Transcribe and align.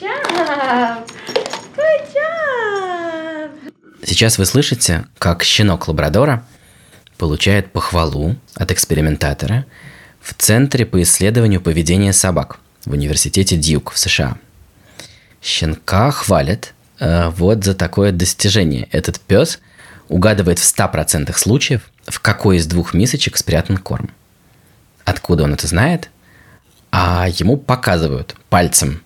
Job. 0.00 1.06
Good 1.76 2.14
job. 2.14 3.50
Сейчас 4.04 4.38
вы 4.38 4.44
слышите, 4.44 5.04
как 5.18 5.44
щенок 5.44 5.86
лабрадора 5.86 6.44
получает 7.16 7.70
похвалу 7.70 8.34
от 8.56 8.72
экспериментатора 8.72 9.66
в 10.20 10.34
Центре 10.34 10.84
по 10.84 11.00
исследованию 11.02 11.60
поведения 11.60 12.12
собак 12.12 12.58
в 12.84 12.92
университете 12.92 13.56
Дьюк 13.56 13.92
в 13.92 13.98
США. 13.98 14.36
Щенка 15.40 16.10
хвалят 16.10 16.74
э, 16.98 17.28
вот 17.28 17.62
за 17.62 17.74
такое 17.74 18.10
достижение. 18.10 18.88
Этот 18.90 19.20
пес 19.20 19.60
угадывает 20.08 20.58
в 20.58 20.62
100% 20.62 21.32
случаев, 21.38 21.82
в 22.06 22.18
какой 22.18 22.56
из 22.56 22.66
двух 22.66 22.94
мисочек 22.94 23.36
спрятан 23.36 23.76
корм. 23.76 24.10
Откуда 25.04 25.44
он 25.44 25.54
это 25.54 25.68
знает? 25.68 26.10
А 26.90 27.28
ему 27.28 27.56
показывают 27.56 28.34
пальцем, 28.48 29.03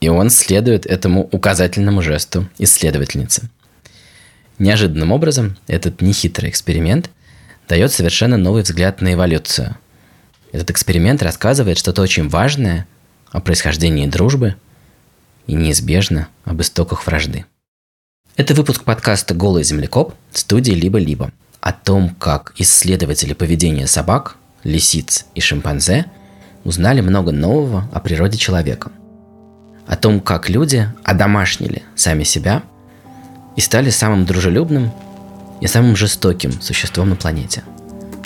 и 0.00 0.08
он 0.08 0.30
следует 0.30 0.86
этому 0.86 1.28
указательному 1.32 2.02
жесту 2.02 2.48
исследовательницы. 2.58 3.50
Неожиданным 4.58 5.12
образом 5.12 5.56
этот 5.66 6.00
нехитрый 6.00 6.50
эксперимент 6.50 7.10
дает 7.68 7.92
совершенно 7.92 8.36
новый 8.36 8.62
взгляд 8.62 9.00
на 9.00 9.14
эволюцию. 9.14 9.76
Этот 10.52 10.70
эксперимент 10.70 11.22
рассказывает 11.22 11.78
что-то 11.78 12.02
очень 12.02 12.28
важное 12.28 12.86
о 13.30 13.40
происхождении 13.40 14.06
дружбы 14.06 14.56
и 15.46 15.54
неизбежно 15.54 16.28
об 16.44 16.60
истоках 16.60 17.06
вражды. 17.06 17.44
Это 18.36 18.54
выпуск 18.54 18.84
подкаста 18.84 19.34
«Голый 19.34 19.64
землекоп» 19.64 20.14
студии 20.32 20.72
«Либо-либо» 20.72 21.32
о 21.60 21.72
том, 21.72 22.10
как 22.10 22.54
исследователи 22.56 23.34
поведения 23.34 23.86
собак, 23.86 24.36
лисиц 24.64 25.26
и 25.34 25.40
шимпанзе 25.40 26.06
узнали 26.64 27.00
много 27.00 27.32
нового 27.32 27.88
о 27.92 28.00
природе 28.00 28.38
человека. 28.38 28.90
О 29.88 29.96
том, 29.96 30.20
как 30.20 30.50
люди 30.50 30.86
одомашнили 31.02 31.82
сами 31.96 32.22
себя 32.22 32.62
и 33.56 33.62
стали 33.62 33.88
самым 33.88 34.26
дружелюбным 34.26 34.92
и 35.62 35.66
самым 35.66 35.96
жестоким 35.96 36.60
существом 36.60 37.08
на 37.08 37.16
планете. 37.16 37.64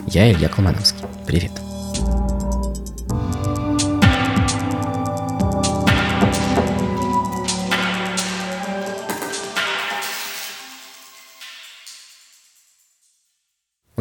Я 0.08 0.30
Илья 0.33 0.48
Колмановский. 0.48 1.05
Привет. 1.24 1.52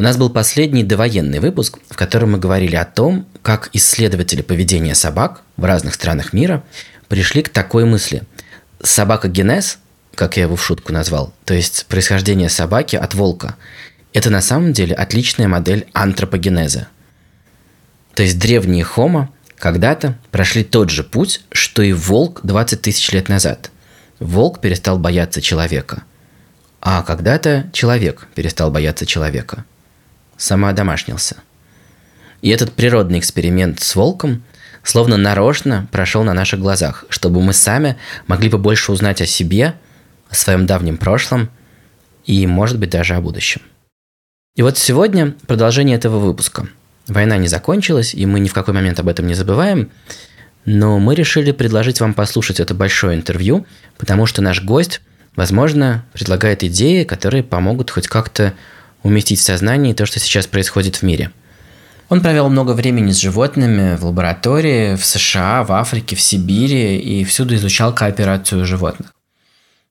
У 0.02 0.04
нас 0.04 0.16
был 0.16 0.30
последний 0.30 0.82
довоенный 0.82 1.38
выпуск, 1.38 1.78
в 1.88 1.94
котором 1.94 2.32
мы 2.32 2.38
говорили 2.38 2.74
о 2.74 2.84
том, 2.84 3.24
как 3.40 3.70
исследователи 3.72 4.42
поведения 4.42 4.96
собак 4.96 5.42
в 5.56 5.64
разных 5.64 5.94
странах 5.94 6.32
мира 6.32 6.64
пришли 7.12 7.42
к 7.42 7.50
такой 7.50 7.84
мысли. 7.84 8.22
Собака-генез, 8.82 9.76
как 10.14 10.38
я 10.38 10.44
его 10.44 10.56
в 10.56 10.64
шутку 10.64 10.94
назвал, 10.94 11.34
то 11.44 11.52
есть 11.52 11.84
происхождение 11.84 12.48
собаки 12.48 12.96
от 12.96 13.12
волка, 13.12 13.56
это 14.14 14.30
на 14.30 14.40
самом 14.40 14.72
деле 14.72 14.94
отличная 14.94 15.46
модель 15.46 15.86
антропогенеза. 15.92 16.88
То 18.14 18.22
есть 18.22 18.38
древние 18.38 18.82
хомо 18.82 19.28
когда-то 19.58 20.18
прошли 20.30 20.64
тот 20.64 20.88
же 20.88 21.04
путь, 21.04 21.42
что 21.52 21.82
и 21.82 21.92
волк 21.92 22.40
20 22.44 22.80
тысяч 22.80 23.12
лет 23.12 23.28
назад. 23.28 23.70
Волк 24.18 24.62
перестал 24.62 24.98
бояться 24.98 25.42
человека, 25.42 26.04
а 26.80 27.02
когда-то 27.02 27.68
человек 27.74 28.26
перестал 28.34 28.70
бояться 28.70 29.04
человека– 29.04 29.66
самоодомашнился. 30.38 31.36
И 32.40 32.48
этот 32.48 32.72
природный 32.72 33.18
эксперимент 33.18 33.80
с 33.80 33.94
волком 33.94 34.42
словно 34.82 35.16
нарочно 35.16 35.86
прошел 35.90 36.24
на 36.24 36.34
наших 36.34 36.60
глазах, 36.60 37.04
чтобы 37.08 37.40
мы 37.42 37.52
сами 37.52 37.96
могли 38.26 38.50
побольше 38.50 38.92
узнать 38.92 39.20
о 39.20 39.26
себе, 39.26 39.74
о 40.28 40.34
своем 40.34 40.66
давнем 40.66 40.96
прошлом 40.96 41.50
и, 42.24 42.46
может 42.46 42.78
быть, 42.78 42.90
даже 42.90 43.14
о 43.14 43.20
будущем. 43.20 43.62
И 44.54 44.62
вот 44.62 44.76
сегодня 44.76 45.34
продолжение 45.46 45.96
этого 45.96 46.18
выпуска. 46.18 46.68
Война 47.08 47.36
не 47.36 47.48
закончилась, 47.48 48.14
и 48.14 48.26
мы 48.26 48.38
ни 48.38 48.48
в 48.48 48.54
какой 48.54 48.74
момент 48.74 49.00
об 49.00 49.08
этом 49.08 49.26
не 49.26 49.34
забываем, 49.34 49.90
но 50.64 50.98
мы 50.98 51.14
решили 51.14 51.50
предложить 51.50 52.00
вам 52.00 52.14
послушать 52.14 52.60
это 52.60 52.74
большое 52.74 53.16
интервью, 53.16 53.66
потому 53.98 54.26
что 54.26 54.42
наш 54.42 54.62
гость, 54.62 55.00
возможно, 55.34 56.04
предлагает 56.12 56.62
идеи, 56.62 57.04
которые 57.04 57.42
помогут 57.42 57.90
хоть 57.90 58.06
как-то 58.06 58.54
уместить 59.02 59.40
в 59.40 59.42
сознании 59.42 59.94
то, 59.94 60.06
что 60.06 60.20
сейчас 60.20 60.46
происходит 60.46 60.96
в 60.96 61.02
мире. 61.02 61.32
Он 62.12 62.20
провел 62.20 62.50
много 62.50 62.72
времени 62.72 63.10
с 63.10 63.16
животными 63.16 63.96
в 63.96 64.04
лаборатории, 64.04 64.96
в 64.96 65.02
США, 65.06 65.64
в 65.64 65.72
Африке, 65.72 66.14
в 66.14 66.20
Сибири 66.20 66.98
и 66.98 67.24
всюду 67.24 67.54
изучал 67.54 67.94
кооперацию 67.94 68.66
животных. 68.66 69.14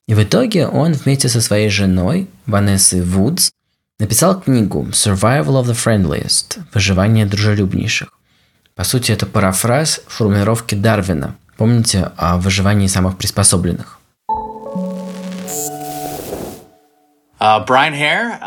И 0.08 0.14
в 0.14 0.22
итоге 0.22 0.68
он 0.68 0.94
вместе 0.94 1.30
со 1.30 1.42
своей 1.42 1.70
женой, 1.70 2.28
Ванессой 2.46 3.02
Вудс, 3.02 3.50
написал 4.00 4.40
книгу 4.40 4.88
«Survival 4.92 5.64
of 5.64 5.66
the 5.66 5.74
Friendliest»– 5.74 6.60
«Выживание 6.76 7.26
дружелюбнейших». 7.26 8.10
По 8.76 8.84
сути, 8.84 9.12
это 9.12 9.26
парафраз 9.26 10.02
формулировки 10.08 10.76
Дарвина. 10.76 11.36
Помните 11.58 12.12
о 12.18 12.38
выживании 12.38 12.86
самых 12.86 13.18
приспособленных? 13.18 13.98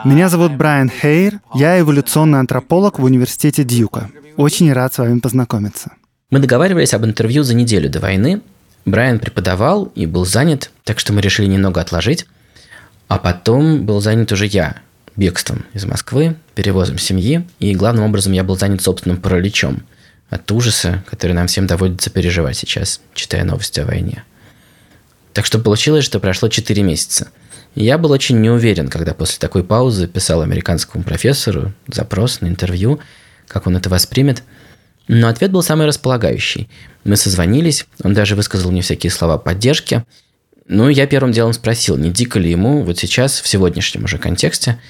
Меня 0.04 0.28
зовут 0.28 0.52
Брайан 0.52 0.88
Хейр, 0.88 1.40
я 1.52 1.80
эволюционный 1.80 2.38
антрополог 2.38 3.00
в 3.00 3.02
университете 3.02 3.64
Дьюка. 3.64 4.08
Очень 4.36 4.72
рад 4.72 4.94
с 4.94 4.98
вами 4.98 5.18
познакомиться. 5.18 5.90
Мы 6.30 6.38
договаривались 6.38 6.94
об 6.94 7.04
интервью 7.04 7.42
за 7.42 7.54
неделю 7.54 7.90
до 7.90 7.98
войны. 7.98 8.40
Брайан 8.84 9.18
преподавал 9.18 9.86
и 9.96 10.06
был 10.06 10.24
занят, 10.24 10.70
так 10.84 11.00
что 11.00 11.12
мы 11.12 11.22
решили 11.22 11.46
немного 11.46 11.80
отложить. 11.80 12.26
А 13.08 13.18
потом 13.18 13.84
был 13.84 14.00
занят 14.00 14.30
уже 14.30 14.46
я, 14.46 14.76
бегством 15.16 15.64
из 15.72 15.84
Москвы, 15.84 16.36
перевозом 16.54 16.98
семьи, 16.98 17.48
и 17.58 17.74
главным 17.74 18.04
образом 18.04 18.32
я 18.32 18.44
был 18.44 18.56
занят 18.56 18.80
собственным 18.80 19.20
параличом 19.20 19.82
от 20.30 20.48
ужаса, 20.52 21.02
который 21.10 21.32
нам 21.32 21.48
всем 21.48 21.66
доводится 21.66 22.10
переживать 22.10 22.58
сейчас, 22.58 23.00
читая 23.12 23.42
новости 23.42 23.80
о 23.80 23.86
войне. 23.86 24.22
Так 25.32 25.46
что 25.46 25.58
получилось, 25.58 26.04
что 26.04 26.20
прошло 26.20 26.48
4 26.48 26.80
месяца– 26.84 27.26
я 27.74 27.98
был 27.98 28.12
очень 28.12 28.40
неуверен, 28.40 28.88
когда 28.88 29.14
после 29.14 29.38
такой 29.38 29.64
паузы 29.64 30.06
писал 30.06 30.42
американскому 30.42 31.02
профессору 31.02 31.72
запрос 31.88 32.40
на 32.40 32.46
интервью, 32.46 33.00
как 33.48 33.66
он 33.66 33.76
это 33.76 33.90
воспримет. 33.90 34.42
Но 35.08 35.28
ответ 35.28 35.50
был 35.50 35.62
самый 35.62 35.86
располагающий. 35.86 36.68
Мы 37.02 37.16
созвонились, 37.16 37.86
он 38.02 38.14
даже 38.14 38.36
высказал 38.36 38.70
мне 38.70 38.80
всякие 38.80 39.10
слова 39.10 39.38
поддержки. 39.38 40.04
Ну, 40.66 40.88
я 40.88 41.06
первым 41.06 41.32
делом 41.32 41.52
спросил, 41.52 41.96
не 41.96 42.10
дико 42.10 42.38
ли 42.38 42.50
ему 42.50 42.82
вот 42.82 42.98
сейчас, 42.98 43.40
в 43.40 43.48
сегодняшнем 43.48 44.04
уже 44.04 44.18
контексте, 44.18 44.80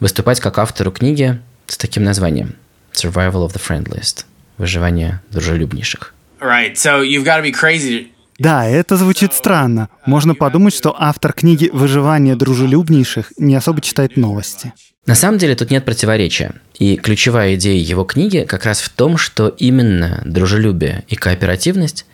выступать 0.00 0.40
как 0.40 0.58
автору 0.58 0.90
книги 0.90 1.38
с 1.66 1.76
таким 1.76 2.04
названием 2.04 2.54
«Survival 2.92 3.46
of 3.46 3.52
the 3.52 3.60
Friendliest»– 3.60 4.24
«Выживание 4.58 5.20
дружелюбнейших». 5.30 6.14
Right, 6.40 6.76
so 6.76 7.02
you've 7.02 7.24
got 7.24 7.38
to 7.38 7.42
be 7.42 7.52
crazy 7.52 8.12
да, 8.38 8.66
это 8.66 8.96
звучит 8.96 9.34
странно. 9.34 9.88
Можно 10.06 10.36
подумать, 10.36 10.72
что 10.72 10.94
автор 10.96 11.32
книги 11.32 11.70
«Выживание 11.72 12.36
дружелюбнейших» 12.36 13.32
не 13.36 13.56
особо 13.56 13.80
читает 13.80 14.16
новости. 14.16 14.72
На 15.06 15.16
самом 15.16 15.38
деле 15.38 15.56
тут 15.56 15.72
нет 15.72 15.84
противоречия. 15.84 16.52
И 16.78 16.96
ключевая 16.96 17.56
идея 17.56 17.82
его 17.82 18.04
книги 18.04 18.46
как 18.48 18.64
раз 18.64 18.80
в 18.80 18.90
том, 18.90 19.16
что 19.16 19.48
именно 19.48 20.22
дружелюбие 20.24 21.04
и 21.08 21.16
кооперативность 21.16 22.06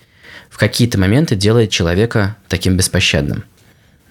в 0.48 0.56
какие-то 0.56 0.98
моменты 0.98 1.36
делает 1.36 1.70
человека 1.70 2.36
таким 2.48 2.76
беспощадным. 2.76 3.44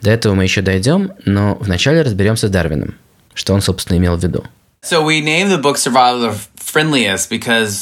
До 0.01 0.11
этого 0.11 0.35
мы 0.35 0.43
еще 0.43 0.61
дойдем, 0.61 1.13
но 1.25 1.55
вначале 1.55 2.03
разберемся 2.03 2.47
с 2.47 2.51
Дарвином, 2.51 2.95
что 3.33 3.53
он, 3.53 3.61
собственно, 3.61 3.97
имел 3.97 4.17
в 4.17 4.23
виду. 4.23 4.43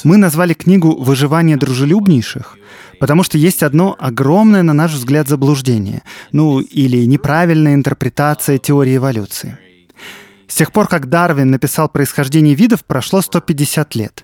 Мы 0.06 0.18
назвали 0.18 0.54
книгу 0.54 0.96
«Выживание 1.02 1.58
дружелюбнейших», 1.58 2.58
Потому 3.02 3.24
что 3.24 3.40
есть 3.40 3.64
одно 3.64 3.96
огромное, 3.98 4.62
на 4.62 4.74
наш 4.74 4.92
взгляд, 4.92 5.28
заблуждение, 5.28 6.04
ну 6.32 6.60
или 6.60 7.04
неправильная 7.08 7.74
интерпретация 7.74 8.60
теории 8.60 8.98
эволюции. 8.98 9.58
С 10.48 10.54
тех 10.54 10.72
пор, 10.72 10.88
как 10.88 11.10
Дарвин 11.10 11.50
написал 11.50 11.90
«Происхождение 11.90 12.54
видов», 12.54 12.86
прошло 12.86 13.22
150 13.22 13.96
лет. 13.96 14.24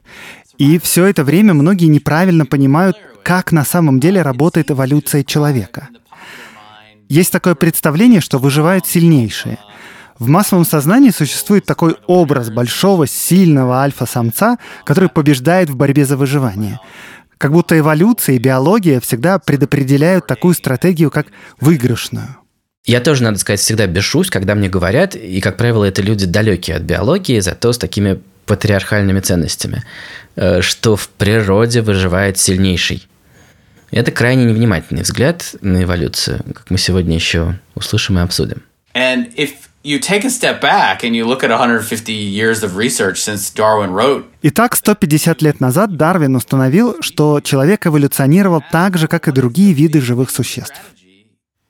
И 0.59 0.77
все 0.77 1.05
это 1.05 1.23
время 1.23 1.55
многие 1.55 1.87
неправильно 1.87 2.45
понимают, 2.45 2.97
как 3.23 3.51
на 3.51 3.65
самом 3.65 3.99
деле 3.99 4.21
работает 4.21 4.69
эволюция 4.69 5.23
человека. 5.23 5.89
Есть 7.09 7.31
такое 7.31 7.55
представление, 7.55 8.21
что 8.21 8.37
выживают 8.37 8.85
сильнейшие. 8.85 9.57
В 10.19 10.27
массовом 10.27 10.65
сознании 10.65 11.09
существует 11.09 11.65
такой 11.65 11.95
образ 12.05 12.51
большого, 12.51 13.07
сильного 13.07 13.81
альфа-самца, 13.81 14.59
который 14.85 15.09
побеждает 15.09 15.71
в 15.71 15.75
борьбе 15.75 16.05
за 16.05 16.15
выживание. 16.15 16.79
Как 17.37 17.51
будто 17.51 17.77
эволюция 17.77 18.35
и 18.35 18.39
биология 18.39 18.99
всегда 18.99 19.39
предопределяют 19.39 20.27
такую 20.27 20.55
стратегию, 20.55 21.11
как 21.11 21.27
выигрышную. 21.59 22.37
Я 22.85 23.01
тоже, 23.01 23.23
надо 23.23 23.37
сказать, 23.37 23.59
всегда 23.59 23.85
бешусь, 23.85 24.29
когда 24.29 24.55
мне 24.55 24.69
говорят, 24.69 25.15
и, 25.15 25.41
как 25.41 25.57
правило, 25.57 25.83
это 25.83 26.01
люди 26.01 26.25
далекие 26.25 26.77
от 26.77 26.83
биологии, 26.83 27.39
зато 27.41 27.73
с 27.73 27.77
такими 27.77 28.21
патриархальными 28.45 29.19
ценностями, 29.19 29.83
э, 30.37 30.61
что 30.61 30.95
в 30.95 31.09
природе 31.09 31.81
выживает 31.81 32.37
сильнейший. 32.37 33.07
Это 33.91 34.11
крайне 34.11 34.45
невнимательный 34.45 35.03
взгляд 35.03 35.55
на 35.61 35.83
эволюцию, 35.83 36.41
как 36.53 36.69
мы 36.69 36.77
сегодня 36.77 37.15
еще 37.15 37.59
услышим 37.75 38.17
и 38.17 38.21
обсудим. 38.21 38.63
And 38.93 39.33
if 39.35 39.51
you 39.87 39.99
take 39.99 40.25
a 40.25 40.29
step 40.29 40.59
back 40.59 41.03
and 41.03 41.15
you 41.15 41.25
look 41.25 41.43
at 41.43 41.49
150 41.49 42.11
years 42.11 42.61
of 42.63 42.75
research 42.75 43.17
since 43.21 43.49
Darwin 43.49 43.91
wrote, 43.93 44.25
Итак, 44.41 44.75
150 44.75 45.41
лет 45.41 45.59
назад 45.61 45.95
Дарвин 45.95 46.35
установил, 46.35 47.01
что 47.01 47.39
человек 47.41 47.87
эволюционировал 47.87 48.61
так 48.71 48.97
же, 48.97 49.07
как 49.07 49.27
и 49.27 49.31
другие 49.31 49.73
виды 49.73 50.01
живых 50.01 50.29
существ. 50.29 50.75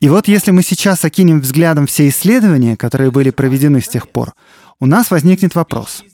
И 0.00 0.08
вот 0.08 0.28
если 0.28 0.50
мы 0.50 0.62
сейчас 0.62 1.04
окинем 1.04 1.40
взглядом 1.40 1.86
все 1.86 2.08
исследования, 2.08 2.76
которые 2.76 3.10
были 3.10 3.30
проведены 3.30 3.80
с 3.80 3.88
тех 3.88 4.08
пор, 4.08 4.32
у 4.80 4.86
нас 4.86 5.10
возникнет 5.10 5.54
вопрос. 5.54 6.04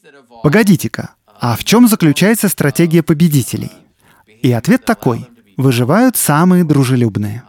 Погодите-ка, 0.42 1.14
а 1.40 1.56
в 1.56 1.64
чем 1.64 1.88
заключается 1.88 2.48
стратегия 2.48 3.02
победителей? 3.02 3.72
И 4.42 4.52
ответ 4.52 4.84
такой. 4.84 5.26
Выживают 5.56 6.16
самые 6.16 6.64
дружелюбные. 6.64 7.44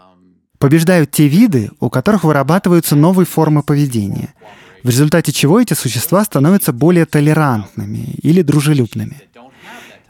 Побеждают 0.66 1.12
те 1.12 1.28
виды, 1.28 1.70
у 1.80 1.92
которых 1.92 2.24
вырабатываются 2.24 2.96
новые 2.96 3.28
формы 3.28 3.62
поведения, 3.62 4.34
в 4.82 4.90
результате 4.90 5.32
чего 5.32 5.62
эти 5.62 5.76
существа 5.76 6.24
становятся 6.24 6.74
более 6.74 7.06
толерантными 7.06 8.16
или 8.24 8.42
дружелюбными. 8.42 9.22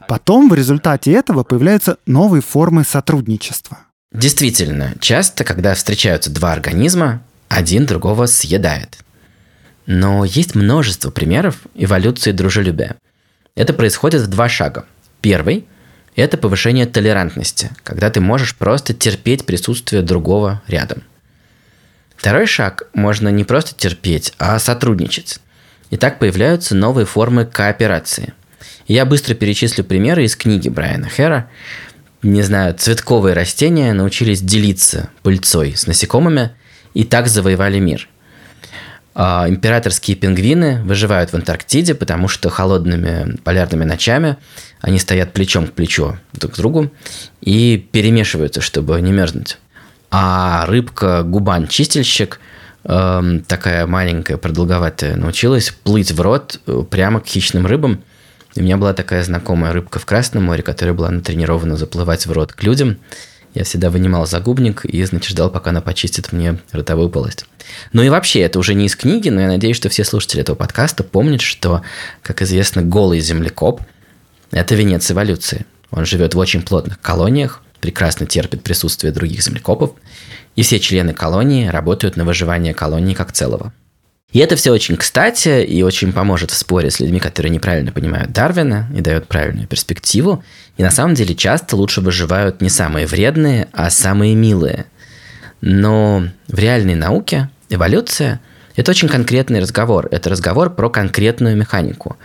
Потом 0.08 0.48
в 0.48 0.54
результате 0.54 1.12
этого 1.12 1.42
появляются 1.44 1.98
новые 2.06 2.40
формы 2.40 2.84
сотрудничества. 2.84 3.80
Действительно, 4.14 4.94
часто, 4.98 5.44
когда 5.44 5.74
встречаются 5.74 6.30
два 6.30 6.54
организма, 6.54 7.20
один 7.48 7.84
другого 7.84 8.24
съедает. 8.24 8.96
Но 9.84 10.24
есть 10.24 10.54
множество 10.54 11.10
примеров 11.10 11.66
эволюции 11.74 12.32
дружелюбия. 12.32 12.96
Это 13.56 13.74
происходит 13.74 14.22
в 14.22 14.28
два 14.28 14.48
шага. 14.48 14.86
Первый– 15.20 15.66
это 16.16 16.38
повышение 16.38 16.86
толерантности, 16.86 17.70
когда 17.84 18.10
ты 18.10 18.20
можешь 18.20 18.56
просто 18.56 18.94
терпеть 18.94 19.44
присутствие 19.44 20.02
другого 20.02 20.62
рядом. 20.66 21.02
Второй 22.16 22.46
шаг– 22.46 22.84
можно 22.94 23.28
не 23.28 23.44
просто 23.44 23.74
терпеть, 23.74 24.32
а 24.38 24.58
сотрудничать. 24.58 25.38
И 25.90 25.96
так 25.96 26.18
появляются 26.18 26.74
новые 26.74 27.06
формы 27.06 27.44
кооперации. 27.44 28.32
Я 28.88 29.04
быстро 29.04 29.34
перечислю 29.34 29.84
примеры 29.84 30.24
из 30.24 30.34
книги 30.34 30.68
Брайана 30.68 31.08
Хера. 31.08 31.50
Не 32.22 32.42
знаю, 32.42 32.74
цветковые 32.74 33.34
растения 33.34 33.92
научились 33.92 34.40
делиться 34.40 35.10
пыльцой 35.22 35.76
с 35.76 35.86
насекомыми 35.86 36.52
и 36.94 37.04
так 37.04 37.28
завоевали 37.28 37.78
мир– 37.78 38.08
императорские 39.16 40.16
пингвины 40.16 40.82
выживают 40.84 41.30
в 41.30 41.34
Антарктиде, 41.34 41.94
потому 41.94 42.28
что 42.28 42.50
холодными 42.50 43.38
полярными 43.44 43.84
ночами 43.84 44.36
они 44.82 44.98
стоят 44.98 45.32
плечом 45.32 45.66
к 45.66 45.72
плечу 45.72 46.18
друг 46.34 46.52
к 46.52 46.56
другу 46.56 46.90
и 47.40 47.78
перемешиваются, 47.92 48.60
чтобы 48.60 49.00
не 49.00 49.12
мерзнуть. 49.12 49.58
А 50.10 50.66
рыбка 50.66 51.22
губан-чистильщик, 51.22 52.40
эм, 52.84 53.40
такая 53.40 53.86
маленькая, 53.86 54.36
продолговатая, 54.36 55.16
научилась 55.16 55.70
плыть 55.70 56.12
в 56.12 56.20
рот 56.20 56.60
э, 56.66 56.84
прямо 56.88 57.20
к 57.20 57.26
хищным 57.26 57.66
рыбам. 57.66 58.02
У 58.54 58.60
меня 58.60 58.76
была 58.76 58.92
такая 58.92 59.22
знакомая 59.22 59.72
рыбка 59.72 59.98
в 59.98 60.06
Красном 60.06 60.44
море, 60.44 60.62
которая 60.62 60.94
была 60.94 61.10
натренирована 61.10 61.76
заплывать 61.76 62.26
в 62.26 62.32
рот 62.32 62.52
к 62.52 62.62
людям. 62.62 62.98
Я 63.56 63.64
всегда 63.64 63.88
вынимал 63.88 64.26
загубник 64.26 64.84
и, 64.84 65.02
значит, 65.02 65.30
ждал, 65.30 65.50
пока 65.50 65.70
она 65.70 65.80
почистит 65.80 66.30
мне 66.30 66.58
ротовую 66.72 67.08
полость. 67.08 67.46
Ну 67.94 68.02
и 68.02 68.10
вообще, 68.10 68.40
это 68.40 68.58
уже 68.58 68.74
не 68.74 68.84
из 68.84 68.94
книги, 68.94 69.30
но 69.30 69.40
я 69.40 69.46
надеюсь, 69.46 69.76
что 69.76 69.88
все 69.88 70.04
слушатели 70.04 70.42
этого 70.42 70.56
подкаста 70.56 71.02
помнят, 71.02 71.40
что, 71.40 71.80
как 72.20 72.42
известно, 72.42 72.82
голый 72.82 73.18
землекоп– 73.20 73.80
это 74.50 74.74
венец 74.74 75.10
эволюции. 75.10 75.64
Он 75.90 76.04
живет 76.04 76.34
в 76.34 76.38
очень 76.38 76.60
плотных 76.60 77.00
колониях, 77.00 77.62
прекрасно 77.80 78.26
терпит 78.26 78.62
присутствие 78.62 79.10
других 79.10 79.42
землекопов, 79.42 79.92
и 80.54 80.60
все 80.60 80.78
члены 80.78 81.14
колонии 81.14 81.68
работают 81.68 82.18
на 82.18 82.26
выживание 82.26 82.74
колонии 82.74 83.14
как 83.14 83.32
целого. 83.32 83.72
И 84.32 84.38
это 84.38 84.56
все 84.56 84.72
очень 84.72 84.96
кстати 84.96 85.62
и 85.64 85.82
очень 85.82 86.12
поможет 86.12 86.50
в 86.50 86.56
споре 86.56 86.90
с 86.90 87.00
людьми, 87.00 87.20
которые 87.20 87.50
неправильно 87.50 87.92
понимают 87.92 88.32
Дарвина 88.32 88.90
и 88.94 89.00
дает 89.00 89.28
правильную 89.28 89.68
перспективу. 89.68 90.44
И 90.76 90.82
на 90.82 90.90
самом 90.90 91.14
деле 91.14 91.34
часто 91.34 91.76
лучше 91.76 92.00
выживают 92.00 92.60
не 92.60 92.68
самые 92.68 93.06
вредные, 93.06 93.68
а 93.72 93.88
самые 93.88 94.34
милые. 94.34 94.86
Но 95.60 96.24
в 96.48 96.58
реальной 96.58 96.96
науке 96.96 97.50
эволюция– 97.70 98.40
это 98.76 98.90
очень 98.90 99.08
конкретный 99.08 99.60
разговор. 99.60 100.08
Это 100.10 100.28
разговор 100.28 100.70
про 100.70 100.90
конкретную 100.90 101.56
механику. 101.56 102.16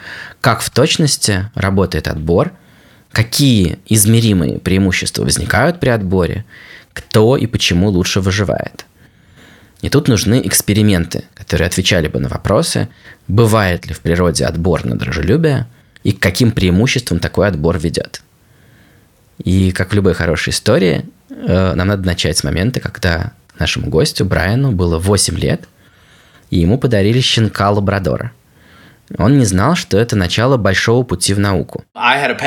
Как 0.42 0.62
в 0.62 0.70
точности 0.70 1.50
работает 1.56 2.08
отбор, 2.08 2.52
какие 3.12 3.80
измеримые 3.88 4.60
преимущества 4.60 5.24
возникают 5.24 5.80
при 5.80 5.90
отборе, 5.90 6.46
кто 6.94 7.38
и 7.38 7.46
почему 7.46 7.90
лучше 7.90 8.20
выживает– 8.22 8.86
и 9.82 9.90
тут 9.90 10.08
нужны 10.08 10.42
эксперименты, 10.46 11.26
которые 11.34 11.68
отвечали 11.68 12.08
бы 12.08 12.20
на 12.20 12.30
вопросы, 12.30 12.88
бывает 13.28 13.88
ли 13.88 13.94
в 13.94 14.00
природе 14.02 14.46
отбор 14.46 14.86
на 14.86 14.96
дружелюбие 14.96 15.66
и 16.04 16.12
к 16.12 16.20
каким 16.20 16.52
преимуществам 16.52 17.20
такой 17.20 17.48
отбор 17.48 17.78
ведет. 17.80 18.22
И 19.44 19.72
как 19.72 19.92
в 19.92 19.96
любой 19.96 20.14
хорошей 20.14 20.52
истории, 20.52 21.06
э, 21.30 21.74
нам 21.74 21.88
надо 21.88 22.06
начать 22.06 22.38
с 22.38 22.44
момента, 22.44 22.80
когда 22.80 23.32
нашему 23.58 23.90
гостю 23.90 24.26
Брайану 24.26 24.72
было 24.72 25.00
8 25.00 25.38
лет, 25.38 25.64
и 26.52 26.60
ему 26.60 26.78
подарили 26.78 27.20
щенка 27.20 27.72
лабрадора. 27.72 28.32
Он 29.18 29.38
не 29.38 29.46
знал, 29.46 29.76
что 29.76 29.98
это 29.98 30.16
начало 30.16 30.58
большого 30.58 31.04
пути 31.04 31.34
в 31.34 31.40
науку. 31.40 31.84
Uh, 31.96 32.40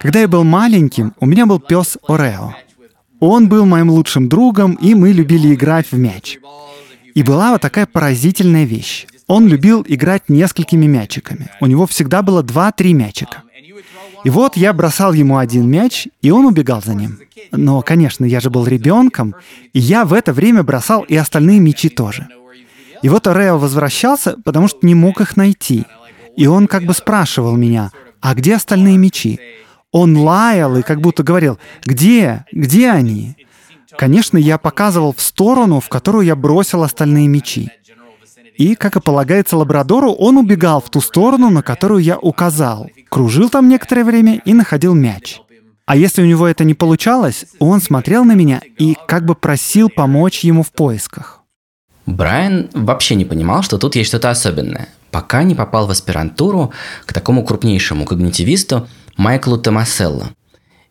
когда 0.00 0.20
я 0.20 0.28
был 0.28 0.44
маленьким, 0.44 1.14
у 1.20 1.26
меня 1.26 1.46
был 1.46 1.60
пес 1.60 1.98
Орео. 2.08 2.54
Он 3.20 3.48
был 3.48 3.66
моим 3.66 3.90
лучшим 3.90 4.28
другом, 4.28 4.74
и 4.74 4.94
мы 4.94 5.12
любили 5.12 5.54
играть 5.54 5.92
в 5.92 5.98
мяч. 5.98 6.38
И 7.14 7.22
была 7.22 7.52
вот 7.52 7.60
такая 7.60 7.86
поразительная 7.86 8.64
вещь. 8.64 9.06
Он 9.26 9.46
любил 9.46 9.84
играть 9.86 10.28
несколькими 10.28 10.86
мячиками. 10.86 11.50
У 11.60 11.66
него 11.66 11.86
всегда 11.86 12.22
было 12.22 12.42
два-три 12.42 12.94
мячика. 12.94 13.42
И 14.24 14.30
вот 14.30 14.56
я 14.56 14.72
бросал 14.72 15.12
ему 15.12 15.38
один 15.38 15.68
мяч, 15.68 16.08
и 16.22 16.30
он 16.30 16.46
убегал 16.46 16.82
за 16.82 16.94
ним. 16.94 17.18
Но, 17.52 17.80
конечно, 17.82 18.24
я 18.24 18.40
же 18.40 18.50
был 18.50 18.66
ребенком, 18.66 19.34
и 19.72 19.78
я 19.78 20.04
в 20.04 20.12
это 20.12 20.32
время 20.32 20.62
бросал 20.62 21.02
и 21.02 21.16
остальные 21.16 21.60
мячи 21.60 21.88
тоже. 21.88 22.28
И 23.02 23.08
вот 23.08 23.26
Орео 23.26 23.58
возвращался, 23.58 24.36
потому 24.44 24.68
что 24.68 24.86
не 24.86 24.94
мог 24.94 25.20
их 25.20 25.36
найти. 25.36 25.84
И 26.36 26.46
он 26.46 26.66
как 26.66 26.84
бы 26.84 26.92
спрашивал 26.92 27.56
меня, 27.56 27.92
а 28.20 28.34
где 28.34 28.56
остальные 28.56 28.98
мячи? 28.98 29.40
Он 29.92 30.16
лаял 30.16 30.76
и 30.76 30.82
как 30.82 31.00
будто 31.00 31.22
говорил, 31.22 31.58
где, 31.84 32.44
где 32.52 32.90
они? 32.90 33.36
Конечно, 33.98 34.38
я 34.38 34.56
показывал 34.56 35.12
в 35.12 35.20
сторону, 35.20 35.80
в 35.80 35.88
которую 35.88 36.24
я 36.24 36.36
бросил 36.36 36.82
остальные 36.82 37.28
мечи. 37.28 37.70
И, 38.56 38.74
как 38.74 38.96
и 38.96 39.00
полагается 39.00 39.56
лабрадору, 39.56 40.12
он 40.12 40.36
убегал 40.36 40.80
в 40.80 40.90
ту 40.90 41.00
сторону, 41.00 41.50
на 41.50 41.62
которую 41.62 42.02
я 42.02 42.18
указал, 42.18 42.88
кружил 43.08 43.48
там 43.48 43.68
некоторое 43.68 44.04
время 44.04 44.40
и 44.44 44.54
находил 44.54 44.94
мяч. 44.94 45.40
А 45.86 45.96
если 45.96 46.22
у 46.22 46.26
него 46.26 46.46
это 46.46 46.62
не 46.62 46.74
получалось, 46.74 47.46
он 47.58 47.80
смотрел 47.80 48.24
на 48.24 48.34
меня 48.34 48.60
и 48.78 48.96
как 49.08 49.24
бы 49.24 49.34
просил 49.34 49.88
помочь 49.88 50.44
ему 50.44 50.62
в 50.62 50.70
поисках. 50.70 51.40
Брайан 52.06 52.68
вообще 52.74 53.14
не 53.14 53.24
понимал, 53.24 53.62
что 53.62 53.78
тут 53.78 53.96
есть 53.96 54.08
что-то 54.08 54.30
особенное, 54.30 54.88
пока 55.10 55.42
не 55.42 55.54
попал 55.54 55.86
в 55.86 55.90
аспирантуру 55.90 56.72
к 57.06 57.12
такому 57.12 57.44
крупнейшему 57.44 58.04
когнитивисту, 58.04 58.88
Майклу 59.20 59.58
Томаселло. 59.58 60.30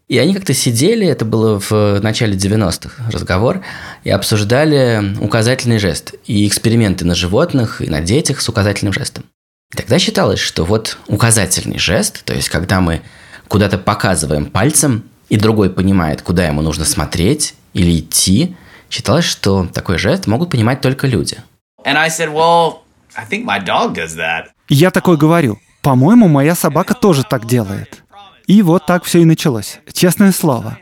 И 0.08 0.20
они 0.20 0.36
как-то 0.36 0.54
сидели, 0.54 1.08
это 1.08 1.26
было 1.26 1.60
в 1.60 2.00
начале 2.02 2.38
90-х 2.38 3.10
разговор, 3.12 3.62
и 4.04 4.12
обсуждали 4.12 5.16
указательный 5.20 5.80
жест 5.80 6.14
и 6.28 6.48
эксперименты 6.48 7.06
на 7.06 7.16
животных 7.16 7.82
и 7.82 7.90
на 7.90 8.02
детях 8.02 8.42
с 8.42 8.48
указательным 8.48 8.94
жестом. 8.94 9.24
Тогда 9.76 9.98
считалось, 9.98 10.40
что 10.40 10.64
вот 10.64 11.00
указательный 11.08 11.80
жест, 11.80 12.24
то 12.24 12.36
есть 12.36 12.50
когда 12.50 12.82
мы 12.82 13.02
куда-то 13.48 13.80
показываем 13.80 14.46
пальцем, 14.46 15.06
и 15.30 15.36
другой 15.36 15.72
понимает, 15.72 16.22
куда 16.22 16.46
ему 16.46 16.62
нужно 16.62 16.86
смотреть 16.86 17.56
или 17.74 18.00
идти, 18.00 18.56
считалось, 18.92 19.26
что 19.26 19.68
такой 19.74 19.98
жест 19.98 20.28
могут 20.28 20.52
понимать 20.52 20.82
только 20.82 21.08
люди. 21.08 21.38
Said, 22.10 22.32
well, 22.32 22.82
Я 24.70 24.92
такой 24.92 25.18
говорю, 25.18 25.60
по-моему, 25.82 26.28
моя 26.28 26.54
собака 26.54 26.94
тоже 26.94 27.24
так 27.24 27.48
делает. 27.48 28.04
И 28.50 28.64
вот 28.64 28.88
так 28.88 29.04
все 29.04 29.22
и 29.22 29.26
началось. 29.26 29.80
Честное 29.94 30.32
слово. 30.32 30.80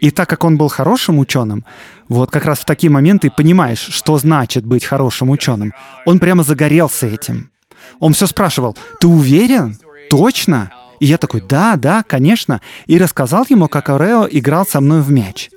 И 0.00 0.10
так 0.10 0.28
как 0.28 0.42
он 0.42 0.58
был 0.58 0.66
хорошим 0.66 1.20
ученым, 1.20 1.64
вот 2.08 2.32
как 2.32 2.44
раз 2.44 2.58
в 2.58 2.64
такие 2.64 2.90
моменты 2.90 3.30
понимаешь, 3.30 3.78
что 3.78 4.18
значит 4.18 4.66
быть 4.66 4.84
хорошим 4.84 5.30
ученым. 5.30 5.72
Он 6.06 6.18
прямо 6.18 6.42
загорелся 6.42 7.06
этим. 7.06 7.52
Он 8.00 8.14
все 8.14 8.26
спрашивал, 8.26 8.76
ты 8.98 9.06
уверен? 9.06 9.78
Точно? 10.10 10.72
И 10.98 11.06
я 11.06 11.18
такой, 11.18 11.40
да, 11.40 11.76
да, 11.76 12.02
конечно. 12.02 12.60
И 12.86 12.98
рассказал 12.98 13.46
ему, 13.48 13.68
как 13.68 13.88
Орео 13.88 14.26
играл 14.28 14.66
со 14.66 14.80
мной 14.80 15.02
в 15.02 15.10
мяч. 15.12 15.50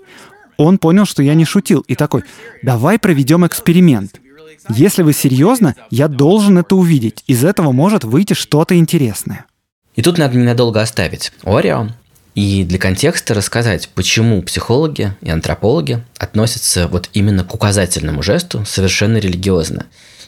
Он 0.58 0.78
понял, 0.78 1.06
что 1.06 1.24
я 1.24 1.34
не 1.34 1.44
шутил, 1.44 1.84
и 1.88 1.96
такой, 1.96 2.24
давай 2.62 3.00
проведем 3.00 3.48
эксперимент. 3.48 4.22
Если 4.70 5.02
вы 5.02 5.12
серьезно, 5.14 5.76
я 5.90 6.08
должен 6.08 6.60
это 6.60 6.76
увидеть. 6.76 7.24
Из 7.26 7.44
этого 7.44 7.72
может 7.72 8.04
выйти 8.04 8.34
что-то 8.34 8.78
интересное. 8.78 9.46
И 9.96 10.02
тут 10.02 10.18
надо 10.18 10.38
ненадолго 10.38 10.82
оставить 10.82 11.32
Орео 11.44 11.88
И 12.36 12.64
для 12.66 12.78
контекста 12.78 13.34
рассказать, 13.34 13.90
почему 13.90 14.42
психологи 14.42 15.16
и 15.22 15.30
антропологи 15.30 16.04
относятся 16.18 16.88
вот 16.88 17.10
именно 17.14 17.44
к 17.44 17.54
указательному 17.54 18.22
жесту 18.22 18.66
совершенно 18.66 19.18
религиозно. 19.18 19.86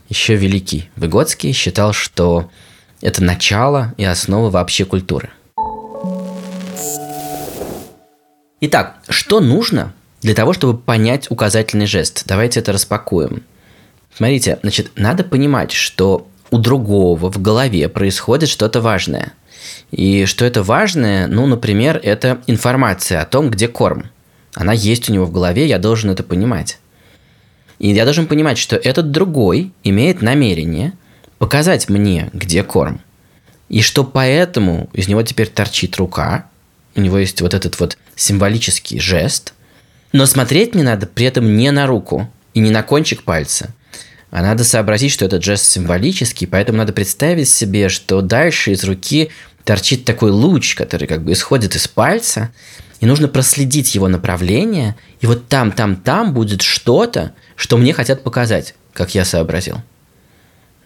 Еще 0.10 0.36
великий 0.36 0.90
Выгодский 0.96 1.52
считал, 1.52 1.92
что 1.92 2.50
это 3.02 3.22
начало 3.22 3.94
и 3.98 4.06
основа 4.06 4.50
вообще 4.50 4.86
культуры. 4.86 5.30
Итак, 8.62 8.98
что 9.10 9.40
нужно 9.42 9.94
для 10.22 10.34
того, 10.34 10.54
чтобы 10.54 10.80
понять 10.80 11.30
указательный 11.30 11.86
жест? 11.86 12.24
Давайте 12.26 12.62
это 12.62 12.72
распакуем. 12.72 13.44
Смотрите, 14.16 14.58
значит, 14.62 14.92
надо 14.96 15.24
понимать, 15.24 15.74
что 15.74 16.28
у 16.50 16.58
другого 16.58 17.30
в 17.30 17.42
голове 17.42 17.90
происходит 17.90 18.50
что-то 18.50 18.82
важное. 18.82 19.34
И 19.92 20.26
что 20.26 20.46
это 20.46 20.64
важное, 20.64 21.28
ну, 21.28 21.46
например, 21.46 22.00
это 22.02 22.42
информация 22.48 23.22
о 23.22 23.26
том, 23.26 23.50
где 23.50 23.68
корм. 23.68 24.10
Она 24.54 24.74
есть 24.74 25.10
у 25.10 25.14
него 25.14 25.26
в 25.26 25.32
голове, 25.32 25.68
я 25.68 25.80
должен 25.80 26.10
это 26.10 26.24
понимать. 26.24 26.80
И 27.80 27.90
я 27.90 28.06
должен 28.06 28.28
понимать, 28.28 28.58
что 28.58 28.76
этот 28.76 29.12
другой 29.12 29.72
имеет 29.84 30.22
намерение 30.22 30.94
показать 31.38 31.90
мне, 31.90 32.30
где 32.34 32.64
корм. 32.64 33.02
И 33.70 33.82
что 33.82 34.04
поэтому 34.04 34.90
из 34.94 35.08
него 35.08 35.22
теперь 35.24 35.48
торчит 35.48 35.96
рука, 35.98 36.50
у 36.96 37.02
него 37.02 37.18
есть 37.18 37.42
вот 37.42 37.54
этот 37.54 37.80
вот 37.80 37.98
символический 38.16 39.00
жест, 39.00 39.54
но 40.12 40.26
смотреть 40.26 40.74
мне 40.74 40.84
надо 40.84 41.06
при 41.06 41.26
этом 41.26 41.56
не 41.56 41.72
на 41.72 41.86
руку 41.86 42.30
и 42.54 42.60
не 42.60 42.72
на 42.72 42.82
кончик 42.82 43.24
пальца, 43.24 43.74
а 44.29 44.41
надо 44.41 44.63
сообразить, 44.63 45.12
что 45.12 45.25
этот 45.25 45.43
жест 45.43 45.65
символический, 45.65 46.48
поэтому 46.48 46.79
надо 46.79 46.93
представить 46.93 47.50
себе, 47.50 47.89
что 47.89 48.22
дальше 48.22 48.72
из 48.72 48.84
руки 48.84 49.29
торчит 49.63 50.05
такой 50.05 50.31
луч, 50.31 50.75
который 50.75 51.07
как 51.07 51.24
бы 51.24 51.31
исходит 51.34 51.75
из 51.75 51.88
пальца, 51.88 52.51
и 53.00 53.05
нужно 53.05 53.27
проследить 53.27 53.96
его 53.96 54.07
направление, 54.07 54.96
и 55.22 55.27
вот 55.27 55.48
там, 55.48 55.72
там, 55.72 55.96
там 55.96 56.34
будет 56.34 56.62
что-то, 56.62 57.34
что 57.55 57.77
мне 57.77 57.93
хотят 57.93 58.24
показать, 58.24 58.75
как 58.93 59.15
я 59.15 59.24
сообразил. 59.24 59.81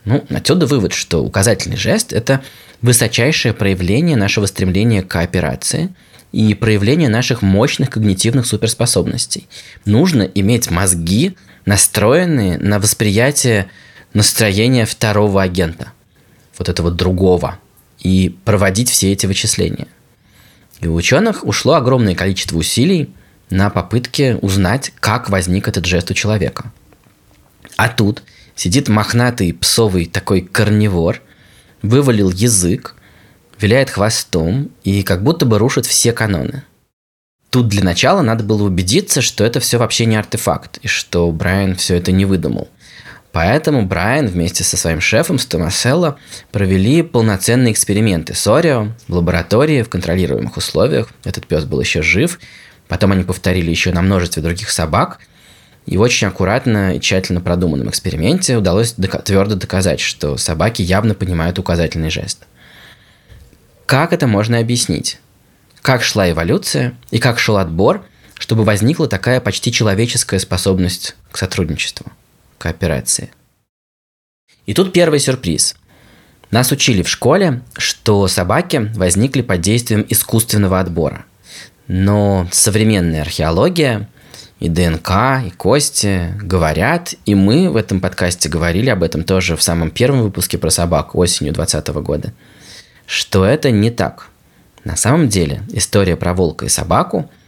Ну, 0.03 0.25
отсюда 0.29 0.65
вывод, 0.65 0.93
что 0.93 1.23
указательный 1.23 1.77
жест– 1.77 2.11
это 2.13 2.41
высочайшее 2.81 3.53
проявление 3.53 4.17
нашего 4.17 4.47
стремления 4.47 5.03
к 5.03 5.07
кооперации 5.07 5.93
и 6.31 6.53
проявление 6.53 7.09
наших 7.09 7.41
мощных 7.41 7.91
когнитивных 7.91 8.45
суперспособностей. 8.45 9.47
Нужно 9.85 10.23
иметь 10.23 10.71
мозги, 10.71 11.35
настроенные 11.65 12.57
на 12.57 12.79
восприятие 12.79 13.69
настроения 14.13 14.85
второго 14.85 15.41
агента, 15.41 15.91
вот 16.57 16.69
этого 16.69 16.91
другого, 16.91 17.57
и 17.99 18.35
проводить 18.45 18.89
все 18.89 19.11
эти 19.11 19.25
вычисления. 19.25 19.87
И 20.79 20.87
у 20.87 20.95
ученых 20.95 21.45
ушло 21.45 21.75
огромное 21.75 22.15
количество 22.15 22.57
усилий 22.57 23.13
на 23.49 23.69
попытке 23.69 24.35
узнать, 24.37 24.91
как 24.99 25.29
возник 25.29 25.67
этот 25.67 25.85
жест 25.85 26.09
у 26.09 26.13
человека. 26.13 26.71
А 27.77 27.89
тут 27.89 28.23
сидит 28.55 28.87
мохнатый 28.87 29.53
псовый 29.53 30.05
такой 30.05 30.41
корневор, 30.41 31.21
вывалил 31.81 32.31
язык, 32.31 32.95
виляет 33.59 33.91
хвостом 33.91 34.71
и 34.83 35.03
как 35.03 35.23
будто 35.23 35.45
бы 35.45 35.59
рушит 35.59 35.85
все 35.85 36.11
каноны– 36.13 36.63
Тут 37.51 37.67
для 37.67 37.83
начала 37.83 38.21
надо 38.21 38.45
было 38.45 38.63
убедиться, 38.63 39.21
что 39.21 39.43
это 39.43 39.59
все 39.59 39.77
вообще 39.77 40.05
не 40.05 40.15
артефакт, 40.15 40.77
и 40.77 40.87
что 40.87 41.29
Брайан 41.33 41.75
все 41.75 41.97
это 41.97 42.13
не 42.13 42.23
выдумал. 42.23 42.69
Поэтому 43.33 43.85
Брайан 43.85 44.27
вместе 44.27 44.63
со 44.63 44.77
своим 44.77 45.01
шефом 45.01 45.37
с 45.37 45.45
Томаселло 45.45 46.17
провели 46.53 47.01
полноценные 47.01 47.73
эксперименты 47.73 48.35
с 48.35 48.47
Орео 48.47 48.93
в 49.09 49.15
лаборатории 49.15 49.83
в 49.83 49.89
контролируемых 49.89 50.55
условиях. 50.55 51.09
Этот 51.25 51.45
пес 51.45 51.65
был 51.65 51.81
еще 51.81 52.01
жив. 52.01 52.39
Потом 52.87 53.11
они 53.11 53.23
повторили 53.23 53.69
еще 53.69 53.91
на 53.91 54.01
множестве 54.01 54.41
других 54.41 54.69
собак. 54.69 55.19
И 55.85 55.97
в 55.97 56.01
очень 56.01 56.27
аккуратно 56.27 56.95
и 56.95 57.01
тщательно 57.01 57.41
продуманном 57.41 57.89
эксперименте 57.89 58.55
удалось 58.55 58.93
дока- 58.93 59.21
твердо 59.21 59.55
доказать, 59.55 59.99
что 59.99 60.37
собаки 60.37 60.81
явно 60.81 61.15
понимают 61.15 61.59
указательный 61.59 62.11
жест. 62.11 62.45
Как 63.85 64.13
это 64.13 64.27
можно 64.27 64.59
объяснить? 64.59 65.19
Как 65.81 66.03
шла 66.03 66.29
эволюция 66.29 66.95
и 67.09 67.19
как 67.19 67.39
шел 67.39 67.57
отбор, 67.57 68.05
чтобы 68.37 68.63
возникла 68.63 69.07
такая 69.07 69.39
почти 69.39 69.71
человеческая 69.71 70.39
способность 70.39 71.15
к 71.31 71.37
сотрудничеству, 71.37 72.11
кооперации. 72.57 73.31
И 74.65 74.73
тут 74.73 74.93
первый 74.93 75.19
сюрприз. 75.19 75.75
Нас 76.51 76.71
учили 76.71 77.01
в 77.01 77.09
школе, 77.09 77.61
что 77.77 78.27
собаки 78.27 78.91
возникли 78.95 79.41
под 79.41 79.61
действием 79.61 80.05
искусственного 80.09 80.79
отбора. 80.79 81.25
Но 81.87 82.47
современная 82.51 83.21
археология 83.21 84.09
и 84.59 84.69
ДНК, 84.69 85.43
и 85.45 85.49
кости 85.51 86.33
говорят, 86.41 87.15
и 87.25 87.35
мы 87.35 87.69
в 87.69 87.75
этом 87.75 87.99
подкасте 87.99 88.49
говорили 88.49 88.89
об 88.89 89.01
этом 89.01 89.23
тоже 89.23 89.55
в 89.55 89.63
самом 89.63 89.91
первом 89.91 90.21
выпуске 90.21 90.57
про 90.57 90.69
собак 90.69 91.15
осенью 91.15 91.53
2020 91.53 91.95
года, 92.03 92.33
что 93.05 93.45
это 93.45 93.71
не 93.71 93.89
так– 93.89 94.27
на 94.83 94.95
самом 94.95 95.29
деле 95.29 95.61
история 95.71 96.15
про 96.15 96.33
волка 96.33 96.65
и 96.65 96.69
собаку– 96.69 97.29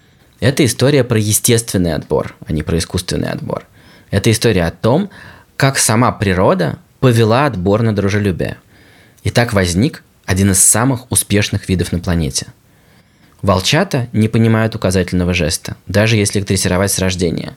это 0.44 0.66
история 0.66 1.06
про 1.06 1.18
естественный 1.18 1.94
отбор, 1.94 2.36
а 2.46 2.52
не 2.52 2.64
про 2.64 2.78
искусственный 2.78 3.30
отбор. 3.30 3.66
Это 4.12 4.30
история 4.30 4.66
о 4.66 4.72
том, 4.72 5.10
как 5.56 5.78
сама 5.78 6.12
природа 6.12 6.80
повела 7.00 7.46
отбор 7.46 7.82
на 7.82 7.96
дружелюбие. 7.96 8.58
И 9.24 9.30
так 9.30 9.54
возник 9.54 10.04
один 10.26 10.52
из 10.52 10.60
самых 10.60 11.10
успешных 11.12 11.70
видов 11.70 11.92
на 11.94 12.00
планете. 12.00 12.48
Волчата 13.42 14.10
не 14.12 14.28
понимают 14.28 14.76
указательного 14.76 15.34
жеста, 15.34 15.78
даже 15.88 16.18
если 16.18 16.40
их 16.40 16.46
дрессировать 16.46 16.92
с 16.92 17.00
рождения. 17.00 17.54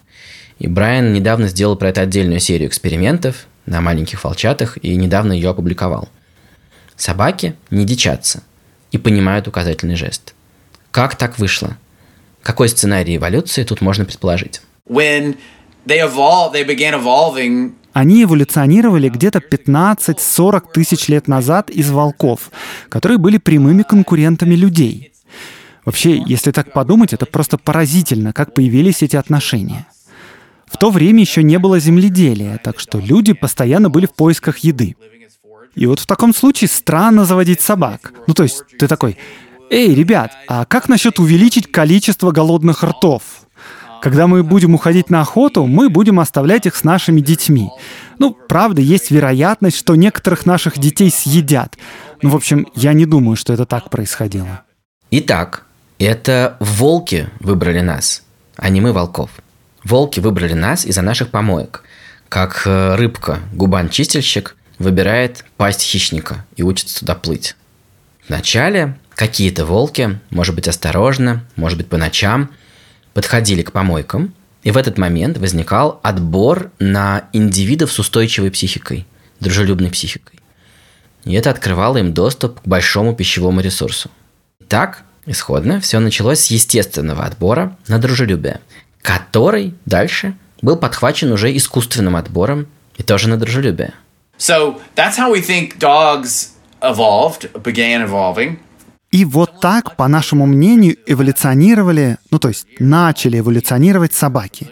И 0.61 0.69
Брайан 0.69 1.13
недавно 1.13 1.49
сделал 1.49 1.75
про 1.75 1.89
это 1.89 2.03
отдельную 2.03 2.39
серию 2.39 2.69
экспериментов 2.69 3.47
на 3.67 3.81
маленьких 3.81 4.23
волчатах 4.23 4.79
и 4.81 4.95
недавно 4.95 5.33
ее 5.33 5.51
опубликовал. 5.51 6.09
Собаки 6.97 7.57
не 7.71 7.85
дичатся– 7.85 8.45
и 8.97 8.99
понимают 8.99 9.47
указательный 9.47 9.95
жест. 9.97 10.35
Как 10.91 11.17
так 11.17 11.39
вышло? 11.39 11.77
Какой 12.43 12.69
сценарий 12.69 13.17
эволюции 13.17 13.63
тут 13.63 13.81
можно 13.81 14.05
предположить? 14.05 14.63
When 14.89 15.37
they 15.87 16.01
evolved, 16.01 16.55
they 16.55 16.67
began 16.67 16.95
evolving 17.01 17.73
они 17.93 18.25
эволюционировали 18.25 19.09
где-то 19.09 19.39
15-40 19.39 20.65
тысяч 20.75 21.09
лет 21.09 21.29
назад 21.29 21.71
из 21.71 21.91
волков, 21.91 22.51
которые 22.91 23.17
были 23.17 23.39
прямыми 23.39 23.85
конкурентами 23.85 24.55
людей. 24.55 25.15
Вообще, 25.87 26.23
если 26.27 26.51
так 26.51 26.75
подумать, 26.75 27.15
это 27.15 27.25
просто 27.25 27.57
поразительно, 27.57 28.35
как 28.35 28.53
появились 28.53 29.03
эти 29.03 29.17
отношения. 29.17 29.87
В 30.67 30.77
то 30.77 30.91
время 30.91 31.21
еще 31.21 31.43
не 31.43 31.59
было 31.59 31.79
земледелия, 31.81 32.59
так 32.63 32.81
что 32.81 32.99
люди 32.99 33.33
постоянно 33.33 33.89
были 33.89 34.05
в 34.05 34.13
поисках 34.13 34.59
еды. 34.59 34.95
И 35.77 35.87
вот 35.87 36.01
в 36.01 36.07
таком 36.07 36.35
случае 36.35 36.69
странно 36.69 37.25
заводить 37.25 37.61
собак. 37.61 38.13
Ну, 38.27 38.35
то 38.35 38.43
есть 38.43 38.65
ты 38.79 38.89
такой, 38.89 39.19
эй, 39.71 39.95
ребят, 39.95 40.33
а 40.49 40.65
как 40.65 40.89
насчет 40.89 41.19
увеличить 41.19 41.71
количество 41.71 42.33
голодных 42.33 42.83
ртов? 42.83 43.23
Когда 44.03 44.27
мы 44.27 44.43
будем 44.43 44.75
уходить 44.75 45.11
на 45.11 45.21
охоту, 45.21 45.67
мы 45.67 45.89
будем 45.91 46.19
оставлять 46.19 46.67
их 46.67 46.77
с 46.77 46.85
нашими 46.85 47.21
детьми. 47.21 47.71
Ну, 48.19 48.33
правда, 48.49 48.81
есть 48.81 49.11
вероятность, 49.11 49.77
что 49.77 49.95
некоторых 49.97 50.47
наших 50.47 50.79
детей 50.79 51.11
съедят. 51.11 51.77
Ну, 52.23 52.31
в 52.31 52.37
общем, 52.37 52.67
я 52.75 52.93
не 52.93 53.05
думаю, 53.05 53.37
что 53.37 53.53
это 53.53 53.67
так 53.67 53.91
происходило. 53.91 54.63
Итак, 55.11 55.67
это 55.99 56.57
волки 56.61 57.29
выбрали 57.41 57.81
нас, 57.81 58.23
а 58.57 58.69
не 58.71 58.81
мы 58.81 58.93
волков. 58.93 59.31
Волки 59.85 60.21
выбрали 60.21 60.55
нас 60.55 60.87
из-за 60.87 61.03
наших 61.03 61.31
помоек. 61.31 61.83
Как 62.29 62.63
э, 62.67 62.97
рыбка, 62.97 63.41
губан-чистильщик 63.53 64.57
выбирает 64.79 65.45
пасть 65.57 65.83
хищника 65.83 66.45
и 66.57 66.63
учится 66.63 67.01
туда 67.01 67.15
плыть. 67.15 67.57
Вначале 68.29 68.99
какие-то 69.15 69.65
волки, 69.65 70.19
может 70.31 70.55
быть 70.55 70.69
осторожно, 70.69 71.45
может 71.57 71.79
быть 71.79 71.89
по 71.89 71.97
ночам, 71.97 72.51
подходили 73.15 73.63
к 73.63 73.73
помойкам, 73.73 74.35
и 74.63 74.71
в 74.71 74.77
этот 74.77 74.99
момент 74.99 75.39
возникал 75.39 76.01
отбор 76.03 76.73
на 76.79 77.29
индивидов 77.33 77.93
с 77.93 77.99
устойчивой 77.99 78.51
психикой, 78.51 79.07
дружелюбной 79.41 79.91
психикой. 79.91 80.41
И 81.25 81.33
это 81.35 81.51
открывало 81.51 81.99
им 81.99 82.13
доступ 82.13 82.61
к 82.61 82.67
большому 82.67 83.15
пищевому 83.15 83.61
ресурсу. 83.61 84.11
Так, 84.69 85.05
исходно, 85.25 85.81
все 85.81 86.01
началось 86.01 86.41
с 86.41 86.51
естественного 86.51 87.25
отбора 87.25 87.77
на 87.87 87.99
дружелюбие, 87.99 88.61
который 89.03 89.75
дальше 89.87 90.35
был 90.63 90.77
подхвачен 90.77 91.31
уже 91.31 91.57
искусственным 91.57 92.17
отбором 92.17 92.67
и 92.97 93.03
тоже 93.03 93.29
на 93.29 93.37
дружелюбие– 93.37 93.95
So 94.39 94.81
that's 94.95 95.17
how 95.17 95.33
we 95.33 95.41
think 95.41 95.79
dogs 95.79 96.53
evolved, 96.83 97.51
began 97.63 98.03
evolving. 98.03 98.59
И 99.13 99.25
вот 99.25 99.61
так, 99.61 99.97
по 99.97 100.09
нашему 100.09 100.47
мнению, 100.47 100.97
эволюционировали, 101.07 102.19
ну 102.31 102.39
то 102.39 102.49
есть 102.49 102.67
начали 102.79 103.39
эволюционировать 103.39 104.13
собаки. 104.13 104.71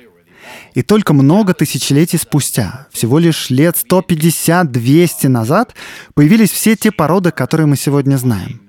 И 0.74 0.82
только 0.82 1.12
много 1.12 1.54
тысячелетий 1.54 2.18
спустя, 2.18 2.86
всего 2.92 3.18
лишь 3.18 3.48
лет 3.48 3.76
150-200 3.76 5.28
назад, 5.28 5.74
появились 6.14 6.50
все 6.50 6.74
те 6.76 6.90
породы, 6.90 7.30
которые 7.30 7.66
мы 7.66 7.76
сегодня 7.76 8.16
знаем. 8.16 8.60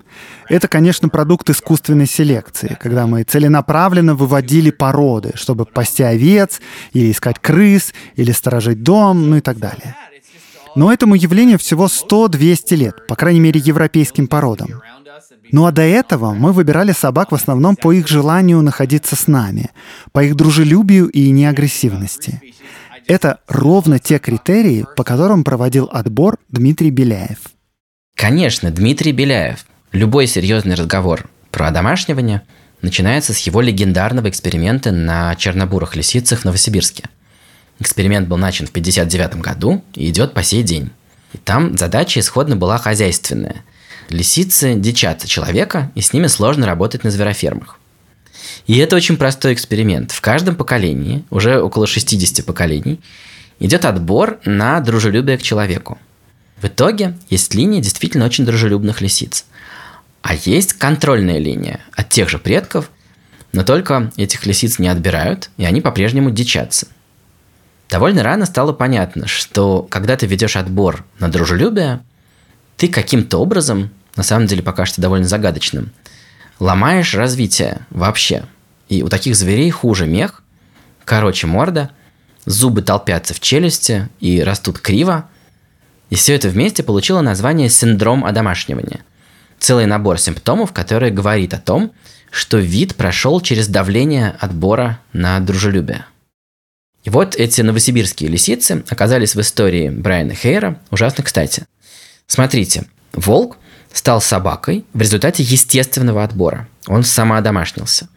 Это, 0.47 0.67
конечно, 0.67 1.09
продукт 1.09 1.49
искусственной 1.49 2.05
селекции, 2.05 2.77
когда 2.79 3.07
мы 3.07 3.23
целенаправленно 3.23 4.13
выводили 4.13 4.69
породы, 4.69 5.31
чтобы 5.33 5.65
пасти 5.65 6.03
овец, 6.03 6.61
или 6.93 7.11
искать 7.11 7.39
крыс, 7.39 7.93
или 8.15 8.31
сторожить 8.31 8.83
дом, 8.83 9.29
ну 9.29 9.37
и 9.37 9.41
так 9.41 9.57
далее. 9.57 9.95
Но 10.75 10.91
этому 10.91 11.15
явлению 11.15 11.57
всего 11.57 11.85
100-200 11.85 12.75
лет, 12.75 13.07
по 13.07 13.15
крайней 13.15 13.39
мере, 13.39 13.61
европейским 13.63 14.27
породам. 14.27 14.81
Ну 15.51 15.65
а 15.65 15.71
до 15.71 15.83
этого 15.83 16.33
мы 16.33 16.51
выбирали 16.51 16.91
собак 16.91 17.31
в 17.31 17.35
основном 17.35 17.75
по 17.75 17.93
их 17.93 18.07
желанию 18.07 18.61
находиться 18.61 19.15
с 19.15 19.27
нами, 19.27 19.71
по 20.11 20.23
их 20.23 20.35
дружелюбию 20.35 21.07
и 21.07 21.29
неагрессивности. 21.31 22.41
Это 23.07 23.39
ровно 23.47 23.99
те 23.99 24.19
критерии, 24.19 24.85
по 24.95 25.03
которым 25.03 25.43
проводил 25.43 25.89
отбор 25.91 26.37
Дмитрий 26.49 26.89
Беляев. 26.89 27.37
Конечно, 28.15 28.71
Дмитрий 28.71 29.11
Беляев. 29.11 29.65
Любой 29.91 30.27
серьезный 30.27 30.75
разговор 30.75 31.29
про 31.51 31.71
домашнивание 31.71 32.41
начинается 32.81 33.33
с 33.33 33.39
его 33.39 33.61
легендарного 33.61 34.29
эксперимента 34.29 34.91
на 34.91 35.35
чернобурых 35.35 35.95
лисицах 35.95 36.41
в 36.41 36.45
Новосибирске. 36.45 37.05
Эксперимент 37.79 38.27
был 38.27 38.37
начат 38.37 38.67
в 38.67 38.71
1959 38.71 39.41
году 39.41 39.83
и 39.93 40.09
идет 40.09 40.33
по 40.33 40.43
сей 40.43 40.63
день. 40.63 40.91
И 41.33 41.37
там 41.37 41.77
задача 41.77 42.19
исходно 42.19 42.55
была 42.55 42.77
хозяйственная. 42.77 43.63
Лисицы 44.09 44.75
дичатся 44.75 45.27
человека, 45.27 45.91
и 45.95 46.01
с 46.01 46.13
ними 46.13 46.27
сложно 46.27 46.65
работать 46.65 47.03
на 47.03 47.11
зверофермах. 47.11 47.79
И 48.67 48.77
это 48.77 48.95
очень 48.95 49.17
простой 49.17 49.53
эксперимент. 49.53 50.11
В 50.11 50.21
каждом 50.21 50.55
поколении, 50.55 51.25
уже 51.29 51.59
около 51.61 51.87
60 51.87 52.45
поколений, 52.45 53.01
идет 53.59 53.85
отбор 53.85 54.39
на 54.45 54.79
дружелюбие 54.79 55.37
к 55.37 55.41
человеку. 55.41 55.97
В 56.57 56.65
итоге 56.65 57.17
есть 57.29 57.53
линия 57.53 57.81
действительно 57.81 58.25
очень 58.25 58.45
дружелюбных 58.45 59.01
лисиц. 59.01 59.45
А 60.21 60.35
есть 60.35 60.73
контрольная 60.73 61.37
линия 61.37 61.81
от 61.93 62.09
тех 62.09 62.29
же 62.29 62.39
предков, 62.39 62.89
но 63.51 63.63
только 63.63 64.11
этих 64.17 64.45
лисиц 64.45 64.79
не 64.79 64.87
отбирают, 64.87 65.49
и 65.57 65.65
они 65.65 65.81
по-прежнему 65.81 66.31
дичатся. 66.31 66.87
Довольно 67.89 68.23
рано 68.23 68.45
стало 68.45 68.73
понятно, 68.73 69.27
что 69.27 69.83
когда 69.89 70.15
ты 70.15 70.25
ведешь 70.25 70.55
отбор 70.55 71.05
на 71.19 71.29
дружелюбие, 71.29 72.01
ты 72.77 72.87
каким-то 72.87 73.37
образом, 73.37 73.91
на 74.15 74.23
самом 74.23 74.47
деле 74.47 74.63
пока 74.63 74.85
что 74.85 75.01
довольно 75.01 75.27
загадочным, 75.27 75.91
ломаешь 76.59 77.13
развитие 77.13 77.81
вообще. 77.89 78.45
И 78.89 79.03
у 79.03 79.09
таких 79.09 79.35
зверей 79.35 79.69
хуже 79.69 80.07
мех, 80.07 80.43
короче 81.03 81.47
морда, 81.47 81.91
зубы 82.45 82.81
толпятся 82.81 83.33
в 83.33 83.39
челюсти 83.39 84.09
и 84.19 84.41
растут 84.41 84.79
криво. 84.79 85.29
И 86.09 86.15
все 86.15 86.35
это 86.35 86.49
вместе 86.49 86.83
получило 86.83 87.21
название 87.21 87.69
синдром 87.69 88.25
одомашнивания. 88.25 89.01
Целый 89.59 89.85
набор 89.85 90.19
симптомов, 90.19 90.71
который 90.73 91.11
говорит 91.11 91.53
о 91.53 91.59
том, 91.59 91.91
что 92.29 92.57
вид 92.57 92.95
прошел 92.95 93.41
через 93.41 93.67
давление 93.67 94.35
отбора 94.39 94.99
на 95.13 95.39
дружелюбие. 95.39 96.05
И 97.05 97.09
вот 97.11 97.35
эти 97.35 97.61
новосибирские 97.61 98.29
лисицы 98.29 98.83
оказались 98.89 99.35
в 99.35 99.41
истории 99.41 99.89
Брайана 99.89 100.33
Хейра 100.33 100.79
ужасно 100.89 101.23
кстати. 101.23 101.65
Смотрите, 102.25 102.85
волк 103.13 103.57
стал 103.93 104.21
собакой 104.21 104.85
в 104.93 105.01
результате 105.01 105.43
естественного 105.43 106.23
отбора. 106.23 106.67
Он 106.87 107.03
самоодомашнился. 107.03 108.09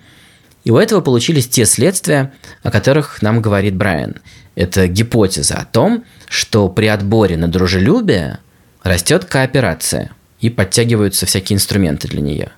И 0.65 0.71
у 0.71 0.79
этого 0.79 1.03
получились 1.03 1.49
те 1.49 1.67
следствия, 1.67 2.33
о 2.63 2.71
которых 2.71 3.21
нам 3.21 3.43
говорит 3.43 3.77
Брайан. 3.77 4.17
Это 4.55 4.89
гипотеза 4.89 5.57
о 5.57 5.67
том, 5.67 6.05
что 6.27 6.69
при 6.71 6.87
отборе 6.87 7.37
на 7.37 7.47
дружелюбие 7.47 8.39
растет 8.83 9.27
кооперация 9.27 10.11
и 10.41 10.49
подтягиваются 10.49 11.27
всякие 11.27 11.57
инструменты 11.57 12.09
для 12.09 12.23
нее. 12.23 12.53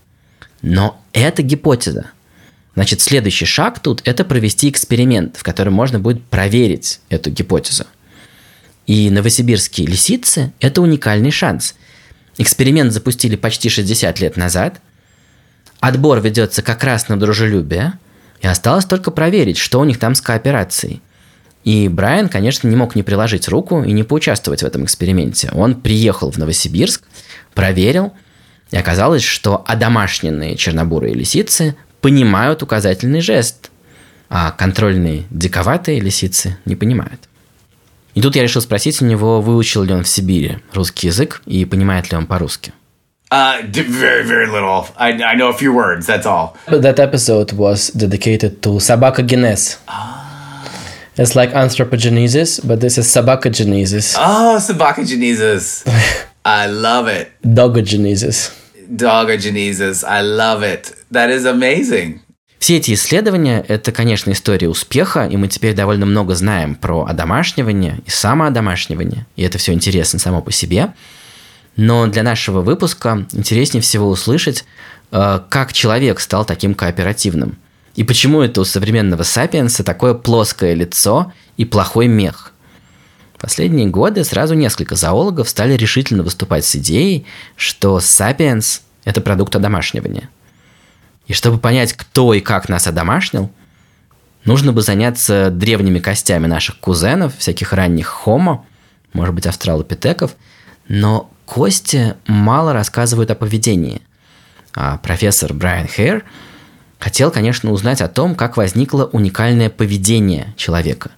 Но 0.63 1.03
это 1.13 1.43
гипотеза. 1.43 2.13
Значит, 2.81 3.03
следующий 3.03 3.45
шаг 3.45 3.79
тут– 3.79 4.01
это 4.07 4.25
провести 4.25 4.71
эксперимент, 4.71 5.37
в 5.37 5.43
котором 5.43 5.75
можно 5.75 6.01
будет 6.01 6.25
проверить 6.25 7.01
эту 7.11 7.31
гипотезу. 7.31 7.85
И 8.87 9.11
новосибирские 9.11 9.87
лисицы– 9.87 10.55
это 10.61 10.81
уникальный 10.81 11.31
шанс. 11.31 11.75
Эксперимент 12.39 12.95
запустили 12.95 13.37
почти 13.37 13.69
60 13.69 14.19
лет 14.21 14.39
назад. 14.39 14.81
Отбор 15.81 16.23
ведется 16.23 16.63
как 16.63 16.83
раз 16.83 17.11
на 17.11 17.21
дружелюбие, 17.21 17.99
и 18.41 18.47
осталось 18.47 18.87
только 18.87 19.11
проверить, 19.11 19.59
что 19.59 19.79
у 19.79 19.85
них 19.85 19.99
там 19.99 20.15
с 20.15 20.23
кооперацией. 20.23 21.03
И 21.65 21.87
Брайан, 21.87 22.31
конечно, 22.31 22.67
не 22.67 22.77
мог 22.77 22.95
не 22.95 23.03
приложить 23.03 23.47
руку 23.49 23.85
и 23.85 23.93
не 23.93 24.05
поучаствовать 24.05 24.63
в 24.63 24.67
этом 24.67 24.87
эксперименте. 24.87 25.51
Он 25.53 25.79
приехал 25.79 26.31
в 26.31 26.39
Новосибирск, 26.39 27.03
проверил, 27.53 28.15
и 28.71 28.79
оказалось, 28.79 29.23
что 29.23 29.63
одомашненные 29.67 30.57
чернобурые 30.57 31.13
лисицы 31.13 31.77
понимают 32.01 32.63
указательный 32.63 33.21
жест, 33.21 33.71
а 34.29 34.51
контрольные 34.53 35.25
диковатые 35.31 36.01
лисицы 36.01 36.57
не 36.65 36.77
понимают. 36.77 37.29
И 38.15 38.23
тут 38.23 38.37
я 38.37 38.43
решил 38.43 38.61
спросить 38.61 39.01
у 39.03 39.05
него, 39.07 39.41
выучил 39.41 39.83
ли 39.83 39.95
он 39.95 40.03
в 40.03 40.09
Сибири 40.09 40.59
русский 40.73 41.09
язык 41.09 41.43
и 41.47 41.65
понимает 41.65 42.11
ли 42.11 42.17
он 42.17 42.27
по-русски. 42.27 42.73
Uh, 43.33 43.63
very, 43.71 44.25
very 44.25 44.49
little. 44.49 44.89
I, 44.97 45.13
I 45.23 45.37
know 45.37 45.51
a 45.51 45.53
few 45.53 45.73
words, 45.73 46.05
that's 46.07 46.27
all. 46.27 46.57
But 46.67 46.83
that 46.83 46.99
episode 46.99 47.53
was 47.53 47.91
dedicated 47.91 48.61
to 48.63 48.81
sabacogenes. 48.81 49.79
Ah. 49.87 50.21
It's 51.17 51.37
like 51.37 51.53
anthropogenesis, 51.53 52.67
but 52.67 52.81
this 52.81 52.99
is 52.99 53.07
sabacogenesis. 53.07 54.17
Oh, 54.19 54.59
sabacogenesis. 54.59 55.87
I 56.45 56.67
love 56.67 57.07
it. 57.07 57.31
Dogogenesis. 57.45 58.51
Dogogenesis. 58.91 60.05
I 60.05 60.23
love 60.23 60.63
it. 60.63 60.95
That 61.11 61.31
is 61.31 61.45
amazing. 61.45 62.21
Все 62.59 62.77
эти 62.77 62.93
исследования– 62.93 63.65
это, 63.69 63.91
конечно, 63.91 64.33
история 64.33 64.69
успеха, 64.69 65.27
и 65.27 65.39
мы 65.39 65.49
теперь 65.49 65.75
довольно 65.75 66.05
много 66.05 66.35
знаем 66.35 66.75
про 66.75 67.07
одомашнивание 67.07 68.01
и 68.05 68.11
самоодомашнивание, 68.11 69.27
и 69.35 69.43
это 69.43 69.57
все 69.57 69.73
интересно 69.73 70.19
само 70.19 70.43
по 70.43 70.53
себе. 70.53 70.93
Но 71.77 72.07
для 72.07 72.23
нашего 72.23 72.61
выпуска 72.61 73.27
интереснее 73.33 73.81
всего 73.81 74.11
услышать, 74.11 74.67
э, 75.11 75.41
как 75.49 75.73
человек 75.73 76.21
стал 76.21 76.45
таким 76.45 76.75
кооперативным. 76.75 77.57
И 77.95 78.05
почему 78.05 78.43
это 78.43 78.61
у 78.61 78.65
современного 78.65 79.23
сапиенса 79.23 79.83
такое 79.83 80.13
плоское 80.13 80.75
лицо 80.75 81.33
и 81.57 81.65
плохой 81.65 82.09
мех. 82.09 82.53
Последние 83.41 83.87
годы 83.87 84.23
сразу 84.25 84.55
несколько 84.55 84.97
зоологов 84.97 85.49
стали 85.49 85.75
решительно 85.75 86.23
выступать 86.23 86.65
с 86.65 86.77
идеей, 86.77 87.27
что 87.57 87.99
сапиенс– 87.99 88.83
это 89.05 89.21
продукт 89.21 89.57
одомашнивания– 89.57 90.29
и 91.31 91.33
чтобы 91.33 91.59
понять, 91.59 91.93
кто 91.93 92.35
и 92.35 92.41
как 92.41 92.69
нас 92.69 92.89
одомашнил, 92.89 93.53
нужно 94.45 94.73
бы 94.73 94.83
заняться 94.83 95.53
древними 95.53 96.01
костями 96.01 96.49
наших 96.49 96.79
кузенов, 96.81 97.37
всяких 97.39 97.73
ранних 97.73 98.09
хомо, 98.09 98.67
может 99.13 99.33
быть, 99.33 99.47
австралопитеков, 99.47 100.33
но 100.89 101.31
кости 101.47 102.17
мало 102.27 102.73
рассказывают 102.73 103.31
о 103.31 103.37
поведении. 103.37 104.03
А 104.75 104.97
профессор 104.97 105.55
Брайан 105.55 105.87
Хейр 105.87 106.25
хотел, 106.99 107.31
конечно, 107.31 107.71
узнать 107.71 108.01
о 108.01 108.09
том, 108.09 108.35
как 108.35 108.57
возникло 108.57 109.05
уникальное 109.05 109.71
поведение 109.71 110.53
человека. 110.57 111.13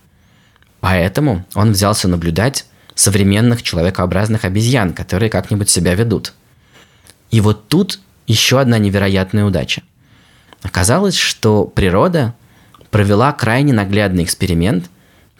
Поэтому 0.82 1.46
он 1.54 1.72
взялся 1.72 2.08
наблюдать 2.08 2.66
современных 2.94 3.62
человекообразных 3.62 4.44
обезьян, 4.44 4.92
которые 4.92 5.30
как-нибудь 5.30 5.70
себя 5.70 5.94
ведут. 5.94 6.34
И 7.30 7.40
вот 7.40 7.68
тут 7.68 8.00
еще 8.26 8.60
одна 8.60 8.76
невероятная 8.76 9.46
удача. 9.46 9.82
Оказалось, 10.62 11.16
что 11.16 11.64
природа 11.64 12.34
провела 12.90 13.32
крайне 13.32 13.72
наглядный 13.72 14.24
эксперимент 14.24 14.90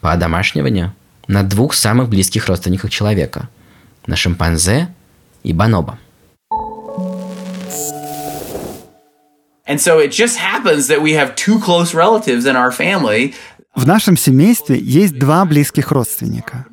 по 0.01 0.13
одомашниванию 0.13 0.95
на 1.27 1.43
двух 1.43 1.75
самых 1.75 2.09
близких 2.09 2.47
родственниках 2.47 2.91
человека– 2.91 3.51
на 4.07 4.17
шимпанзе 4.17 4.89
и 5.43 5.53
бонобо. 5.53 5.99
And 9.65 9.81
so 9.81 10.01
it 10.01 10.11
just 10.11 10.37
happens 10.37 10.89
that 10.89 11.01
we 11.01 11.13
have 11.13 11.35
two 11.37 11.59
close 11.61 11.95
relatives 11.95 12.47
in 12.47 12.57
our 12.57 12.73
family. 12.73 13.35
В 13.75 13.87
нашем 13.87 14.17
семействе 14.17 14.79
есть 14.79 15.19
два 15.19 15.45
близких 15.45 15.93
родственника. 15.93 16.67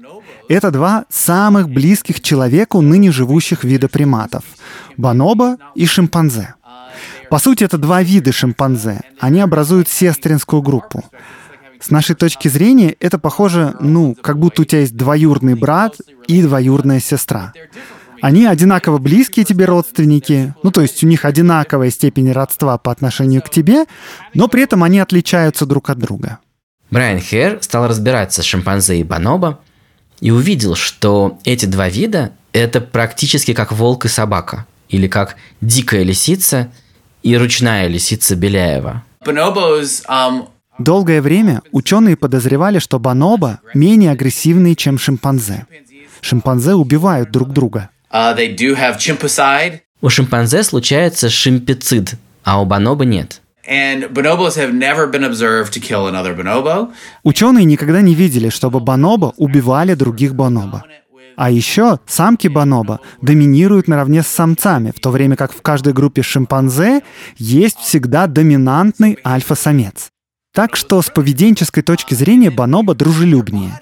Это 0.47 0.71
два 0.71 1.05
самых 1.09 1.69
близких 1.69 2.21
человеку 2.21 2.81
ныне 2.81 3.11
живущих 3.11 3.63
вида 3.63 3.87
приматов– 3.87 4.43
бонобо 4.97 5.57
и 5.75 5.85
шимпанзе– 5.85 6.55
по 7.29 7.37
сути, 7.37 7.63
это 7.63 7.77
два 7.77 8.01
вида 8.01 8.31
шимпанзе. 8.31 9.01
Они 9.19 9.39
образуют 9.39 9.87
сестринскую 9.87 10.63
группу. 10.63 11.03
С 11.79 11.91
нашей 11.91 12.15
точки 12.15 12.47
зрения, 12.47 12.95
это 12.99 13.19
похоже, 13.19 13.75
ну, 13.79 14.15
как 14.19 14.39
будто 14.39 14.63
у 14.63 14.65
тебя 14.65 14.81
есть 14.81 14.97
двоюродный 14.97 15.53
брат 15.53 15.95
и 16.27 16.41
двоюродная 16.41 16.99
сестра. 16.99 17.53
Они 18.21 18.45
одинаково 18.45 18.97
близкие 18.97 19.45
тебе 19.45 19.63
родственники, 19.65 20.53
ну 20.61 20.71
то 20.71 20.81
есть 20.81 21.01
у 21.03 21.07
них 21.07 21.23
одинаковая 21.23 21.89
степень 21.89 22.33
родства 22.33 22.77
по 22.77 22.91
отношению 22.91 23.41
к 23.41 23.49
тебе, 23.49 23.85
но 24.33 24.49
при 24.49 24.63
этом 24.63 24.83
они 24.83 24.99
отличаются 24.99 25.65
друг 25.65 25.89
от 25.89 25.99
друга. 25.99 26.39
Брайан 26.91 27.19
Хер 27.19 27.59
стал 27.61 27.87
разбираться 27.87 28.41
с 28.41 28.45
шимпанзе 28.45 28.99
и 28.99 29.03
бонобо 29.03 29.59
и 30.21 30.31
увидел, 30.31 30.75
что 30.75 31.39
эти 31.45 31.65
два 31.65 31.87
вида– 31.89 32.31
это 32.51 32.81
практически 32.81 33.53
как 33.53 33.71
волк 33.71 34.05
и 34.05 34.07
собака. 34.07 34.65
или 34.89 35.07
как 35.07 35.35
дикая 35.61 36.03
лисица 36.03 36.71
и 37.23 37.37
ручная 37.37 37.87
лисица 37.87 38.35
Беляева. 38.35 39.03
Долгое 40.79 41.21
время 41.21 41.61
ученые 41.71 42.15
подозревали, 42.15 42.79
что 42.79 42.99
бонобо 42.99 43.59
менее 43.73 44.11
агрессивные, 44.11 44.75
чем 44.75 44.97
шимпанзе. 44.97 45.65
Шимпанзе 46.21 46.73
убивают 46.73 47.31
друг 47.31 47.51
друга. 47.51 47.89
uh, 48.11 48.35
chimpicide, 48.97 49.81
У 50.01 50.09
шимпанзе 50.09 50.63
случается 50.63 51.29
шимпицид, 51.29 52.15
а 52.43 52.61
у 52.61 52.65
бонобо 52.65 53.05
нет. 53.05 53.41
Ученые 57.21 57.65
никогда 57.65 58.01
не 58.01 58.15
видели, 58.15 58.49
чтобы 58.49 58.79
бонобо 58.79 59.33
убивали 59.37 59.93
других 59.93 60.33
бонобо. 60.33 60.83
А 61.35 61.51
еще 61.51 61.99
самки 62.07 62.47
бонобо 62.47 62.99
доминируют 63.21 63.87
наравне 63.87 64.23
с 64.23 64.27
самцами, 64.27 64.91
в 64.93 64.99
то 64.99 65.11
время 65.11 65.35
как 65.35 65.53
в 65.53 65.61
каждой 65.61 65.93
группе 65.93 66.23
шимпанзе 66.23 67.03
есть 67.37 67.77
всегда 67.77 68.25
доминантный 68.25 69.19
альфа-самец. 69.23 70.09
Так 70.51 70.75
что 70.75 71.01
с 71.03 71.11
поведенческой 71.11 71.83
точки 71.83 72.15
зрения 72.15 72.49
бонобо 72.49 72.95
дружелюбнее. 72.95 73.79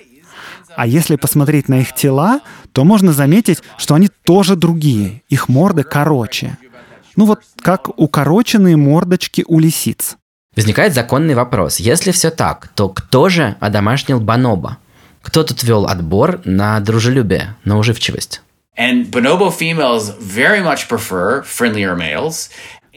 А 0.76 0.86
если 0.86 1.16
посмотреть 1.16 1.70
на 1.70 1.80
их 1.80 1.96
тела, 1.96 2.42
то 2.74 2.84
можно 2.84 3.14
заметить, 3.14 3.64
что 3.78 3.96
они 3.96 4.10
тоже 4.26 4.58
другие, 4.58 5.24
их 5.30 5.48
морды 5.48 5.84
короче. 5.84 6.58
Ну 7.18 7.26
вот 7.26 7.42
как 7.60 7.90
укороченные 8.00 8.78
мордочки 8.78 9.44
у 9.48 9.60
лисиц. 9.60 10.18
Возникает 10.56 10.94
законный 10.94 11.34
вопрос. 11.34 11.78
Если 11.78 12.12
все 12.12 12.30
так, 12.30 12.70
то 12.76 12.90
кто 12.90 13.28
же 13.28 13.56
одомашнил 13.60 14.20
бонобо? 14.20 14.78
Кто 15.24 15.44
тут 15.44 15.64
вел 15.64 15.88
отбор 15.88 16.42
на 16.46 16.80
дружелюбие, 16.80 17.56
на 17.66 17.78
уживчивость? 17.80 18.42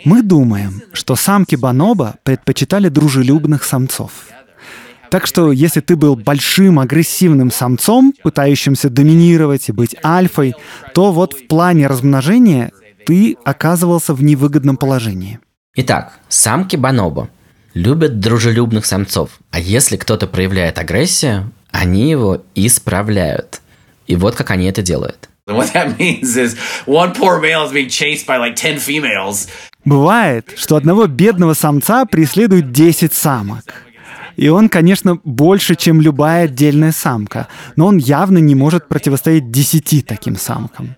Мы 0.05 0.23
думаем, 0.23 0.83
что 0.93 1.17
самки 1.17 1.57
бонобо 1.57 2.17
предпочитали 2.23 2.89
дружелюбных 2.89 3.65
самцов. 3.65 4.13
Так 5.11 5.27
что 5.27 5.51
если 5.51 5.81
ты 5.81 5.97
был 5.97 6.15
большим 6.15 6.79
агрессивным 6.79 7.51
самцом, 7.51 8.13
пытающимся 8.23 8.91
доминировать 8.91 9.71
и 9.71 9.73
быть 9.73 9.97
альфой, 10.05 10.55
то 10.95 11.11
вот 11.11 11.33
в 11.33 11.47
плане 11.49 11.87
размножения 11.87 12.71
ты 13.07 13.37
оказывался 13.45 14.15
в 14.15 14.23
невыгодном 14.23 14.77
положении. 14.77 15.39
Итак, 15.75 16.19
самки 16.29 16.77
бонобо 16.77 17.29
любят 17.75 18.21
дружелюбных 18.21 18.87
самцов, 18.87 19.39
а 19.51 19.61
если 19.61 19.97
кто-то 19.97 20.27
проявляет 20.27 20.79
агрессию, 20.79 21.53
они 21.71 22.11
его 22.11 22.43
исправляют. 22.55 23.61
И 24.07 24.17
вот 24.17 24.35
как 24.35 24.51
они 24.51 24.67
это 24.67 24.83
делают. 24.83 25.29
And 25.47 25.57
what 25.59 25.73
that 25.73 25.99
means 25.99 26.37
is 26.37 26.57
one 26.87 27.15
poor 27.15 27.41
male 27.41 27.65
is 27.65 27.73
being 27.73 27.89
chased 27.89 28.27
by 28.27 28.39
like 28.39 28.57
10 28.57 28.79
females. 28.79 29.49
Бывает, 29.85 30.53
что 30.57 30.77
одного 30.77 31.07
бедного 31.07 31.55
самца 31.55 32.05
преследуют 32.05 32.73
10 32.73 33.13
самок. 33.13 33.65
И 34.37 34.49
он, 34.49 34.69
конечно, 34.69 35.19
больше, 35.25 35.75
чем 35.75 36.01
любая 36.01 36.45
отдельная 36.45 36.93
самка, 36.93 37.49
но 37.77 37.87
он 37.87 37.99
явно 37.99 38.39
не 38.39 38.55
может 38.55 38.89
противостоять 38.89 39.51
10 39.51 40.07
таким 40.07 40.37
самкам. 40.37 40.97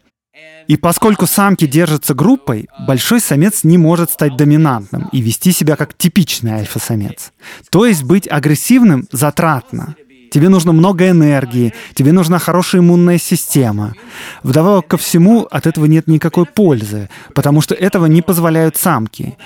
И 0.68 0.76
поскольку 0.76 1.26
самки 1.26 1.66
держатся 1.66 2.14
группой, 2.14 2.68
большой 2.86 3.20
самец 3.20 3.64
не 3.64 3.78
может 3.78 4.10
стать 4.10 4.36
доминантным 4.36 5.08
и 5.12 5.20
вести 5.20 5.52
себя 5.52 5.76
как 5.76 5.94
типичный 5.94 6.52
альфа-самец. 6.52 7.32
То 7.70 7.86
есть 7.86 8.04
быть 8.04 8.28
агрессивным 8.30 9.06
затратно. 9.10 9.96
Тебе 10.30 10.48
нужно 10.48 10.72
много 10.72 11.10
энергии, 11.10 11.74
тебе 11.94 12.12
нужна 12.12 12.38
хорошая 12.38 12.80
иммунная 12.80 13.18
система. 13.18 13.94
Вдобавок 14.42 14.86
ко 14.86 14.96
всему, 14.96 15.46
от 15.50 15.66
этого 15.66 15.84
нет 15.84 16.06
никакой 16.06 16.46
пользы, 16.46 17.10
потому 17.34 17.60
что 17.60 17.74
этого 17.74 18.06
не 18.06 18.22
позволяют 18.22 18.76
самки. 18.78 19.36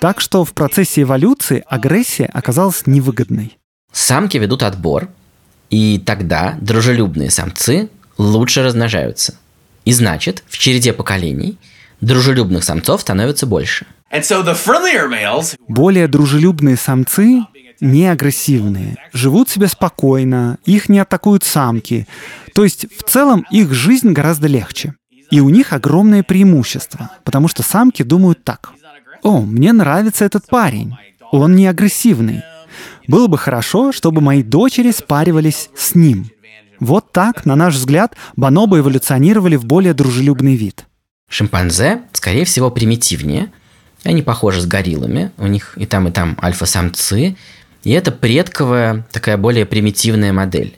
Так 0.00 0.18
что 0.18 0.46
в 0.46 0.54
процессе 0.54 1.02
эволюции 1.02 1.62
агрессия 1.66 2.24
оказалась 2.24 2.86
невыгодной. 2.86 3.58
Самки 3.92 4.38
ведут 4.38 4.62
отбор, 4.62 5.08
и 5.68 5.98
тогда 5.98 6.56
дружелюбные 6.62 7.30
самцы 7.30 7.90
лучше 8.16 8.62
размножаются. 8.62 9.34
И 9.84 9.92
значит, 9.92 10.44
в 10.48 10.58
череде 10.58 10.92
поколений 10.92 11.58
дружелюбных 12.00 12.64
самцов 12.64 13.00
становится 13.00 13.46
больше. 13.46 13.86
Более 15.68 16.08
дружелюбные 16.08 16.76
самцы 16.76 17.42
не 17.80 18.06
агрессивные, 18.06 18.96
живут 19.12 19.48
себе 19.48 19.66
спокойно, 19.66 20.58
их 20.64 20.88
не 20.88 20.98
атакуют 20.98 21.44
самки. 21.44 22.06
То 22.54 22.64
есть 22.64 22.86
в 22.96 23.02
целом 23.04 23.46
их 23.50 23.72
жизнь 23.72 24.12
гораздо 24.12 24.48
легче. 24.48 24.94
И 25.30 25.40
у 25.40 25.48
них 25.48 25.72
огромное 25.72 26.22
преимущество, 26.22 27.10
потому 27.24 27.48
что 27.48 27.62
самки 27.62 28.02
думают 28.02 28.44
так. 28.44 28.72
О, 29.22 29.40
мне 29.40 29.72
нравится 29.72 30.24
этот 30.24 30.46
парень. 30.46 30.96
Он 31.30 31.54
не 31.54 31.66
агрессивный. 31.66 32.42
Было 33.06 33.28
бы 33.28 33.38
хорошо, 33.38 33.92
чтобы 33.92 34.20
мои 34.20 34.42
дочери 34.42 34.90
спаривались 34.90 35.70
с 35.76 35.94
ним. 35.94 36.30
Вот 36.80 37.12
так, 37.12 37.46
на 37.46 37.56
наш 37.56 37.74
взгляд, 37.74 38.16
бонобо 38.36 38.78
эволюционировали 38.78 39.56
в 39.56 39.64
более 39.64 39.94
дружелюбный 39.94 40.56
вид. 40.56 40.86
Шимпанзе, 41.28 42.02
скорее 42.12 42.44
всего, 42.44 42.70
примитивнее. 42.70 43.52
Они 44.02 44.22
похожи 44.22 44.60
с 44.60 44.66
гориллами. 44.66 45.30
У 45.36 45.46
них 45.46 45.74
и 45.76 45.86
там, 45.86 46.08
и 46.08 46.10
там 46.10 46.36
альфа-самцы. 46.42 47.36
И 47.84 47.90
это 47.90 48.10
предковая, 48.10 49.06
такая 49.12 49.36
более 49.36 49.66
примитивная 49.66 50.32
модель. 50.32 50.76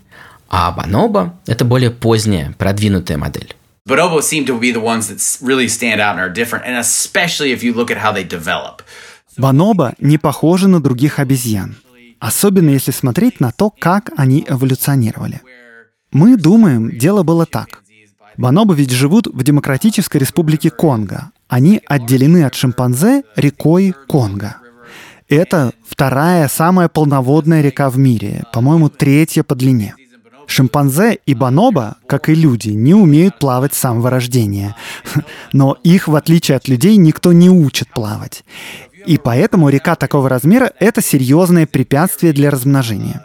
А 0.49 0.71
бонобо– 0.73 1.35
это 1.47 1.65
более 1.65 1.91
поздняя, 1.91 2.53
продвинутая 2.59 3.17
модель. 3.17 3.55
bonobos 3.89 4.29
seem 4.29 4.45
to 4.45 4.61
be 4.61 4.71
the 4.71 4.81
ones 4.81 5.09
that 5.09 5.19
really 5.41 5.67
stand 5.67 6.01
out 6.01 6.17
and 6.17 6.21
are 6.21 6.33
different, 6.33 6.65
and 6.65 6.77
especially 6.77 7.51
if 7.53 7.65
you 7.65 7.73
look 7.73 7.91
at 7.91 7.99
how 7.99 8.13
they 8.13 8.25
develop. 8.25 8.83
Бонобо 9.39 9.95
не 9.99 10.19
похожи 10.19 10.69
на 10.69 10.81
других 10.81 11.19
обезьян. 11.19 11.77
Особенно 12.21 12.71
если 12.71 12.93
смотреть 12.93 13.41
на 13.41 13.51
то, 13.51 13.71
как 13.71 14.11
они 14.17 14.45
эволюционировали. 14.47 15.41
Мы 16.13 16.37
думаем, 16.37 16.91
дело 16.97 17.23
было 17.23 17.47
так. 17.47 17.83
Бонобо 18.37 18.75
ведь 18.75 18.91
живут 18.91 19.27
в 19.27 19.43
Демократической 19.43 20.19
Республике 20.19 20.71
Конго. 20.71 21.31
Они 21.49 21.81
отделены 21.87 22.45
от 22.45 22.55
шимпанзе 22.55 23.25
рекой 23.37 23.95
Конго. 24.09 24.57
Это 25.29 25.73
вторая 25.87 26.49
самая 26.49 26.89
полноводная 26.89 27.63
река 27.63 27.89
в 27.89 27.97
мире, 27.97 28.45
по-моему, 28.53 28.91
третья 28.91 29.43
по 29.43 29.55
длине. 29.55 29.95
Шимпанзе 30.47 31.19
и 31.25 31.35
бонобо, 31.35 31.97
как 32.07 32.29
и 32.29 32.35
люди, 32.35 32.71
не 32.71 32.93
умеют 32.93 33.39
плавать 33.39 33.73
с 33.73 33.79
самого 33.79 34.11
рождения. 34.11 34.77
Но 35.53 35.79
их, 35.83 36.09
в 36.09 36.17
отличие 36.17 36.57
от 36.57 36.69
людей, 36.69 36.97
никто 36.97 37.33
не 37.33 37.49
учит 37.49 37.89
плавать. 37.89 38.45
И 39.07 39.17
поэтому 39.17 39.71
река 39.71 39.95
такого 39.95 40.29
размера— 40.29 40.73
это 40.79 41.01
серьезное 41.01 41.67
препятствие 41.67 42.35
для 42.35 42.51
размножения. 42.51 43.25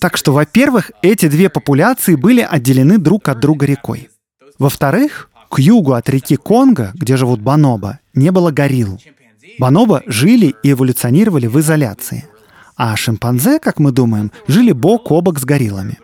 Так 0.00 0.16
что, 0.16 0.32
во-первых, 0.32 0.90
эти 1.02 1.28
две 1.28 1.48
популяции 1.48 2.14
были 2.14 2.46
отделены 2.48 2.98
друг 2.98 3.28
от 3.28 3.40
друга 3.40 3.66
рекой. 3.66 4.10
Во-вторых, 4.58 5.30
к 5.50 5.58
югу 5.58 5.92
от 5.92 6.08
реки 6.08 6.36
Конго, 6.36 6.92
где 6.94 7.16
живут 7.16 7.40
бонобо, 7.40 8.00
не 8.14 8.30
было 8.30 8.50
горилл. 8.50 9.00
Бонобо 9.58 10.02
жили 10.06 10.54
и 10.62 10.72
эволюционировали 10.72 11.46
в 11.46 11.58
изоляции. 11.60 12.28
А 12.76 12.94
шимпанзе, 12.96 13.58
как 13.58 13.78
мы 13.78 13.90
думаем, 13.90 14.32
жили 14.48 14.72
бок 14.72 15.10
о 15.10 15.22
бок 15.22 15.38
с 15.38 15.44
гориллами. 15.44 15.98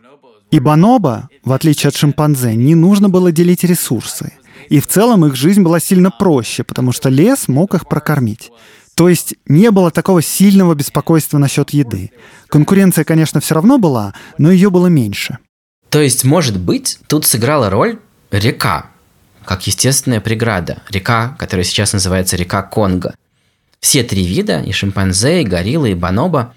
И 0.50 0.58
бонобо, 0.58 1.28
в 1.44 1.52
отличие 1.52 1.88
от 1.88 1.96
шимпанзе, 1.96 2.54
не 2.54 2.74
нужно 2.74 3.08
было 3.08 3.30
делить 3.30 3.64
ресурсы. 3.64 4.32
И 4.68 4.80
в 4.80 4.86
целом 4.86 5.26
их 5.26 5.34
жизнь 5.34 5.62
была 5.62 5.80
сильно 5.80 6.10
проще, 6.10 6.62
потому 6.62 6.92
что 6.92 7.08
лес 7.08 7.48
мог 7.48 7.74
их 7.74 7.88
прокормить. 7.88 8.50
То 8.94 9.08
есть 9.08 9.34
не 9.46 9.70
было 9.70 9.90
такого 9.90 10.22
сильного 10.22 10.74
беспокойства 10.74 11.38
насчет 11.38 11.70
еды. 11.70 12.10
Конкуренция, 12.48 13.04
конечно, 13.04 13.40
все 13.40 13.54
равно 13.54 13.78
была, 13.78 14.14
но 14.38 14.50
ее 14.50 14.70
было 14.70 14.88
меньше. 14.88 15.38
То 15.88 16.00
есть, 16.00 16.24
может 16.24 16.58
быть, 16.58 16.98
тут 17.06 17.26
сыграла 17.26 17.70
роль 17.70 17.98
река, 18.30 18.86
как 19.44 19.66
естественная 19.66 20.20
преграда. 20.20 20.82
Река, 20.90 21.36
которая 21.38 21.64
сейчас 21.64 21.92
называется 21.92 22.36
река 22.36 22.62
Конго. 22.62 23.14
Все 23.80 24.02
три 24.02 24.24
вида, 24.24 24.60
и 24.60 24.72
шимпанзе, 24.72 25.42
и 25.42 25.44
гориллы, 25.44 25.90
и 25.90 25.94
бонобо, 25.94 26.54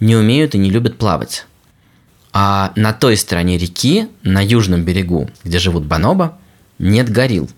не 0.00 0.16
умеют 0.16 0.54
и 0.54 0.58
не 0.58 0.70
любят 0.70 0.98
плавать. 0.98 1.46
А 2.32 2.72
на 2.74 2.92
той 2.92 3.16
стороне 3.16 3.58
реки, 3.58 4.08
на 4.22 4.44
южном 4.44 4.82
берегу, 4.82 5.30
где 5.44 5.58
живут 5.58 5.84
бонобо, 5.84 6.36
нет 6.78 7.08
горилл. 7.08 7.48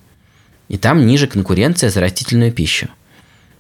И 0.69 0.77
там 0.77 1.07
ниже 1.07 1.27
конкуренция 1.27 1.91
за 1.91 2.01
растительную 2.01 2.53
пищу. 2.53 2.89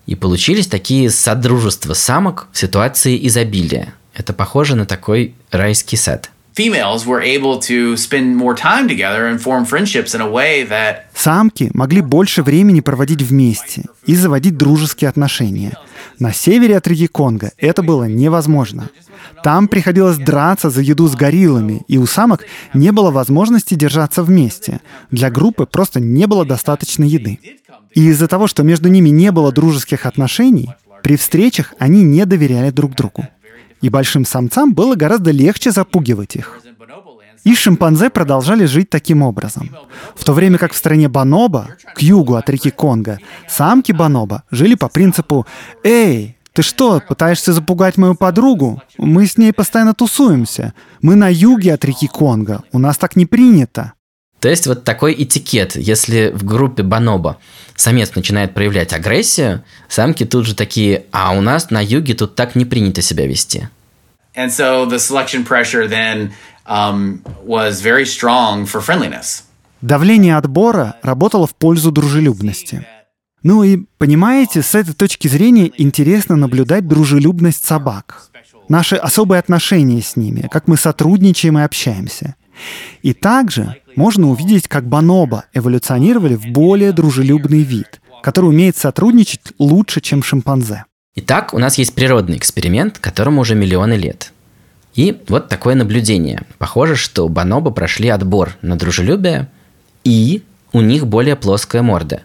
И 0.06 0.14
получились 0.14 0.68
такие 0.68 1.10
содружества 1.10 1.92
самок 1.94 2.48
в 2.52 2.58
ситуации 2.58 3.26
изобилия. 3.26 3.94
Это 4.14 4.32
похоже 4.32 4.76
на 4.76 4.86
такой 4.86 5.34
райский 5.50 5.96
сад. 5.96 6.30
Самки 11.14 11.70
могли 11.74 12.00
больше 12.00 12.42
времени 12.42 12.80
проводить 12.80 13.20
вместе 13.20 13.82
и 14.06 14.16
заводить 14.16 14.56
дружеские 14.56 15.10
отношения. 15.10 15.76
На 16.18 16.32
севере 16.32 16.78
от 16.78 16.86
реки 16.88 17.08
Конго 17.08 17.52
это 17.58 17.82
было 17.82 18.04
невозможно. 18.04 18.88
Там 19.44 19.68
приходилось 19.68 20.16
драться 20.16 20.70
за 20.70 20.80
еду 20.80 21.08
с 21.08 21.14
гориллами, 21.14 21.82
и 21.88 21.98
у 21.98 22.06
самок 22.06 22.46
не 22.72 22.90
было 22.90 23.10
возможности 23.10 23.74
держаться 23.74 24.22
вместе. 24.22 24.80
Для 25.10 25.28
группы 25.28 25.66
просто 25.66 26.00
не 26.00 26.26
было 26.26 26.46
достаточно 26.46 27.04
еды. 27.04 27.38
И 27.92 28.06
из-за 28.06 28.28
того, 28.28 28.46
что 28.46 28.62
между 28.62 28.88
ними 28.88 29.10
не 29.10 29.30
было 29.30 29.52
дружеских 29.52 30.06
отношений, 30.06 30.70
при 31.02 31.18
встречах 31.18 31.74
они 31.78 32.02
не 32.02 32.24
доверяли 32.24 32.70
друг 32.70 32.94
другу. 32.94 33.26
И 33.80 33.88
большим 33.88 34.24
самцам 34.24 34.74
было 34.74 34.94
гораздо 34.94 35.30
легче 35.30 35.70
запугивать 35.70 36.36
их. 36.36 36.60
И 37.44 37.54
шимпанзе 37.54 38.10
продолжали 38.10 38.64
жить 38.64 38.90
таким 38.90 39.22
образом. 39.22 39.70
В 40.16 40.24
то 40.24 40.32
время 40.32 40.58
как 40.58 40.72
в 40.72 40.76
стране 40.76 41.08
Баноба, 41.08 41.68
к 41.94 42.02
югу 42.02 42.34
от 42.34 42.50
реки 42.50 42.70
Конго, 42.70 43.20
самки 43.48 43.92
Баноба 43.92 44.42
жили 44.50 44.74
по 44.74 44.88
принципу 44.88 45.46
«Эй, 45.84 46.36
ты 46.52 46.62
что, 46.62 47.00
пытаешься 47.06 47.52
запугать 47.52 47.98
мою 47.98 48.14
подругу? 48.14 48.82
Мы 48.98 49.26
с 49.26 49.36
ней 49.36 49.52
постоянно 49.52 49.94
тусуемся. 49.94 50.74
Мы 51.02 51.14
на 51.14 51.28
юге 51.28 51.74
от 51.74 51.84
реки 51.84 52.08
Конго. 52.08 52.62
У 52.72 52.78
нас 52.78 52.98
так 52.98 53.14
не 53.14 53.26
принято». 53.26 53.92
То 54.46 54.50
есть 54.50 54.68
вот 54.68 54.84
такой 54.84 55.12
этикет. 55.12 55.74
Если 55.74 56.30
в 56.32 56.44
группе 56.44 56.84
Баноба 56.84 57.38
самец 57.74 58.14
начинает 58.14 58.54
проявлять 58.54 58.92
агрессию, 58.92 59.64
самки 59.88 60.24
тут 60.24 60.46
же 60.46 60.54
такие, 60.54 61.06
а 61.10 61.36
у 61.36 61.40
нас 61.40 61.70
на 61.70 61.82
юге 61.82 62.14
тут 62.14 62.36
так 62.36 62.54
не 62.54 62.64
принято 62.64 63.02
себя 63.02 63.26
вести. 63.26 63.68
And 64.36 64.50
so 64.50 64.88
the 64.88 65.00
selection 65.00 65.44
pressure 65.44 65.88
then 65.88 66.30
um, 66.64 67.24
was 67.44 67.80
very 67.82 68.04
strong 68.04 68.66
for 68.66 68.80
friendliness. 68.80 69.42
Давление 69.80 70.36
отбора 70.36 70.94
работало 71.02 71.48
в 71.48 71.56
пользу 71.56 71.90
дружелюбности. 71.90 72.86
Ну 73.42 73.64
и, 73.64 73.78
понимаете, 73.98 74.62
с 74.62 74.76
этой 74.76 74.94
точки 74.94 75.26
зрения 75.26 75.72
интересно 75.76 76.36
наблюдать 76.36 76.86
дружелюбность 76.86 77.66
собак. 77.66 78.30
Наши 78.68 78.94
особые 78.94 79.40
отношения 79.40 80.00
с 80.00 80.14
ними, 80.14 80.46
как 80.48 80.68
мы 80.68 80.76
сотрудничаем 80.76 81.58
и 81.58 81.62
общаемся. 81.62 82.36
И 83.02 83.12
также 83.12 83.76
можно 83.96 84.28
увидеть, 84.28 84.68
как 84.68 84.86
бонобо 84.86 85.46
эволюционировали 85.52 86.36
в 86.36 86.46
более 86.46 86.92
дружелюбный 86.92 87.62
вид, 87.62 88.00
который 88.22 88.46
умеет 88.46 88.76
сотрудничать 88.76 89.40
лучше, 89.58 90.00
чем 90.00 90.22
шимпанзе. 90.22 90.84
Итак, 91.16 91.54
у 91.54 91.58
нас 91.58 91.78
есть 91.78 91.94
природный 91.94 92.36
эксперимент, 92.36 92.98
которому 92.98 93.40
уже 93.40 93.54
миллионы 93.54 93.94
лет. 93.94 94.32
И 94.94 95.22
вот 95.28 95.48
такое 95.48 95.74
наблюдение. 95.74 96.42
Похоже, 96.58 96.96
что 96.96 97.28
бонобо 97.28 97.70
прошли 97.70 98.08
отбор 98.08 98.56
на 98.62 98.76
дружелюбие, 98.76 99.48
и 100.04 100.42
у 100.72 100.80
них 100.80 101.06
более 101.06 101.36
плоская 101.36 101.82
морда, 101.82 102.22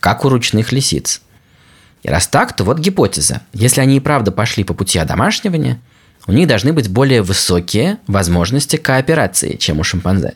как 0.00 0.24
у 0.24 0.28
ручных 0.28 0.72
лисиц. 0.72 1.22
И 2.02 2.08
раз 2.08 2.28
так, 2.28 2.54
то 2.54 2.64
вот 2.64 2.78
гипотеза. 2.78 3.42
Если 3.52 3.80
они 3.80 3.96
и 3.96 4.00
правда 4.00 4.32
пошли 4.32 4.64
по 4.64 4.74
пути 4.74 4.98
одомашнивания, 4.98 5.80
у 6.26 6.32
них 6.32 6.46
должны 6.46 6.72
быть 6.72 6.88
более 6.88 7.22
высокие 7.22 7.98
возможности 8.06 8.76
кооперации, 8.76 9.56
чем 9.56 9.80
у 9.80 9.84
шимпанзе. 9.84 10.34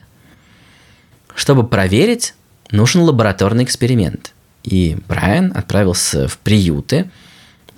Чтобы 1.40 1.66
проверить, 1.66 2.34
нужен 2.70 3.00
лабораторный 3.00 3.64
эксперимент. 3.64 4.34
И 4.62 4.98
Брайан 5.08 5.54
отправился 5.56 6.28
в 6.28 6.36
приюты 6.36 7.10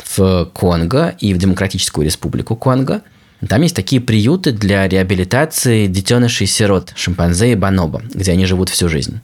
в 0.05 0.51
Конго 0.53 1.15
и 1.21 1.33
в 1.33 1.39
Демократическую 1.39 2.05
Республику 2.05 2.57
Конго. 2.57 3.03
Там 3.49 3.63
есть 3.63 3.77
такие 3.77 4.01
приюты 4.01 4.51
для 4.51 4.89
реабилитации 4.89 5.87
детенышей-сирот, 5.87 6.93
шимпанзе 6.97 7.53
и 7.53 7.55
бонобо, 7.55 8.03
где 8.13 8.33
они 8.33 8.47
живут 8.47 8.69
всю 8.69 8.89
жизнь. 8.89 9.21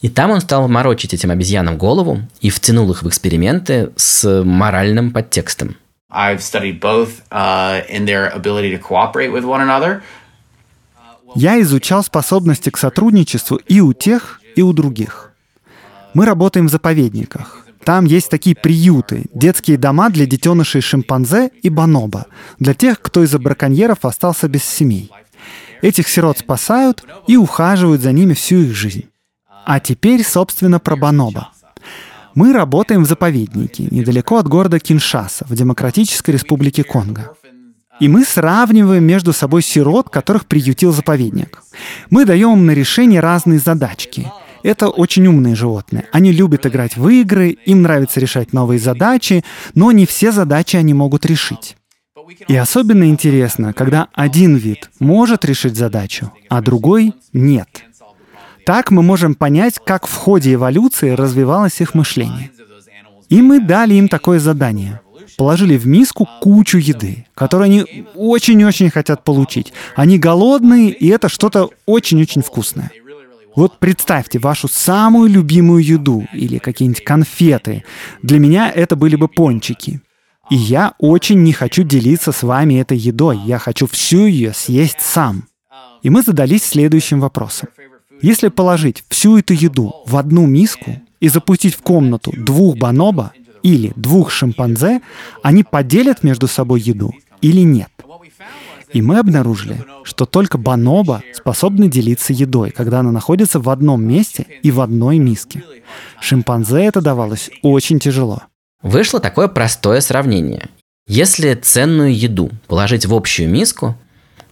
И 0.00 0.08
там 0.08 0.30
он 0.30 0.40
стал 0.40 0.68
морочить 0.68 1.12
этим 1.12 1.30
обезьянам 1.30 1.76
голову 1.76 2.22
и 2.40 2.48
втянул 2.48 2.90
их 2.92 3.02
в 3.02 3.08
эксперименты 3.08 3.90
с 3.96 4.42
моральным 4.42 5.10
подтекстом. 5.10 5.76
I've 6.10 6.40
studied 6.40 6.80
both 6.80 7.20
uh, 7.30 7.82
in 7.90 8.06
their 8.06 8.30
ability 8.34 8.70
to 8.70 8.78
cooperate 8.78 9.30
with 9.30 9.44
one 9.44 9.60
another. 9.60 10.00
Я 11.34 11.60
изучал 11.60 12.04
способности 12.04 12.70
к 12.70 12.78
сотрудничеству 12.78 13.56
и 13.56 13.80
у 13.80 13.92
тех, 13.92 14.40
и 14.54 14.62
у 14.62 14.72
других. 14.72 15.32
Мы 16.14 16.24
работаем 16.24 16.68
в 16.68 16.70
заповедниках. 16.70 17.66
Там 17.84 18.04
есть 18.04 18.30
такие 18.30 18.56
приюты, 18.56 19.26
детские 19.32 19.78
дома 19.78 20.10
для 20.10 20.26
детенышей 20.26 20.80
шимпанзе 20.80 21.50
и 21.62 21.68
бонобо, 21.68 22.26
для 22.58 22.74
тех, 22.74 23.00
кто 23.00 23.22
из-за 23.22 23.38
браконьеров 23.38 24.04
остался 24.04 24.48
без 24.48 24.64
семей. 24.64 25.10
Этих 25.82 26.08
сирот 26.08 26.38
спасают 26.38 27.04
и 27.28 27.36
ухаживают 27.36 28.02
за 28.02 28.12
ними 28.12 28.34
всю 28.34 28.56
их 28.56 28.74
жизнь. 28.74 29.04
А 29.64 29.78
теперь, 29.78 30.24
собственно, 30.24 30.80
про 30.80 30.96
бонобо. 30.96 31.50
Мы 32.34 32.52
работаем 32.52 33.04
в 33.04 33.08
заповеднике, 33.08 33.86
недалеко 33.90 34.38
от 34.38 34.48
города 34.48 34.80
Киншаса, 34.80 35.46
в 35.48 35.54
Демократической 35.54 36.32
Республике 36.32 36.82
Конго. 36.82 37.35
И 37.98 38.08
мы 38.08 38.24
сравниваем 38.24 39.04
между 39.04 39.32
собой 39.32 39.62
сирот, 39.62 40.10
которых 40.10 40.46
приютил 40.46 40.92
заповедник. 40.92 41.62
Мы 42.10 42.24
даем 42.24 42.54
им 42.54 42.66
на 42.66 42.72
решение 42.72 43.20
разные 43.20 43.58
задачки. 43.58 44.30
Это 44.62 44.88
очень 44.88 45.26
умные 45.26 45.54
животные. 45.54 46.06
Они 46.12 46.32
любят 46.32 46.66
играть 46.66 46.96
в 46.96 47.08
игры, 47.08 47.50
им 47.50 47.82
нравится 47.82 48.20
решать 48.20 48.52
новые 48.52 48.78
задачи, 48.78 49.44
но 49.74 49.92
не 49.92 50.06
все 50.06 50.32
задачи 50.32 50.76
они 50.76 50.92
могут 50.92 51.24
решить. 51.24 51.76
И 52.48 52.56
особенно 52.56 53.08
интересно, 53.08 53.72
когда 53.72 54.08
один 54.12 54.56
вид 54.56 54.90
может 54.98 55.44
решить 55.44 55.76
задачу, 55.76 56.32
а 56.48 56.60
другой 56.60 57.14
нет. 57.32 57.84
Так 58.66 58.90
мы 58.90 59.02
можем 59.02 59.36
понять, 59.36 59.78
как 59.84 60.08
в 60.08 60.14
ходе 60.14 60.54
эволюции 60.54 61.10
развивалось 61.10 61.80
их 61.80 61.94
мышление. 61.94 62.50
И 63.28 63.40
мы 63.40 63.60
дали 63.60 63.94
им 63.94 64.08
такое 64.08 64.40
задание— 64.40 65.00
положили 65.36 65.76
в 65.76 65.86
миску 65.86 66.28
кучу 66.40 66.78
еды, 66.78 67.26
которую 67.34 67.66
они 67.66 68.06
очень-очень 68.14 68.90
хотят 68.90 69.24
получить. 69.24 69.72
Они 69.94 70.18
голодные, 70.18 70.90
и 70.90 71.08
это 71.08 71.28
что-то 71.28 71.70
очень-очень 71.86 72.42
вкусное. 72.42 72.90
Вот 73.54 73.78
представьте 73.78 74.38
вашу 74.38 74.68
самую 74.68 75.30
любимую 75.30 75.82
еду 75.82 76.26
или 76.34 76.58
какие-нибудь 76.58 77.04
конфеты. 77.04 77.84
Для 78.22 78.38
меня 78.38 78.70
это 78.70 78.96
были 78.96 79.16
бы 79.16 79.28
пончики. 79.28 80.02
И 80.50 80.56
я 80.56 80.94
очень 80.98 81.42
не 81.42 81.52
хочу 81.52 81.82
делиться 81.82 82.32
с 82.32 82.42
вами 82.42 82.74
этой 82.74 82.98
едой. 82.98 83.38
Я 83.38 83.58
хочу 83.58 83.86
всю 83.86 84.26
ее 84.26 84.52
съесть 84.52 85.00
сам. 85.00 85.44
И 86.02 86.10
мы 86.10 86.22
задались 86.22 86.64
следующим 86.64 87.20
вопросом. 87.20 87.68
Если 88.22 88.48
положить 88.48 89.04
всю 89.08 89.38
эту 89.38 89.54
еду 89.54 89.92
в 90.06 90.16
одну 90.16 90.46
миску 90.46 91.00
и 91.20 91.28
запустить 91.28 91.74
в 91.74 91.82
комнату 91.82 92.32
двух 92.36 92.76
бонобо, 92.76 93.32
или 93.66 93.92
двух 93.96 94.30
шимпанзе, 94.30 95.00
они 95.42 95.64
поделят 95.64 96.22
между 96.22 96.46
собой 96.46 96.80
еду 96.80 97.12
или 97.42 97.62
нет. 97.62 97.88
И 98.92 99.02
мы 99.02 99.18
обнаружили, 99.18 99.84
что 100.04 100.24
только 100.24 100.56
бонобо 100.56 101.22
способны 101.34 101.88
делиться 101.88 102.32
едой, 102.32 102.70
когда 102.70 103.00
она 103.00 103.10
находится 103.10 103.58
в 103.58 103.68
одном 103.68 104.04
месте 104.04 104.46
и 104.62 104.70
в 104.70 104.80
одной 104.80 105.18
миске. 105.18 105.64
Шимпанзе 106.20 106.84
это 106.84 107.00
давалось 107.00 107.50
очень 107.62 107.98
тяжело. 107.98 108.44
Вышло 108.82 109.18
такое 109.18 109.48
простое 109.48 110.00
сравнение. 110.00 110.68
Если 111.08 111.54
ценную 111.54 112.16
еду 112.16 112.50
положить 112.68 113.04
в 113.04 113.12
общую 113.12 113.50
миску, 113.50 113.96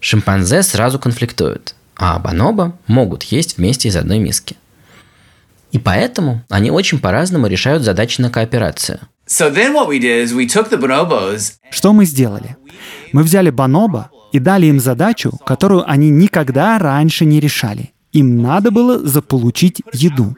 шимпанзе 0.01 0.65
сразу 0.65 0.99
конфликтуют, 0.99 1.77
а 1.95 2.19
бонобо 2.19 2.77
могут 2.89 3.23
есть 3.23 3.59
вместе 3.59 3.89
из 3.89 3.97
одной 3.97 4.19
миски. 4.19 4.57
И 5.75 5.79
поэтому 5.81 6.41
они 6.51 6.71
очень 6.71 7.01
по-разному 7.01 7.49
решают 7.49 7.83
задачи 7.83 8.21
на 8.21 8.31
кооперацию. 8.31 9.01
Что 11.69 11.93
мы 11.93 12.05
сделали? 12.05 12.57
Мы 13.13 13.25
взяли 13.25 13.51
бонобо 13.51 14.09
и 14.33 14.39
дали 14.39 14.67
им 14.67 14.79
задачу, 14.79 15.33
которую 15.45 15.83
они 15.91 16.11
никогда 16.11 16.79
раньше 16.79 17.25
не 17.25 17.41
решали. 17.41 17.91
Им 18.13 18.41
надо 18.41 18.71
было 18.71 19.01
заполучить 19.01 19.83
еду. 19.93 20.37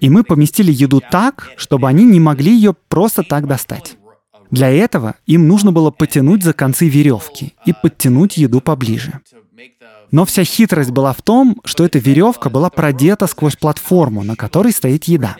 И 0.00 0.10
мы 0.10 0.22
поместили 0.22 0.70
еду 0.70 1.02
так, 1.10 1.48
чтобы 1.56 1.88
они 1.88 2.04
не 2.04 2.20
могли 2.20 2.52
ее 2.54 2.74
просто 2.88 3.22
так 3.22 3.46
достать. 3.46 3.96
Для 4.50 4.68
этого 4.68 5.14
им 5.24 5.48
нужно 5.48 5.72
было 5.72 5.90
потянуть 5.90 6.42
за 6.44 6.52
концы 6.52 6.86
веревки 6.86 7.54
и 7.64 7.72
подтянуть 7.72 8.36
еду 8.36 8.60
поближе. 8.60 9.20
Но 10.10 10.24
вся 10.24 10.44
хитрость 10.44 10.90
была 10.90 11.12
в 11.12 11.22
том, 11.22 11.60
что 11.64 11.84
эта 11.84 11.98
веревка 11.98 12.50
была 12.50 12.70
продета 12.70 13.26
сквозь 13.26 13.56
платформу, 13.56 14.22
на 14.22 14.36
которой 14.36 14.72
стоит 14.72 15.04
еда. 15.04 15.36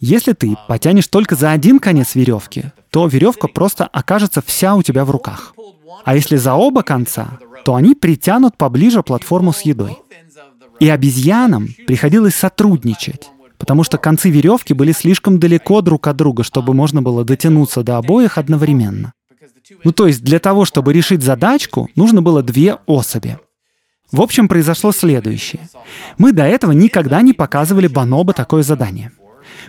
Если 0.00 0.32
ты 0.32 0.56
потянешь 0.68 1.08
только 1.08 1.34
за 1.34 1.50
один 1.50 1.78
конец 1.78 2.14
веревки, 2.14 2.72
то 2.90 3.06
веревка 3.06 3.48
просто 3.48 3.86
окажется 3.86 4.42
вся 4.44 4.74
у 4.74 4.82
тебя 4.82 5.04
в 5.04 5.10
руках. 5.10 5.54
А 6.04 6.14
если 6.14 6.36
за 6.36 6.54
оба 6.54 6.82
конца, 6.82 7.38
то 7.64 7.74
они 7.74 7.94
притянут 7.94 8.56
поближе 8.56 9.02
платформу 9.02 9.52
с 9.52 9.62
едой. 9.62 9.98
И 10.78 10.88
обезьянам 10.88 11.68
приходилось 11.86 12.34
сотрудничать, 12.34 13.28
потому 13.58 13.84
что 13.84 13.98
концы 13.98 14.30
веревки 14.30 14.72
были 14.72 14.92
слишком 14.92 15.38
далеко 15.38 15.82
друг 15.82 16.06
от 16.06 16.16
друга, 16.16 16.42
чтобы 16.42 16.72
можно 16.72 17.02
было 17.02 17.24
дотянуться 17.24 17.82
до 17.82 17.98
обоих 17.98 18.38
одновременно. 18.38 19.12
Ну 19.84 19.92
то 19.92 20.06
есть 20.06 20.22
для 20.24 20.38
того, 20.38 20.64
чтобы 20.64 20.94
решить 20.94 21.22
задачку, 21.22 21.90
нужно 21.94 22.22
было 22.22 22.42
две 22.42 22.78
особи. 22.86 23.38
В 24.12 24.20
общем, 24.20 24.48
произошло 24.48 24.92
следующее. 24.92 25.68
Мы 26.18 26.32
до 26.32 26.44
этого 26.44 26.72
никогда 26.72 27.22
не 27.22 27.32
показывали 27.32 27.86
Баноба 27.86 28.32
такое 28.32 28.62
задание. 28.62 29.12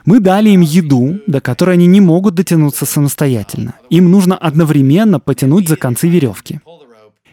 Мы 0.06 0.20
дали 0.20 0.50
им 0.50 0.62
еду, 0.62 1.20
до 1.28 1.42
которой 1.42 1.74
они 1.74 1.86
не 1.86 2.02
могут 2.02 2.36
дотянуться 2.36 2.86
самостоятельно. 2.86 3.76
Им 3.90 4.10
нужно 4.10 4.36
одновременно 4.36 5.20
потянуть 5.20 5.68
за 5.68 5.76
концы 5.76 6.08
веревки. 6.08 6.60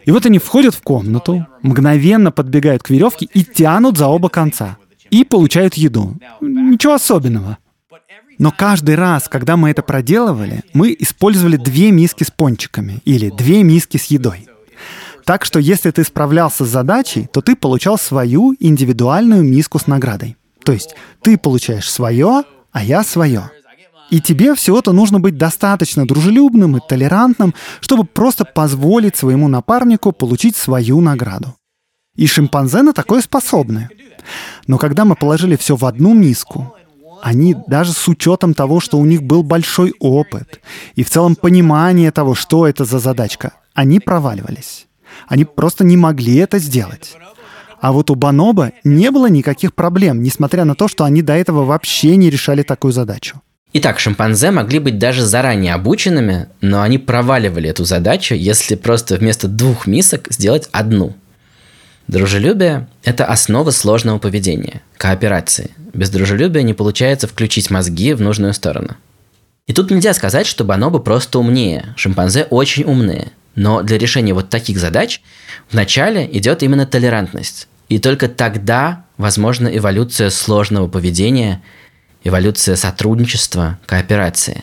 И 0.05 0.11
вот 0.11 0.27
они 0.27 0.39
входят 0.39 0.75
в 0.75 0.83
комнату, 0.83 1.47
мгновенно 1.63 2.31
подбегают 2.31 2.83
к 2.83 2.91
веревке 2.91 3.29
и 3.33 3.45
тянут 3.45 3.97
за 3.97 4.07
оба 4.07 4.29
конца. 4.29 4.77
И 5.11 5.25
получают 5.25 5.75
еду. 5.75 6.17
Ничего 6.41 6.95
особенного. 6.95 7.59
Но 8.39 8.53
каждый 8.53 8.95
раз, 8.95 9.29
когда 9.29 9.57
мы 9.57 9.71
это 9.71 9.83
проделывали, 9.83 10.63
мы 10.73 10.95
использовали 10.99 11.57
две 11.57 11.91
миски 11.91 12.23
с 12.25 12.31
пончиками 12.31 13.01
или 13.05 13.31
две 13.31 13.63
миски 13.63 13.97
с 13.97 14.05
едой. 14.05 14.48
Так 15.29 15.45
что 15.45 15.59
если 15.59 15.91
ты 15.91 16.05
справлялся 16.05 16.65
с 16.65 16.71
задачей, 16.71 17.29
то 17.31 17.43
ты 17.43 17.55
получал 17.55 17.99
свою 17.99 18.55
индивидуальную 18.59 19.43
миску 19.43 19.79
с 19.79 19.87
наградой. 19.87 20.39
То 20.65 20.73
есть 20.73 20.95
ты 21.21 21.37
получаешь 21.37 21.91
свое, 21.91 22.45
а 22.73 22.83
я 22.83 23.05
свое. 23.05 23.51
И 24.09 24.23
тебе 24.23 24.55
всего-то 24.55 24.93
нужно 24.93 25.21
быть 25.21 25.37
достаточно 25.37 26.07
дружелюбным 26.07 26.79
и 26.79 26.81
толерантным, 26.81 27.55
чтобы 27.81 28.05
просто 28.05 28.47
позволить 28.47 29.17
своему 29.17 29.49
напарнику 29.49 30.13
получить 30.13 30.57
свою 30.57 31.03
награду. 31.03 31.57
И 32.17 32.27
шимпанзе 32.27 32.81
на 32.81 32.95
такое 32.95 33.21
способны. 33.21 33.91
Но 34.67 34.79
когда 34.79 35.05
мы 35.05 35.15
положили 35.15 35.57
все 35.57 35.77
в 35.77 35.85
одну 35.85 36.15
миску, 36.15 36.75
они 37.23 37.55
даже 37.67 37.93
с 37.93 38.09
учетом 38.09 38.55
того, 38.55 38.81
что 38.81 38.97
у 38.97 39.05
них 39.05 39.23
был 39.23 39.43
большой 39.43 39.93
опыт 40.01 40.63
и 40.95 41.05
в 41.05 41.11
целом 41.11 41.37
понимание 41.37 42.13
того, 42.13 42.35
что 42.35 42.67
это 42.67 42.87
за 42.87 42.99
задачка, 42.99 43.53
они 43.75 44.01
проваливались. 44.01 44.88
Они 45.27 45.45
просто 45.45 45.85
не 45.85 45.97
могли 45.97 46.37
это 46.37 46.59
сделать. 46.59 47.17
А 47.81 47.93
вот 47.93 48.11
у 48.11 48.15
Баноба 48.15 48.73
не 48.85 49.11
было 49.11 49.29
никаких 49.29 49.75
проблем, 49.75 50.23
несмотря 50.23 50.65
на 50.65 50.75
то, 50.75 50.89
что 50.89 51.05
они 51.05 51.23
до 51.23 51.35
этого 51.35 51.65
вообще 51.65 52.17
не 52.17 52.31
решали 52.31 52.63
такую 52.63 52.93
задачу. 52.93 53.41
Итак, 53.75 54.01
шимпанзе 54.01 54.51
могли 54.51 54.79
быть 54.79 54.99
даже 54.99 55.25
заранее 55.25 55.75
обученными, 55.75 56.49
но 56.61 56.81
они 56.81 56.99
проваливали 56.99 57.69
эту 57.69 57.85
задачу, 57.85 58.35
если 58.35 58.77
просто 58.77 59.17
вместо 59.17 59.47
двух 59.47 59.87
мисок 59.87 60.29
сделать 60.31 60.69
одну. 60.73 61.15
Дружелюбие– 62.09 62.89
это 63.05 63.27
основа 63.27 63.71
сложного 63.71 64.19
поведения, 64.19 64.81
кооперации. 64.97 65.71
Без 65.93 66.09
дружелюбия 66.09 66.63
не 66.63 66.73
получается 66.73 67.27
включить 67.27 67.71
мозги 67.71 68.15
в 68.15 68.23
нужную 68.23 68.55
сторону. 68.55 68.97
И 69.67 69.75
тут 69.75 69.91
нельзя 69.91 70.15
сказать, 70.15 70.47
что 70.47 70.65
бонобо 70.65 70.99
просто 70.99 71.39
умнее. 71.39 71.93
Шимпанзе 71.97 72.45
очень 72.45 72.85
умные. 72.85 73.33
Но 73.59 73.83
для 73.83 73.99
решения 73.99 74.35
вот 74.35 74.51
таких 74.51 74.79
задач 74.79 75.21
вначале 75.69 76.29
идет 76.31 76.63
именно 76.63 76.87
толерантность. 76.87 77.67
И 77.89 77.99
только 77.99 78.29
тогда 78.29 79.05
возможна 79.17 79.67
эволюция 79.67 80.31
сложного 80.31 80.87
поведения– 80.87 81.61
эволюция 82.23 82.77
сотрудничества, 82.77 83.81
кооперации. 83.87 84.63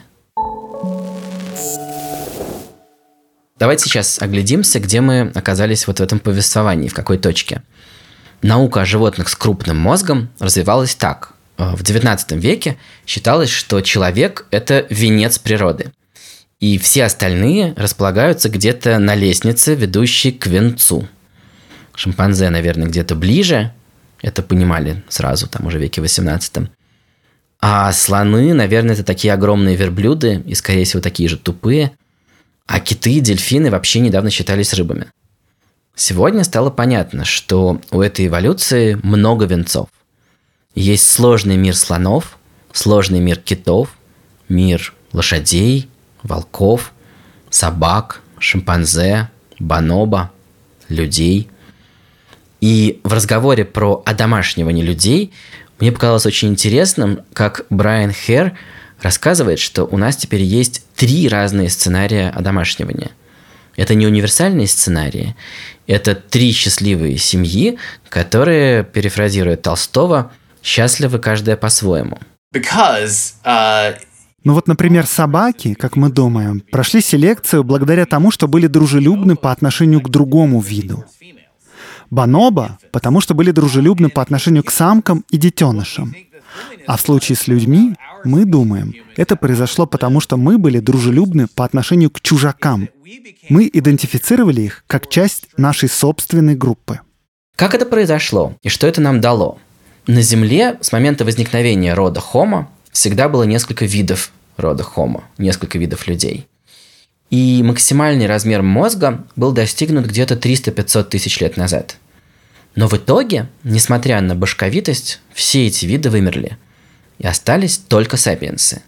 Давайте 3.60 3.84
сейчас 3.84 4.21
оглядимся, 4.21 4.79
где 4.79 5.01
мы 5.01 5.29
оказались 5.36 5.88
вот 5.88 5.99
в 5.99 6.03
этом 6.03 6.19
повествовании, 6.19 6.88
в 6.88 6.93
какой 6.93 7.17
точке. 7.17 7.63
Наука 8.41 8.81
о 8.81 8.86
животных 8.86 9.27
с 9.27 9.36
крупным 9.36 9.75
мозгом 9.75 10.29
развивалась 10.39 10.95
так. 10.95 11.34
В 11.58 11.81
XIX 11.81 12.38
веке 12.39 12.77
считалось, 13.05 13.49
что 13.49 13.81
человек– 13.81 14.45
это 14.51 14.86
венец 14.89 15.38
природы. 15.38 15.91
И 16.65 16.80
все 16.80 17.04
остальные 17.04 17.75
располагаются 17.78 18.49
где-то 18.49 18.97
на 18.97 19.13
лестнице, 19.13 19.75
ведущей 19.75 20.32
к 20.32 20.47
венцу. 20.47 21.08
Шимпанзе, 21.93 22.49
наверное, 22.49 22.88
где-то 22.88 23.13
ближе, 23.13 23.71
это 24.23 24.41
понимали 24.41 25.04
сразу, 25.08 25.47
там 25.47 25.67
уже 25.67 25.78
в 25.78 25.82
веке 25.82 26.01
18 26.01 26.69
а 27.62 27.93
слоны, 27.93 28.56
наверное, 28.56 28.95
это 28.95 29.04
такие 29.04 29.32
огромные 29.32 29.75
верблюды, 29.75 30.41
и, 30.47 30.56
скорее 30.56 30.86
всего, 30.86 31.04
такие 31.04 31.30
же 31.30 31.38
тупые. 31.38 31.91
А 32.65 32.80
киты 32.80 33.13
и 33.13 33.19
дельфины 33.19 33.69
вообще 33.69 33.99
недавно 33.99 34.32
считались 34.32 34.73
рыбами. 34.73 35.06
Сегодня 35.95 36.43
стало 36.43 36.71
понятно, 36.71 37.25
что 37.25 37.80
у 37.91 38.01
этой 38.01 38.25
эволюции 38.25 38.99
много 39.04 39.45
венцов. 39.45 39.89
Есть 40.73 41.12
сложный 41.12 41.58
мир 41.58 41.75
слонов, 41.75 42.39
сложный 42.73 43.19
мир 43.19 43.38
китов, 43.38 43.95
мир 44.49 44.93
лошадей, 45.13 45.89
волков, 46.26 46.94
собак, 47.50 48.22
шимпанзе, 48.40 49.30
бонобо, 49.60 50.32
людей. 50.90 51.50
И 52.62 53.00
в 53.04 53.14
разговоре 53.14 53.64
про 53.64 54.02
одомашнивание 54.06 54.86
людей 54.86 55.34
мне 55.80 55.92
показалось 55.92 56.26
очень 56.26 56.50
интересным, 56.50 57.22
как 57.34 57.66
Брайан 57.70 58.12
Хер 58.12 58.58
рассказывает, 59.02 59.60
что 59.60 59.86
у 59.86 59.98
нас 59.98 60.16
теперь 60.16 60.42
есть 60.42 60.84
три 60.96 61.28
разные 61.28 61.70
сценария 61.70 62.30
одомашнивания. 62.30 63.12
Это 63.76 63.94
не 63.94 64.08
универсальные 64.08 64.68
сценарии, 64.68 65.36
это 65.86 66.16
три 66.16 66.54
счастливые 66.54 67.18
семьи, 67.18 67.78
которые, 68.08 68.86
перефразируя 68.86 69.58
Толстого, 69.58 70.32
счастливы 70.64 71.20
каждая 71.20 71.58
по-своему. 71.58 72.20
Because, 72.54 73.34
uh... 73.44 73.98
Ну 74.45 74.53
вот, 74.53 74.67
например, 74.67 75.08
собаки, 75.08 75.73
как 75.73 75.95
мы 75.95 76.10
думаем, 76.10 76.62
прошли 76.71 77.01
селекцию 77.01 77.63
благодаря 77.63 78.05
тому, 78.05 78.29
что 78.29 78.47
были 78.47 78.67
дружелюбны 78.67 79.36
по 79.36 79.51
отношению 79.51 80.01
к 80.01 80.10
другому 80.10 80.62
виду. 80.62 81.03
Баноба, 82.12 82.77
потому 82.91 83.21
что 83.21 83.34
были 83.34 83.49
дружелюбны 83.49 84.10
по 84.10 84.21
отношению 84.21 84.63
к 84.63 84.69
самкам 84.69 85.25
и 85.31 85.38
детенышам. 85.38 86.15
А 86.86 86.95
в 86.95 87.01
случае 87.01 87.36
с 87.36 87.47
людьми, 87.47 87.95
мы 88.23 88.45
думаем, 88.45 88.93
это 89.17 89.36
произошло 89.36 89.88
потому, 89.88 90.19
что 90.19 90.38
мы 90.38 90.60
были 90.60 90.79
дружелюбны 90.79 91.47
по 91.47 91.65
отношению 91.65 92.12
к 92.12 92.21
чужакам. 92.21 92.88
Мы 93.49 93.67
идентифицировали 93.73 94.62
их 94.62 94.84
как 94.86 95.10
часть 95.10 95.47
нашей 95.58 95.89
собственной 95.89 96.55
группы. 96.55 96.99
Как 97.55 97.73
это 97.73 97.88
произошло 97.88 98.53
и 98.62 98.69
что 98.69 98.86
это 98.86 99.01
нам 99.01 99.21
дало? 99.21 99.58
На 100.05 100.21
Земле 100.21 100.77
с 100.81 100.91
момента 100.91 101.25
возникновения 101.25 101.95
рода 101.95 102.21
Homo 102.34 102.67
всегда 102.95 103.27
было 103.29 103.43
несколько 103.43 103.86
видов 103.86 104.31
рода 104.58 104.84
Homo, 104.95 105.23
несколько 105.38 105.77
видов 105.77 106.08
людей. 106.08 106.47
И 107.29 107.62
максимальный 107.62 108.25
размер 108.25 108.62
мозга 108.62 109.25
был 109.36 109.51
достигнут 109.51 110.05
где-то 110.05 110.36
300-500 110.36 111.03
тысяч 111.03 111.39
лет 111.41 111.58
назад. 111.58 111.97
Но 112.75 112.88
в 112.88 112.93
итоге, 112.93 113.49
несмотря 113.63 114.21
на 114.21 114.36
башковитость, 114.36 115.19
все 115.34 115.67
эти 115.67 115.86
виды 115.86 116.10
вымерли. 116.10 116.58
И 117.17 117.27
остались 117.27 117.77
только 117.77 118.17
сапиенсы. 118.17 118.81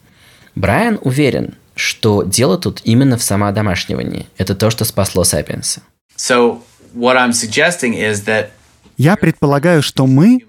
Брайан 0.55 0.99
уверен, 1.01 1.55
что 1.75 2.23
дело 2.23 2.57
тут 2.57 2.81
именно 2.83 3.17
в 3.17 3.23
самоодомашнивании. 3.23 4.27
Это 4.37 4.55
то, 4.55 4.69
что 4.69 4.85
спасло 4.85 5.23
сапиенса. 5.23 5.81
So, 6.17 6.61
what 6.95 7.17
I'm 7.17 7.31
suggesting 7.31 7.93
is 7.93 8.25
that 8.25 8.49
Я 8.97 9.15
предполагаю, 9.15 9.83
что 9.83 10.07
мы 10.07 10.39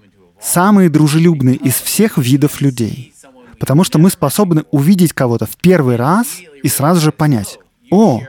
самые 0.41 0.89
дружелюбные 0.89 1.55
из 1.55 1.75
всех 1.75 2.17
видов 2.17 2.61
людей. 2.61 3.13
Потому 3.59 3.83
что 3.83 3.99
мы 3.99 4.09
способны 4.09 4.63
увидеть 4.71 5.13
кого-то 5.13 5.45
в 5.45 5.57
первый 5.57 5.95
раз 5.95 6.39
и 6.63 6.67
сразу 6.67 7.01
же 7.01 7.11
понять, 7.11 7.59
о, 7.91 8.21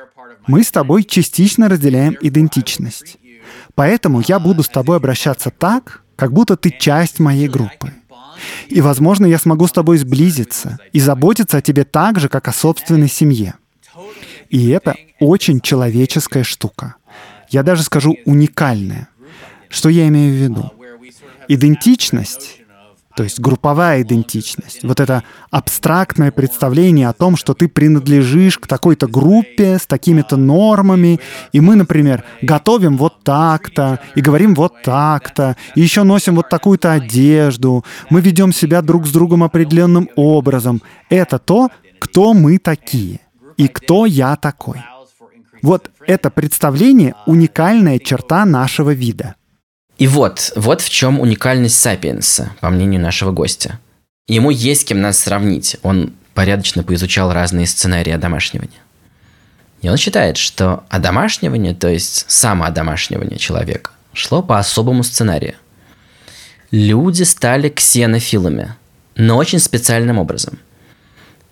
мы 0.47 0.65
с 0.65 0.71
тобой 0.71 1.05
частично 1.05 1.69
разделяем 1.69 2.17
идентичность. 2.21 3.17
Поэтому 3.75 4.23
я 4.27 4.39
буду 4.39 4.63
с 4.63 4.69
тобой 4.69 4.97
обращаться 4.97 5.51
так, 5.51 6.03
как 6.17 6.33
будто 6.33 6.57
ты 6.57 6.71
часть 6.71 7.21
моей 7.21 7.49
группы. 7.49 7.93
И, 8.69 8.81
возможно, 8.81 9.27
я 9.27 9.39
смогу 9.39 9.67
с 9.67 9.73
тобой 9.73 9.99
сблизиться 9.99 10.79
и 10.93 11.01
заботиться 11.01 11.59
о 11.59 11.63
тебе 11.63 11.85
так 11.85 12.19
же, 12.19 12.29
как 12.29 12.49
о 12.49 12.53
собственной 12.53 13.09
семье. 13.09 13.55
И 14.49 14.69
это 14.71 14.97
очень 15.21 15.61
человеческая 15.61 16.43
штука. 16.43 16.97
Я 17.51 17.63
даже 17.63 17.83
скажу 17.83 18.17
уникальная. 18.25 19.09
Что 19.69 19.89
я 19.89 20.09
имею 20.09 20.33
в 20.33 20.37
виду? 20.37 20.73
Идентичность 21.49 22.60
то 23.17 23.25
есть 23.25 23.41
групповая 23.41 24.03
идентичность. 24.03 24.85
Вот 24.85 25.01
это 25.01 25.25
абстрактное 25.51 26.31
представление 26.31 27.09
о 27.09 27.13
том, 27.13 27.37
что 27.37 27.55
ты 27.55 27.69
принадлежишь 27.69 28.59
к 28.59 28.67
такой-то 28.67 29.09
группе 29.09 29.79
с 29.79 29.87
такими-то 29.87 30.37
нормами, 30.37 31.21
и 31.53 31.61
мы, 31.61 31.75
например, 31.75 32.25
готовим 32.41 32.97
вот 32.97 33.23
так-то, 33.25 34.01
и 34.15 34.21
говорим 34.21 34.55
вот 34.55 34.83
так-то, 34.83 35.57
и 35.75 35.81
еще 35.81 36.05
носим 36.05 36.37
вот 36.37 36.49
такую-то 36.49 36.93
одежду, 36.93 37.85
мы 38.11 38.21
ведем 38.21 38.53
себя 38.53 38.81
друг 38.81 39.07
с 39.07 39.11
другом 39.11 39.43
определенным 39.43 40.09
образом. 40.15 40.81
Это 41.09 41.39
то, 41.39 41.71
кто 41.99 42.33
мы 42.33 42.59
такие 42.59 43.21
и 43.57 43.67
кто 43.67 44.07
я 44.07 44.37
такой. 44.37 44.79
Вот 45.63 45.91
это 46.07 46.31
представление— 46.31 47.15
уникальная 47.27 47.99
черта 47.99 48.47
нашего 48.47 48.95
вида— 48.95 49.35
и 50.01 50.07
вот, 50.07 50.55
вот 50.57 50.81
в 50.81 50.89
чем 50.89 51.21
уникальность 51.21 51.79
Сапиенса, 51.79 52.53
по 52.61 52.71
мнению 52.71 53.03
нашего 53.03 53.33
гостя. 53.33 53.79
Ему 54.27 54.49
есть 54.49 54.89
кем 54.89 55.03
нас 55.03 55.19
сравнить. 55.19 55.77
Он 55.83 56.15
порядочно 56.33 56.83
поизучал 56.83 57.35
разные 57.35 57.67
сценарии 57.67 58.11
одомашнивания. 58.11 58.79
И 59.83 59.91
он 59.91 59.99
считает, 59.99 60.39
что 60.39 60.85
одомашнивание, 60.89 61.75
то 61.75 61.89
есть 61.89 62.25
самоодомашнивание 62.29 63.39
человека, 63.39 63.91
шло 64.15 64.43
по 64.43 64.59
особому 64.59 65.03
сценарию. 65.03 65.57
Люди 66.71 67.25
стали 67.25 67.69
ксенофилами, 67.69 68.77
но 69.17 69.37
очень 69.37 69.59
специальным 69.59 70.17
образом. 70.17 70.61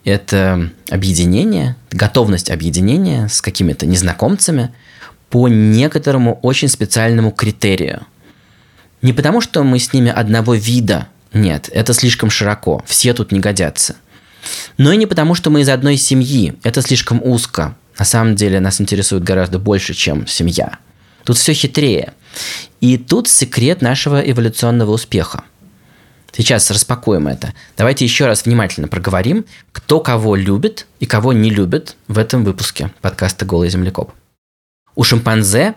Это 0.04 0.70
объединение, 0.88 1.76
готовность 1.90 2.50
объединения 2.50 3.28
с 3.28 3.42
какими-то 3.42 3.84
незнакомцами 3.84 4.72
по 5.28 5.48
некоторому 5.48 6.38
очень 6.40 6.68
специальному 6.68 7.30
критерию. 7.30 8.06
Не 9.02 9.12
потому, 9.12 9.40
что 9.40 9.62
мы 9.62 9.78
с 9.78 9.92
ними 9.92 10.10
одного 10.10 10.54
вида, 10.54 11.08
нет, 11.32 11.68
это 11.72 11.92
слишком 11.92 12.30
широко, 12.30 12.82
все 12.86 13.14
тут 13.14 13.32
не 13.32 13.40
годятся. 13.40 13.96
Но 14.76 14.92
и 14.92 14.96
не 14.96 15.06
потому, 15.06 15.34
что 15.34 15.50
мы 15.50 15.60
из 15.60 15.68
одной 15.68 15.96
семьи, 15.96 16.54
это 16.62 16.82
слишком 16.82 17.20
узко. 17.22 17.76
На 17.98 18.04
самом 18.04 18.36
деле 18.36 18.60
нас 18.60 18.80
интересует 18.80 19.24
гораздо 19.24 19.58
больше, 19.58 19.94
чем 19.94 20.26
семья. 20.26 20.78
Тут 21.24 21.36
все 21.36 21.52
хитрее. 21.52 22.14
И 22.80 22.96
тут 22.96 23.28
секрет 23.28 23.82
нашего 23.82 24.20
эволюционного 24.20 24.92
успеха. 24.92 25.42
Сейчас 26.32 26.70
распакуем 26.70 27.26
это. 27.26 27.52
Давайте 27.76 28.04
еще 28.04 28.26
раз 28.26 28.44
внимательно 28.44 28.86
проговорим, 28.86 29.44
кто 29.72 29.98
кого 29.98 30.36
любит 30.36 30.86
и 31.00 31.06
кого 31.06 31.32
не 31.32 31.50
любит 31.50 31.96
в 32.06 32.18
этом 32.18 32.44
выпуске 32.44 32.92
подкаста 33.00 33.44
«Голый 33.44 33.70
землекоп». 33.70 34.12
У 34.94 35.02
шимпанзе 35.02 35.74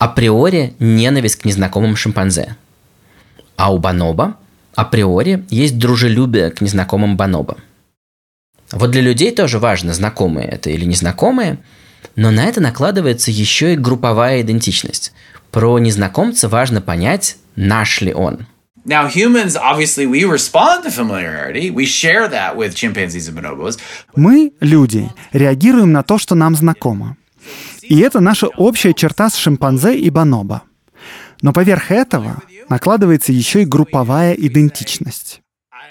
априори 0.00 0.74
ненависть 0.78 1.36
к 1.36 1.44
незнакомым 1.44 1.94
шимпанзе. 1.94 2.56
А 3.56 3.72
у 3.72 3.78
бонобо 3.78 4.36
априори 4.74 5.44
есть 5.50 5.78
дружелюбие 5.78 6.50
к 6.50 6.62
незнакомым 6.62 7.18
бонобо. 7.18 7.58
Вот 8.72 8.90
для 8.92 9.02
людей 9.02 9.30
тоже 9.30 9.58
важно, 9.58 9.92
знакомые 9.92 10.48
это 10.48 10.70
или 10.70 10.86
незнакомые, 10.86 11.58
но 12.16 12.30
на 12.30 12.44
это 12.44 12.62
накладывается 12.62 13.30
еще 13.30 13.74
и 13.74 13.76
групповая 13.76 14.40
идентичность. 14.40 15.12
Про 15.50 15.78
незнакомца 15.78 16.48
важно 16.48 16.80
понять, 16.80 17.36
наш 17.54 18.00
ли 18.00 18.14
он. 18.14 18.46
Now, 18.86 19.06
humans, 19.06 19.54
obviously, 19.54 20.06
we 20.06 20.24
respond 20.24 20.84
to 20.84 20.90
familiarity. 20.90 21.70
We 21.70 21.84
share 21.84 22.26
that 22.30 22.56
with 22.56 22.74
chimpanzees 22.74 23.28
and 23.28 23.34
bonobos. 23.34 23.78
Мы, 24.16 24.52
люди, 24.60 25.10
реагируем 25.32 25.92
на 25.92 26.02
то, 26.02 26.16
что 26.16 26.34
нам 26.34 26.54
знакомо. 26.54 27.18
И 27.90 27.98
это 27.98 28.20
наша 28.20 28.46
общая 28.46 28.94
черта 28.94 29.28
с 29.28 29.34
шимпанзе 29.34 29.98
и 29.98 30.10
бонобо. 30.10 30.62
Но 31.42 31.52
поверх 31.52 31.90
этого 31.90 32.40
накладывается 32.68 33.32
еще 33.32 33.62
и 33.62 33.66
групповая 33.66 34.32
идентичность. 34.34 35.42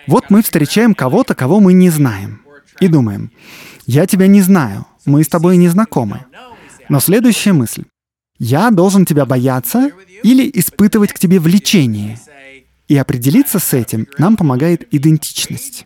Вот 0.07 0.29
мы 0.29 0.41
встречаем 0.41 0.95
кого-то, 0.95 1.35
кого 1.35 1.59
мы 1.59 1.73
не 1.73 1.89
знаем, 1.89 2.41
и 2.79 2.87
думаем, 2.87 3.31
я 3.85 4.05
тебя 4.05 4.27
не 4.27 4.41
знаю, 4.41 4.87
мы 5.05 5.25
с 5.25 5.27
тобой 5.27 5.57
не 5.57 5.67
знакомы. 5.67 6.25
Но 6.87 7.01
следующая 7.01 7.51
мысль. 7.51 7.83
Я 8.37 8.71
должен 8.71 9.05
тебя 9.05 9.25
бояться 9.25 9.91
или 10.23 10.49
испытывать 10.53 11.11
к 11.11 11.19
тебе 11.19 11.37
влечение. 11.39 12.17
И 12.87 12.95
определиться 12.95 13.59
с 13.59 13.73
этим 13.73 14.07
нам 14.17 14.37
помогает 14.37 14.87
идентичность. 14.93 15.85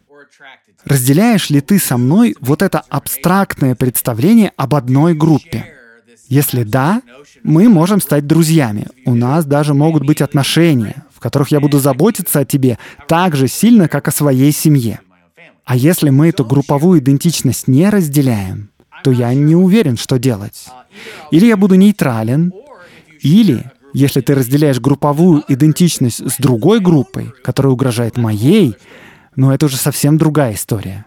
Разделяешь 0.86 1.50
ли 1.50 1.60
ты 1.60 1.80
со 1.80 1.98
мной 1.98 2.36
вот 2.40 2.62
это 2.62 2.84
абстрактное 2.88 3.74
представление 3.74 4.52
об 4.58 4.76
одной 4.76 5.16
группе? 5.16 5.73
Если 6.34 6.64
да, 6.64 7.04
мы 7.44 7.70
можем 7.70 8.02
стать 8.02 8.26
друзьями. 8.26 8.88
У 9.06 9.14
нас 9.14 9.46
даже 9.46 9.76
могут 9.76 10.04
быть 10.04 10.20
отношения, 10.20 11.04
в 11.14 11.20
которых 11.20 11.52
я 11.52 11.60
буду 11.60 11.78
заботиться 11.78 12.40
о 12.40 12.46
тебе 12.46 12.80
так 13.08 13.36
же 13.36 13.48
сильно, 13.48 13.88
как 13.88 14.08
о 14.08 14.12
своей 14.12 14.52
семье. 14.52 15.00
А 15.64 15.76
если 15.76 16.10
мы 16.10 16.30
эту 16.30 16.44
групповую 16.44 17.02
идентичность 17.02 17.68
не 17.68 17.88
разделяем, 17.88 18.72
то 19.04 19.12
я 19.12 19.32
не 19.36 19.56
уверен, 19.56 19.96
что 19.96 20.18
делать. 20.18 20.66
Или 21.30 21.46
я 21.46 21.56
буду 21.56 21.76
нейтрален, 21.76 22.52
или, 23.22 23.66
если 23.94 24.22
ты 24.22 24.34
разделяешь 24.34 24.80
групповую 24.80 25.44
идентичность 25.48 26.28
с 26.28 26.38
другой 26.38 26.80
группой, 26.80 27.32
которая 27.44 27.74
угрожает 27.74 28.18
моей, 28.18 28.76
ну 29.36 29.52
это 29.52 29.68
уже 29.68 29.78
совсем 29.78 30.18
другая 30.18 30.56
история. 30.56 31.06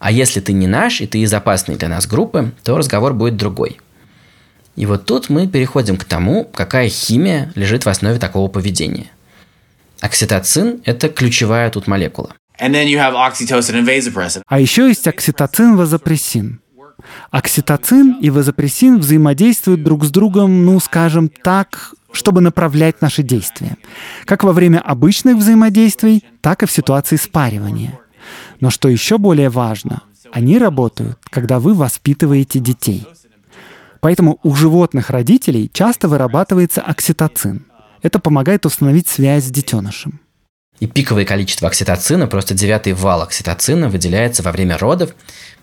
А 0.00 0.10
если 0.10 0.40
ты 0.40 0.52
не 0.52 0.66
наш, 0.66 1.00
и 1.00 1.06
ты 1.06 1.20
из 1.20 1.32
опасной 1.32 1.76
для 1.76 1.88
нас 1.88 2.08
группы, 2.08 2.52
то 2.64 2.76
разговор 2.76 3.14
будет 3.14 3.36
другой. 3.36 3.78
И 4.76 4.86
вот 4.86 5.06
тут 5.06 5.28
мы 5.28 5.46
переходим 5.46 5.96
к 5.96 6.04
тому, 6.04 6.44
какая 6.44 6.88
химия 6.88 7.52
лежит 7.54 7.84
в 7.84 7.88
основе 7.88 8.18
такого 8.18 8.48
поведения. 8.48 9.06
Окситоцин– 10.00 10.80
это 10.84 11.08
ключевая 11.08 11.70
тут 11.70 11.86
молекула. 11.86 12.34
А 14.46 14.60
еще 14.60 14.88
есть 14.88 15.06
окситоцин, 15.06 15.76
вазопрессин. 15.76 16.60
Окситоцин 17.30 18.18
и 18.20 18.30
вазопрессин 18.30 18.98
взаимодействуют 18.98 19.82
друг 19.82 20.04
с 20.04 20.10
другом, 20.10 20.64
ну, 20.64 20.78
скажем 20.80 21.28
так, 21.28 21.94
чтобы 22.12 22.40
направлять 22.40 23.00
наши 23.02 23.22
действия. 23.22 23.76
Как 24.24 24.44
во 24.44 24.52
время 24.52 24.78
обычных 24.78 25.36
взаимодействий, 25.36 26.24
так 26.40 26.62
и 26.62 26.66
в 26.66 26.72
ситуации 26.72 27.16
спаривания. 27.16 27.98
Но 28.60 28.70
что 28.70 28.88
еще 28.88 29.18
более 29.18 29.48
важно, 29.48 30.02
они 30.32 30.58
работают, 30.58 31.18
когда 31.30 31.58
вы 31.58 31.74
воспитываете 31.74 32.60
детей. 32.60 33.06
Поэтому 34.04 34.38
у 34.42 34.54
животных 34.54 35.08
родителей 35.08 35.70
часто 35.72 36.08
вырабатывается 36.08 36.82
окситоцин. 36.82 37.64
Это 38.02 38.18
помогает 38.18 38.66
установить 38.66 39.08
связь 39.08 39.44
с 39.44 39.50
детенышем. 39.50 40.20
И 40.78 40.86
пиковое 40.86 41.24
количество 41.24 41.68
окситоцина, 41.68 42.26
просто 42.26 42.52
девятый 42.52 42.92
вал 42.92 43.22
окситоцина 43.22 43.88
выделяется 43.88 44.42
во 44.42 44.52
время 44.52 44.76
родов, 44.76 45.14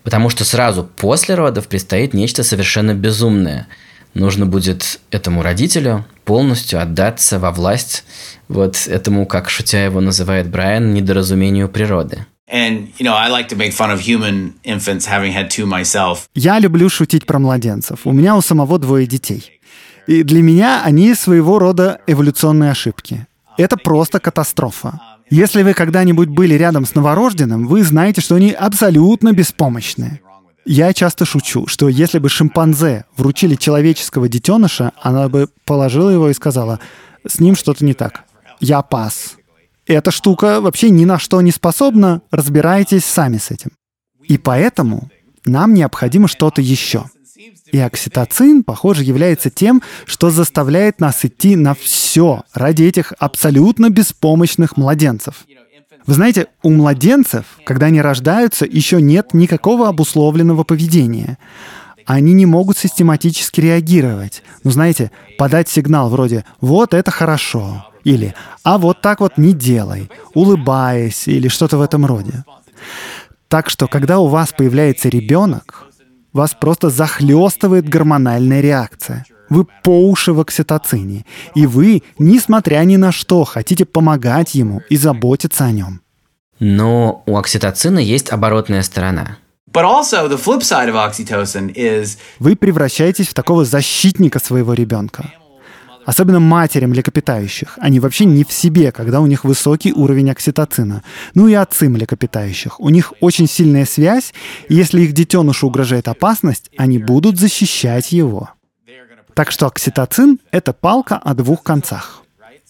потому 0.02 0.28
что 0.28 0.44
сразу 0.44 0.82
после 0.82 1.36
родов 1.36 1.68
предстоит 1.68 2.14
нечто 2.14 2.42
совершенно 2.42 2.94
безумное. 2.94 3.68
Нужно 4.12 4.44
будет 4.44 4.98
этому 5.12 5.44
родителю 5.44 6.04
полностью 6.24 6.82
отдаться 6.82 7.38
во 7.38 7.52
власть 7.52 8.02
вот 8.48 8.88
этому, 8.88 9.24
как 9.24 9.50
шутя 9.50 9.84
его 9.84 10.00
называет 10.00 10.50
Брайан, 10.50 10.92
недоразумению 10.92 11.68
природы. 11.68 12.26
And, 12.52 12.92
you 12.98 13.06
know, 13.06 13.14
I 13.14 13.30
like 13.30 13.48
to 13.48 13.56
make 13.56 13.72
fun 13.72 13.90
of 13.90 14.00
human 14.00 14.52
infants, 14.62 15.06
having 15.06 15.32
had 15.32 15.48
two 15.48 15.64
myself. 15.64 16.28
Я 16.34 16.58
люблю 16.58 16.90
шутить 16.90 17.24
про 17.24 17.38
младенцев. 17.38 18.00
У 18.04 18.12
меня 18.12 18.36
у 18.36 18.42
самого 18.42 18.78
двое 18.78 19.06
детей. 19.06 19.60
И 20.06 20.22
для 20.22 20.42
меня 20.42 20.82
они 20.84 21.14
своего 21.14 21.58
рода 21.58 22.00
эволюционные 22.06 22.72
ошибки. 22.72 23.26
Это 23.56 23.78
просто 23.78 24.20
катастрофа. 24.20 25.00
Если 25.30 25.62
вы 25.62 25.72
когда-нибудь 25.72 26.28
были 26.28 26.54
рядом 26.54 26.84
с 26.84 26.94
новорожденным, 26.94 27.66
вы 27.66 27.84
знаете, 27.84 28.20
что 28.20 28.34
они 28.34 28.50
абсолютно 28.52 29.32
беспомощны. 29.32 30.20
Я 30.66 30.92
часто 30.92 31.24
шучу, 31.24 31.66
что 31.66 31.88
если 31.88 32.18
бы 32.18 32.28
шимпанзе 32.28 33.06
вручили 33.16 33.54
человеческого 33.54 34.28
детеныша, 34.28 34.92
она 35.00 35.30
бы 35.30 35.48
положила 35.64 36.10
его 36.10 36.28
и 36.28 36.34
сказала, 36.34 36.80
с 37.26 37.40
ним 37.40 37.56
что-то 37.56 37.82
не 37.84 37.94
так. 37.94 38.24
Я 38.60 38.82
пас. 38.82 39.36
Эта 39.86 40.10
штука 40.10 40.60
вообще 40.60 40.90
ни 40.90 41.04
на 41.04 41.18
что 41.18 41.40
не 41.40 41.50
способна, 41.50 42.22
разбирайтесь 42.30 43.04
сами 43.04 43.38
с 43.38 43.50
этим. 43.50 43.70
И 44.22 44.38
поэтому 44.38 45.10
нам 45.44 45.74
необходимо 45.74 46.28
что-то 46.28 46.62
еще. 46.62 47.06
И 47.72 47.78
окситоцин, 47.78 48.62
похоже, 48.62 49.02
является 49.02 49.50
тем, 49.50 49.82
что 50.04 50.30
заставляет 50.30 51.00
нас 51.00 51.24
идти 51.24 51.56
на 51.56 51.74
все 51.74 52.42
ради 52.54 52.84
этих 52.84 53.12
абсолютно 53.18 53.90
беспомощных 53.90 54.76
младенцев. 54.76 55.46
Вы 56.06 56.14
знаете, 56.14 56.48
у 56.62 56.70
младенцев, 56.70 57.44
когда 57.64 57.86
они 57.86 58.00
рождаются, 58.00 58.66
еще 58.66 59.00
нет 59.00 59.34
никакого 59.34 59.88
обусловленного 59.88 60.64
поведения. 60.64 61.38
Они 62.04 62.32
не 62.32 62.46
могут 62.46 62.78
систематически 62.78 63.60
реагировать. 63.60 64.42
Ну, 64.64 64.70
знаете, 64.70 65.10
подать 65.38 65.68
сигнал 65.68 66.10
вроде 66.10 66.44
«вот 66.60 66.94
это 66.94 67.10
хорошо» 67.10 67.86
или 68.04 68.34
«а 68.62 68.78
вот 68.78 69.00
так 69.00 69.20
вот 69.20 69.38
не 69.38 69.52
делай», 69.52 70.10
улыбаясь 70.34 71.28
или 71.28 71.48
что-то 71.48 71.78
в 71.78 71.82
этом 71.82 72.06
роде. 72.06 72.44
Так 73.48 73.68
что, 73.68 73.86
когда 73.86 74.18
у 74.18 74.28
вас 74.28 74.52
появляется 74.52 75.08
ребенок, 75.08 75.86
вас 76.32 76.54
просто 76.58 76.88
захлестывает 76.88 77.88
гормональная 77.88 78.60
реакция. 78.60 79.26
Вы 79.50 79.66
по 79.82 80.08
уши 80.08 80.32
в 80.32 80.40
окситоцине. 80.40 81.26
И 81.54 81.66
вы, 81.66 82.02
несмотря 82.18 82.78
ни 82.84 82.96
на 82.96 83.12
что, 83.12 83.44
хотите 83.44 83.84
помогать 83.84 84.54
ему 84.54 84.80
и 84.88 84.96
заботиться 84.96 85.64
о 85.64 85.72
нем. 85.72 86.00
Но 86.58 87.22
у 87.26 87.36
окситоцина 87.36 87.98
есть 87.98 88.30
оборотная 88.30 88.82
сторона. 88.82 89.36
Вы 92.38 92.56
превращаетесь 92.56 93.28
в 93.28 93.34
такого 93.34 93.64
защитника 93.64 94.38
своего 94.38 94.72
ребенка. 94.74 95.32
Особенно 96.04 96.40
матери 96.40 96.86
млекопитающих. 96.86 97.78
Они 97.80 98.00
вообще 98.00 98.24
не 98.24 98.44
в 98.44 98.52
себе, 98.52 98.92
когда 98.92 99.20
у 99.20 99.26
них 99.26 99.44
высокий 99.44 99.92
уровень 99.92 100.30
окситоцина. 100.30 101.02
Ну 101.34 101.48
и 101.48 101.54
отцы 101.54 101.88
млекопитающих. 101.88 102.80
У 102.80 102.88
них 102.88 103.12
очень 103.20 103.48
сильная 103.48 103.84
связь, 103.84 104.34
и 104.68 104.74
если 104.74 105.02
их 105.02 105.12
детенышу 105.12 105.68
угрожает 105.68 106.08
опасность, 106.08 106.70
они 106.76 106.98
будут 106.98 107.38
защищать 107.38 108.12
его. 108.12 108.50
Так 109.34 109.50
что 109.50 109.66
окситоцин— 109.66 110.40
это 110.50 110.72
палка 110.72 111.16
о 111.16 111.34
двух 111.34 111.62
концах. 111.62 112.22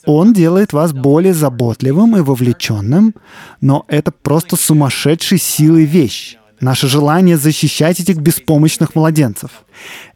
Он 0.05 0.33
делает 0.33 0.73
вас 0.73 0.93
более 0.93 1.33
заботливым 1.33 2.17
и 2.17 2.21
вовлеченным, 2.21 3.15
но 3.61 3.85
это 3.89 4.11
просто 4.11 4.57
сумасшедшей 4.57 5.39
силой 5.39 5.85
вещь. 5.85 6.37
Наше 6.63 6.87
желание 6.87 7.37
защищать 7.37 7.99
этих 7.99 8.19
беспомощных 8.19 8.95
младенцев. 8.95 9.51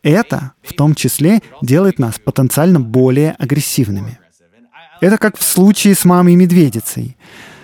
Это, 0.04 0.52
в 0.62 0.74
том 0.74 0.94
числе, 0.94 1.40
делает 1.60 1.98
нас 1.98 2.20
потенциально 2.24 2.78
более 2.78 3.32
агрессивными. 3.32 4.20
Это 5.00 5.18
как 5.18 5.36
в 5.36 5.42
случае 5.42 5.96
с 5.96 6.04
мамой-медведицей. 6.04 7.16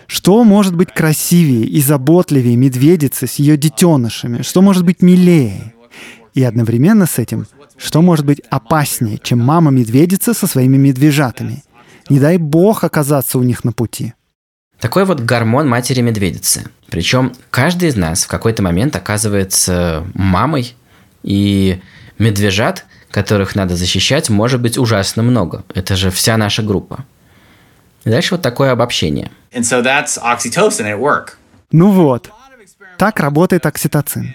Что 0.08 0.42
может 0.42 0.74
быть 0.74 0.92
красивее 0.92 1.64
и 1.64 1.80
заботливее 1.80 2.56
медведицы 2.56 3.28
с 3.28 3.36
ее 3.36 3.56
детенышами? 3.56 4.42
Что 4.42 4.62
может 4.62 4.84
быть 4.84 5.00
милее? 5.00 5.74
И 6.34 6.42
одновременно 6.42 7.06
с 7.06 7.20
этим, 7.20 7.46
что 7.76 8.02
может 8.02 8.26
быть 8.26 8.40
опаснее, 8.50 9.20
чем 9.22 9.38
мама-медведица 9.38 10.34
со 10.34 10.48
своими 10.48 10.76
медвежатами? 10.76 11.62
Не 12.08 12.18
дай 12.18 12.36
бог 12.36 12.82
оказаться 12.82 13.38
у 13.38 13.44
них 13.44 13.62
на 13.62 13.72
пути. 13.72 14.14
Такой 14.82 15.04
вот 15.04 15.20
гормон 15.20 15.68
матери-медведицы. 15.68 16.64
Причем 16.90 17.34
каждый 17.50 17.88
из 17.88 17.94
нас 17.94 18.24
в 18.24 18.26
какой-то 18.26 18.64
момент 18.64 18.96
оказывается 18.96 20.04
мамой, 20.12 20.74
и 21.22 21.80
медвежат, 22.18 22.84
которых 23.08 23.54
надо 23.54 23.76
защищать, 23.76 24.28
может 24.28 24.60
быть 24.60 24.76
ужасно 24.78 25.22
много. 25.22 25.62
Это 25.72 25.94
же 25.94 26.10
вся 26.10 26.36
наша 26.36 26.64
группа. 26.64 27.04
И 28.04 28.10
дальше 28.10 28.34
вот 28.34 28.42
такое 28.42 28.72
обобщение. 28.72 29.30
And 29.54 29.62
so 29.62 29.84
that's 29.84 30.20
oxytocin 30.20 30.86
at 30.86 30.98
work. 30.98 31.34
Ну 31.70 31.92
вот, 31.92 32.32
так 32.98 33.20
работает 33.20 33.64
окситоцин. 33.66 34.34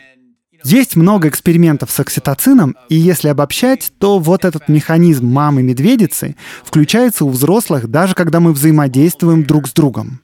Есть 0.63 0.95
много 0.95 1.27
экспериментов 1.27 1.91
с 1.91 1.99
окситоцином, 1.99 2.77
и 2.87 2.95
если 2.95 3.27
обобщать, 3.27 3.91
то 3.99 4.17
вот 4.17 4.45
этот 4.45 4.69
механизм 4.69 5.27
мамы-медведицы 5.27 6.37
включается 6.63 7.25
у 7.25 7.29
взрослых 7.29 7.89
даже 7.89 8.15
когда 8.15 8.39
мы 8.39 8.53
взаимодействуем 8.53 9.43
друг 9.43 9.67
с 9.67 9.73
другом. 9.73 10.21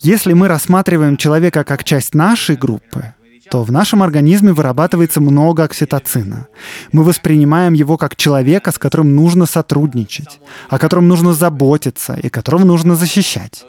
Если 0.00 0.32
мы 0.34 0.48
рассматриваем 0.48 1.16
человека 1.16 1.64
как 1.64 1.84
часть 1.84 2.14
нашей 2.14 2.56
группы, 2.56 3.14
то 3.50 3.62
в 3.62 3.70
нашем 3.70 4.02
организме 4.02 4.52
вырабатывается 4.52 5.20
много 5.20 5.64
окситоцина. 5.64 6.48
Мы 6.92 7.04
воспринимаем 7.04 7.72
его 7.72 7.96
как 7.96 8.16
человека, 8.16 8.72
с 8.72 8.78
которым 8.78 9.14
нужно 9.14 9.46
сотрудничать, 9.46 10.40
о 10.68 10.78
котором 10.78 11.08
нужно 11.08 11.32
заботиться 11.32 12.14
и 12.14 12.28
которого 12.28 12.64
нужно 12.64 12.96
защищать. 12.96 13.64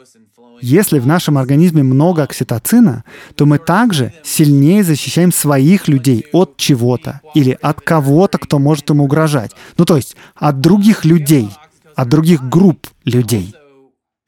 Если 0.60 0.98
в 0.98 1.06
нашем 1.06 1.38
организме 1.38 1.84
много 1.84 2.24
окситоцина, 2.24 3.04
то 3.36 3.46
мы 3.46 3.58
также 3.58 4.12
сильнее 4.24 4.82
защищаем 4.82 5.32
своих 5.32 5.86
людей 5.86 6.26
от 6.32 6.56
чего-то 6.56 7.20
или 7.34 7.56
от 7.62 7.80
кого-то, 7.80 8.38
кто 8.38 8.58
может 8.58 8.90
им 8.90 9.00
угрожать. 9.00 9.52
Ну 9.76 9.84
то 9.84 9.96
есть 9.96 10.16
от 10.34 10.60
других 10.60 11.04
людей, 11.04 11.48
от 11.94 12.08
других 12.08 12.48
групп 12.48 12.88
людей. 13.04 13.54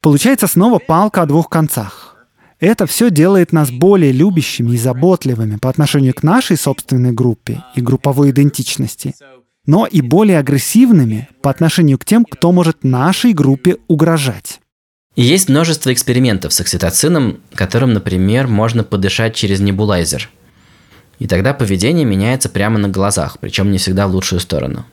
Получается 0.01 0.47
снова 0.47 0.79
палка 0.79 1.21
о 1.21 1.25
двух 1.27 1.47
концах. 1.47 2.15
Это 2.59 2.87
все 2.87 3.11
делает 3.11 3.53
нас 3.53 3.69
более 3.69 4.11
любящими 4.11 4.71
и 4.71 4.77
заботливыми 4.77 5.57
по 5.57 5.69
отношению 5.69 6.15
к 6.15 6.23
нашей 6.23 6.57
собственной 6.57 7.11
группе 7.11 7.63
и 7.75 7.81
групповой 7.81 8.31
идентичности, 8.31 9.13
но 9.67 9.85
и 9.85 10.01
более 10.01 10.39
агрессивными 10.39 11.29
по 11.43 11.51
отношению 11.51 11.99
к 11.99 12.05
тем, 12.05 12.25
кто 12.25 12.51
может 12.51 12.83
нашей 12.83 13.33
группе 13.33 13.77
угрожать. 13.87 14.59
И 15.15 15.21
есть 15.21 15.49
множество 15.49 15.93
экспериментов 15.93 16.51
с 16.51 16.61
окситоцином, 16.61 17.39
которым, 17.53 17.93
например, 17.93 18.47
можно 18.47 18.83
подышать 18.83 19.35
через 19.35 19.59
небулайзер. 19.59 20.29
И 21.19 21.27
тогда 21.27 21.53
поведение 21.53 22.05
меняется 22.05 22.49
прямо 22.49 22.79
на 22.79 22.89
глазах, 22.89 23.37
причем 23.39 23.71
не 23.71 23.77
всегда 23.77 24.07
в 24.07 24.11
лучшую 24.11 24.39
сторону. 24.39 24.85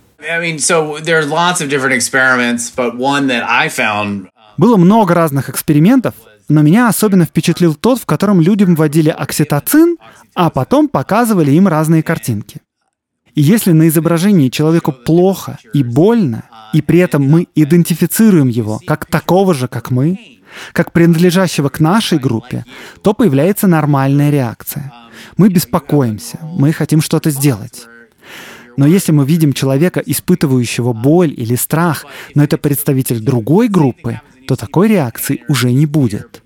Было 4.59 4.77
много 4.77 5.15
разных 5.15 5.49
экспериментов, 5.49 6.15
но 6.49 6.63
меня 6.63 6.89
особенно 6.89 7.25
впечатлил 7.25 7.75
тот, 7.75 8.01
в 8.01 8.07
котором 8.07 8.41
людям 8.41 8.75
вводили 8.75 9.09
окситоцин, 9.09 9.97
а 10.35 10.51
потом 10.51 10.89
показывали 10.89 11.53
им 11.53 11.69
разные 11.69 12.03
картинки. 12.03 12.61
И 13.35 13.41
если 13.41 13.71
на 13.71 13.87
изображении 13.87 14.49
человеку 14.49 14.93
плохо 14.93 15.59
и 15.73 15.85
больно, 15.85 16.45
и 16.73 16.83
при 16.83 16.99
этом 16.99 17.23
мы 17.23 17.47
идентифицируем 17.55 18.49
его 18.49 18.81
как 18.85 19.07
такого 19.07 19.55
же, 19.55 19.69
как 19.69 19.93
мы, 19.93 20.41
как 20.73 20.93
принадлежащего 20.93 21.69
к 21.69 21.79
нашей 21.79 22.19
группе, 22.19 22.65
то 23.03 23.15
появляется 23.15 23.69
нормальная 23.69 24.31
реакция. 24.31 24.93
Мы 25.37 25.51
беспокоимся, 25.51 26.41
мы 26.43 26.73
хотим 26.73 27.01
что-то 27.01 27.31
сделать. 27.31 27.87
Но 28.77 28.87
если 28.87 29.13
мы 29.13 29.25
видим 29.25 29.53
человека, 29.53 30.01
испытывающего 30.05 30.93
боль 30.93 31.33
или 31.37 31.55
страх, 31.55 32.07
но 32.35 32.43
это 32.45 32.59
представитель 32.59 33.21
другой 33.21 33.69
группы, 33.69 34.21
то 34.49 34.57
такой 34.57 34.89
реакции 34.89 35.45
уже 35.47 35.71
не 35.71 35.85
будет. 35.85 36.43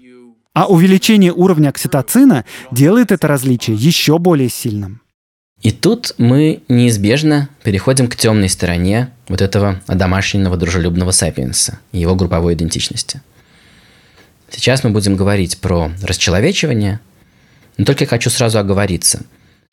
А 0.55 0.67
увеличение 0.67 1.33
уровня 1.33 1.69
окситоцина 1.69 2.45
делает 2.73 3.13
это 3.13 3.29
различие 3.29 3.77
еще 3.77 4.19
более 4.19 4.49
сильным. 4.49 5.01
И 5.63 5.71
тут 5.71 6.13
мы 6.19 6.63
неизбежно 6.69 7.49
переходим 7.63 8.09
к 8.09 8.17
темной 8.17 8.49
стороне 8.49 9.13
вот 9.29 9.41
этого 9.41 9.81
одомашненного 9.87 10.57
дружелюбного 10.57 11.13
сапиенса 11.13 11.79
и 11.93 12.01
его 12.01 12.17
групповой 12.17 12.55
идентичности. 12.55 13.23
Сейчас 14.51 14.83
мы 14.83 14.91
будем 14.91 15.15
говорить 15.15 15.59
про 15.59 15.93
расчеловечивание, 16.03 16.99
но 17.77 17.85
только 17.85 18.03
я 18.03 18.09
хочу 18.09 18.31
сразу 18.31 18.59
оговориться. 18.59 19.23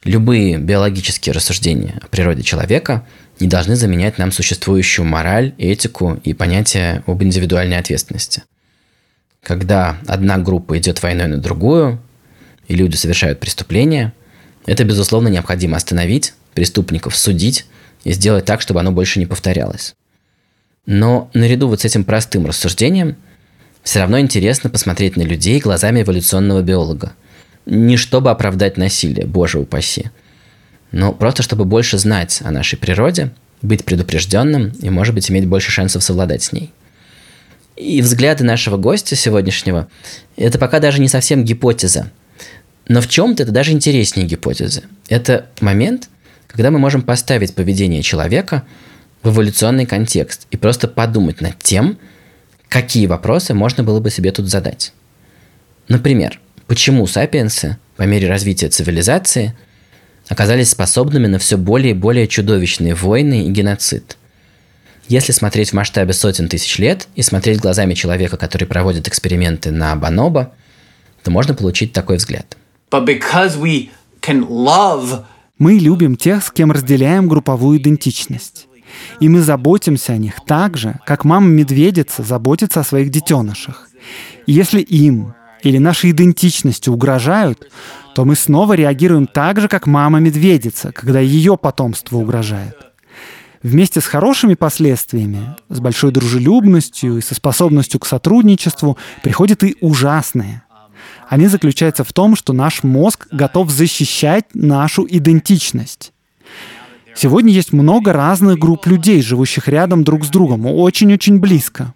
Любые 0.03 0.57
биологические 0.57 1.33
рассуждения 1.33 1.99
о 2.01 2.07
природе 2.07 2.41
человека 2.41 3.05
не 3.39 3.47
должны 3.47 3.75
заменять 3.75 4.17
нам 4.17 4.31
существующую 4.31 5.05
мораль, 5.05 5.53
этику 5.57 6.19
и 6.23 6.33
понятие 6.33 7.03
об 7.05 7.21
индивидуальной 7.21 7.77
ответственности. 7.77 8.43
Когда 9.43 9.97
одна 10.07 10.37
группа 10.37 10.77
идет 10.77 11.01
войной 11.01 11.27
на 11.27 11.37
другую, 11.37 12.01
и 12.67 12.75
люди 12.75 12.95
совершают 12.95 13.39
преступления, 13.39 14.13
это, 14.65 14.83
безусловно, 14.83 15.27
необходимо 15.27 15.75
остановить, 15.75 16.33
преступников 16.53 17.15
судить 17.15 17.65
и 18.03 18.11
сделать 18.13 18.45
так, 18.45 18.61
чтобы 18.61 18.79
оно 18.79 18.91
больше 18.91 19.19
не 19.19 19.25
повторялось. 19.25 19.95
Но 20.85 21.29
наряду 21.33 21.67
вот 21.67 21.81
с 21.81 21.85
этим 21.85 22.03
простым 22.03 22.45
рассуждением 22.45 23.15
все 23.83 23.99
равно 23.99 24.19
интересно 24.19 24.69
посмотреть 24.69 25.17
на 25.17 25.23
людей 25.23 25.59
глазами 25.59 26.01
эволюционного 26.01 26.61
биолога. 26.61 27.13
Не 27.69 27.97
чтобы 27.97 28.31
оправдать 28.31 28.77
насилие, 28.77 29.25
боже 29.25 29.59
упаси– 29.59 30.11
но 30.91 31.13
просто 31.13 31.43
чтобы 31.43 31.65
больше 31.65 31.97
знать 31.97 32.41
о 32.43 32.51
нашей 32.51 32.77
природе, 32.77 33.31
быть 33.61 33.85
предупрежденным 33.85 34.69
и, 34.81 34.89
может 34.89 35.13
быть, 35.13 35.29
иметь 35.29 35.47
больше 35.47 35.71
шансов 35.71 36.03
совладать 36.03 36.43
с 36.43 36.51
ней. 36.51 36.71
И 37.75 38.01
взгляды 38.01 38.43
нашего 38.43 38.77
гостя 38.77 39.15
сегодняшнего– 39.15 39.87
это 40.37 40.57
пока 40.57 40.79
даже 40.79 40.99
не 40.99 41.07
совсем 41.07 41.43
гипотеза. 41.43 42.11
Но 42.87 43.01
в 43.01 43.07
чем-то 43.07 43.43
это 43.43 43.51
даже 43.51 43.71
интереснее 43.71 44.27
гипотезы. 44.27 44.83
Это 45.07 45.47
момент, 45.61 46.09
когда 46.47 46.71
мы 46.71 46.79
можем 46.79 47.03
поставить 47.03 47.53
поведение 47.53 48.01
человека 48.01 48.63
в 49.21 49.29
эволюционный 49.29 49.85
контекст 49.85 50.47
и 50.51 50.57
просто 50.57 50.87
подумать 50.87 51.41
над 51.41 51.59
тем, 51.59 51.99
какие 52.67 53.05
вопросы 53.05 53.53
можно 53.53 53.83
было 53.83 53.99
бы 53.99 54.09
себе 54.09 54.31
тут 54.31 54.47
задать. 54.47 54.93
Например, 55.87 56.39
почему 56.69 57.05
сапиенсы 57.05 57.77
по 57.97 58.03
мере 58.03 58.29
развития 58.29 58.69
цивилизации– 58.69 59.53
оказались 60.29 60.69
способными 60.69 61.27
на 61.27 61.39
все 61.39 61.57
более 61.57 61.91
и 61.91 61.95
более 61.95 62.27
чудовищные 62.27 62.95
войны 62.95 63.45
и 63.45 63.49
геноцид. 63.49 64.15
Если 65.07 65.31
смотреть 65.31 65.71
в 65.71 65.73
масштабе 65.73 66.13
сотен 66.13 66.47
тысяч 66.47 66.77
лет 66.77 67.07
и 67.15 67.23
смотреть 67.23 67.59
глазами 67.59 67.95
человека, 67.95 68.37
который 68.37 68.65
проводит 68.65 69.07
эксперименты 69.07 69.71
на 69.71 69.95
бонобо, 69.95 70.53
то 71.23 71.31
можно 71.31 71.55
получить 71.55 71.91
такой 71.91 72.17
взгляд. 72.17 72.55
Love... 74.47 75.23
Мы 75.57 75.73
любим 75.73 76.15
тех, 76.15 76.43
с 76.43 76.51
кем 76.51 76.71
разделяем 76.71 77.27
групповую 77.27 77.79
идентичность. 77.79 78.67
И 79.19 79.27
мы 79.27 79.41
заботимся 79.41 80.13
о 80.13 80.17
них 80.17 80.35
так 80.45 80.77
же, 80.77 80.99
как 81.05 81.25
мама-медведица 81.25 82.23
заботится 82.23 82.79
о 82.79 82.83
своих 82.83 83.09
детенышах. 83.09 83.89
И 84.45 84.53
если 84.53 84.81
им 84.81 85.33
или 85.63 85.77
нашей 85.77 86.11
идентичности 86.11 86.89
угрожают, 86.89 87.69
то 88.15 88.25
мы 88.25 88.35
снова 88.35 88.73
реагируем 88.73 89.27
так 89.27 89.61
же, 89.61 89.67
как 89.67 89.87
мама-медведица, 89.87 90.91
когда 90.91 91.19
ее 91.19 91.57
потомство 91.57 92.17
угрожает. 92.17 92.75
Вместе 93.61 93.99
с 93.99 94.05
хорошими 94.05 94.53
последствиями, 94.53 95.55
с 95.67 95.79
большой 95.79 96.11
дружелюбностью 96.11 97.17
и 97.17 97.21
со 97.21 97.35
способностью 97.35 97.99
к 97.99 98.05
сотрудничеству 98.05 98.97
приходят 99.21 99.63
и 99.63 99.75
ужасные. 99.81 100.63
Они 101.27 101.47
заключаются 101.47 102.03
в 102.03 102.13
том, 102.13 102.35
что 102.35 102.53
наш 102.53 102.83
мозг 102.83 103.27
готов 103.31 103.69
защищать 103.69 104.45
нашу 104.53 105.05
идентичность. 105.09 106.13
Сегодня 107.15 107.51
есть 107.51 107.73
много 107.73 108.13
разных 108.13 108.57
групп 108.57 108.87
людей, 108.87 109.21
живущих 109.21 109.67
рядом 109.67 110.05
друг 110.05 110.23
с 110.23 110.29
другом, 110.29 110.65
очень-очень 110.65 111.39
близко. 111.39 111.93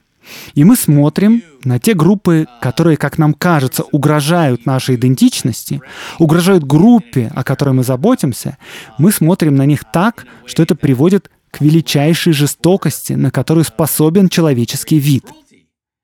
И 0.54 0.64
мы 0.64 0.76
смотрим 0.76 1.44
на 1.64 1.80
те 1.80 1.94
группы, 1.94 2.48
которые, 2.62 2.98
как 2.98 3.18
нам 3.18 3.34
кажется, 3.34 3.84
угрожают 3.92 4.66
нашей 4.66 4.96
идентичности, 4.96 5.82
угрожают 6.20 6.64
группе, 6.64 7.32
о 7.36 7.44
которой 7.44 7.72
мы 7.72 7.84
заботимся, 7.84 8.58
мы 8.98 9.12
смотрим 9.12 9.56
на 9.56 9.66
них 9.66 9.84
так, 9.92 10.26
что 10.46 10.64
это 10.64 10.76
приводит 10.76 11.30
к 11.52 11.62
величайшей 11.62 12.34
жестокости, 12.34 13.14
на 13.14 13.32
которую 13.32 13.64
способен 13.64 14.30
человеческий 14.30 15.00
вид. 15.00 15.26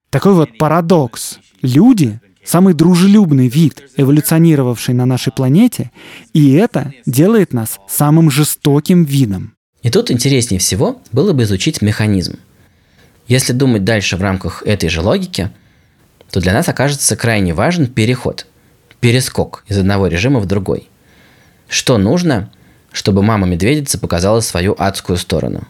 Такой 0.09 0.33
вот 0.33 0.57
парадокс. 0.57 1.39
Люди— 1.61 2.19
самый 2.45 2.73
дружелюбный 2.73 3.47
вид, 3.47 3.83
эволюционировавший 3.97 4.93
на 4.93 5.05
нашей 5.05 5.33
планете, 5.33 5.91
и 6.33 6.53
это 6.53 6.93
делает 7.05 7.53
нас 7.53 7.79
самым 7.87 8.31
жестоким 8.31 9.03
видом. 9.03 9.55
И 9.81 9.89
тут 9.89 10.11
интереснее 10.11 10.59
всего 10.59 11.01
было 11.11 11.33
бы 11.33 11.43
изучить 11.43 11.81
механизм— 11.81 12.37
Если 13.29 13.53
думать 13.53 13.83
дальше 13.83 14.17
в 14.17 14.21
рамках 14.21 14.63
этой 14.63 14.89
же 14.89 15.01
логики, 15.01 15.51
то 16.31 16.41
для 16.41 16.51
нас 16.51 16.67
окажется 16.67 17.15
крайне 17.15 17.53
важен 17.53 17.85
переход, 17.85 18.47
перескок 18.99 19.63
из 19.67 19.77
одного 19.77 20.07
режима 20.07 20.39
в 20.39 20.47
другой. 20.47 20.89
Что 21.67 21.99
нужно, 21.99 22.51
чтобы 22.91 23.21
мама-медведица 23.21 23.99
показала 23.99 24.41
свою 24.41 24.75
адскую 24.77 25.17
сторону? 25.17 25.67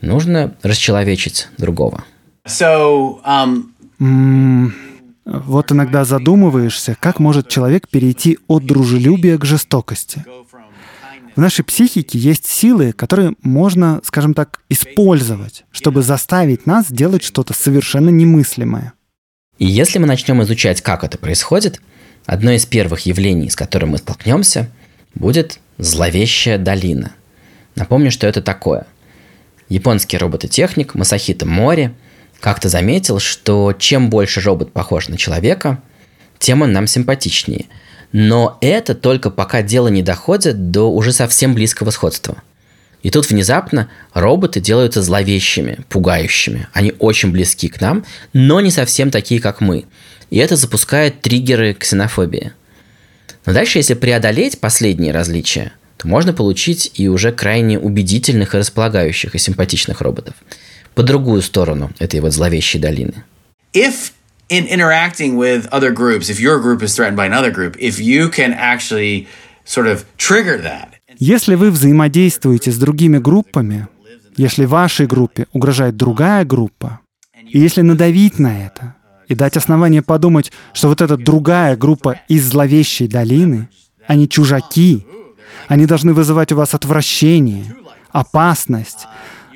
Нужно 0.00 0.54
расчеловечить 0.62 1.48
другого. 1.58 2.04
So, 2.46 3.20
um, 3.24 3.64
М, 3.98 4.72
Вот 5.24 5.72
иногда 5.72 6.04
задумываешься, 6.04 6.96
как 7.00 7.18
может 7.18 7.48
человек 7.48 7.88
перейти 7.88 8.38
от 8.46 8.64
дружелюбия 8.64 9.38
к 9.38 9.44
жестокости. 9.44 10.24
В 11.36 11.40
нашей 11.40 11.66
психике 11.66 12.18
есть 12.18 12.46
силы, 12.46 12.92
которые 12.94 13.34
можно, 13.42 14.00
скажем 14.04 14.32
так, 14.32 14.60
использовать, 14.70 15.64
чтобы 15.70 16.00
заставить 16.00 16.64
нас 16.64 16.90
делать 16.90 17.22
что-то 17.22 17.52
совершенно 17.52 18.08
немыслимое. 18.08 18.94
И 19.58 19.66
если 19.66 19.98
мы 19.98 20.06
начнем 20.06 20.42
изучать, 20.42 20.80
как 20.80 21.04
это 21.04 21.18
происходит, 21.18 21.82
одно 22.24 22.52
из 22.52 22.64
первых 22.64 23.00
явлений, 23.00 23.50
с 23.50 23.56
которым 23.56 23.90
мы 23.90 23.98
столкнемся, 23.98 24.70
будет 25.14 25.60
зловещая 25.76 26.56
долина. 26.56 27.12
Напомню, 27.74 28.10
что 28.10 28.26
это 28.26 28.40
такое. 28.40 28.86
Японский 29.68 30.16
робототехник 30.16 30.94
Масахита 30.94 31.44
Мори 31.44 31.90
как-то 32.40 32.70
заметил, 32.70 33.18
что 33.18 33.74
чем 33.78 34.08
больше 34.08 34.40
робот 34.40 34.72
похож 34.72 35.08
на 35.08 35.18
человека, 35.18 35.82
тем 36.38 36.62
он 36.62 36.72
нам 36.72 36.86
симпатичнее. 36.86 37.66
Но 38.18 38.56
это 38.62 38.94
только 38.94 39.28
пока 39.28 39.60
дело 39.60 39.88
не 39.88 40.00
доходит 40.00 40.70
до 40.70 40.90
уже 40.90 41.12
совсем 41.12 41.52
близкого 41.52 41.90
сходства. 41.90 42.42
И 43.02 43.10
тут 43.10 43.28
внезапно 43.28 43.90
роботы 44.14 44.58
делаются 44.58 45.02
зловещими, 45.02 45.80
пугающими. 45.90 46.66
Они 46.72 46.94
очень 46.98 47.30
близки 47.30 47.68
к 47.68 47.78
нам, 47.78 48.06
но 48.32 48.62
не 48.62 48.70
совсем 48.70 49.10
такие, 49.10 49.38
как 49.38 49.60
мы. 49.60 49.84
И 50.30 50.38
это 50.38 50.56
запускает 50.56 51.20
триггеры 51.20 51.74
ксенофобии. 51.74 52.52
Но 53.44 53.52
дальше, 53.52 53.80
если 53.80 53.92
преодолеть 53.92 54.60
последние 54.60 55.12
различия, 55.12 55.72
то 55.98 56.08
можно 56.08 56.32
получить 56.32 56.92
и 56.94 57.08
уже 57.08 57.32
крайне 57.32 57.78
убедительных 57.78 58.54
и 58.54 58.58
располагающих 58.58 59.34
и 59.34 59.38
симпатичных 59.38 60.00
роботов. 60.00 60.32
По 60.94 61.02
другую 61.02 61.42
сторону 61.42 61.92
этой 61.98 62.20
вот 62.20 62.32
зловещей 62.32 62.80
долины. 62.80 63.24
if 63.74 64.15
in 64.48 64.66
interacting 64.66 65.36
with 65.36 65.68
other 65.72 65.92
groups, 65.92 66.28
if 66.30 66.40
your 66.40 66.60
group 66.60 66.82
is 66.82 66.94
threatened 66.94 67.16
by 67.16 67.26
another 67.26 67.50
group, 67.50 67.76
if 67.78 67.98
you 67.98 68.28
can 68.28 68.52
actually 68.52 69.26
sort 69.64 69.86
of 69.86 70.04
trigger 70.16 70.58
that, 70.62 70.96
Если 71.18 71.54
вы 71.54 71.70
взаимодействуете 71.70 72.70
с 72.70 72.78
другими 72.78 73.16
группами, 73.18 73.88
если 74.36 74.66
вашей 74.66 75.06
группе 75.06 75.46
угрожает 75.52 75.96
другая 75.96 76.44
группа, 76.44 77.00
и 77.48 77.58
если 77.58 77.80
надавить 77.80 78.38
на 78.38 78.66
это 78.66 78.96
и 79.26 79.34
дать 79.34 79.56
основание 79.56 80.02
подумать, 80.02 80.52
что 80.74 80.88
вот 80.88 81.00
эта 81.00 81.16
другая 81.16 81.74
группа 81.76 82.20
из 82.28 82.44
зловещей 82.44 83.08
долины, 83.08 83.70
они 84.06 84.28
чужаки, 84.28 85.06
они 85.68 85.86
должны 85.86 86.12
вызывать 86.12 86.52
у 86.52 86.56
вас 86.56 86.74
отвращение, 86.74 87.74
опасность, 88.10 89.06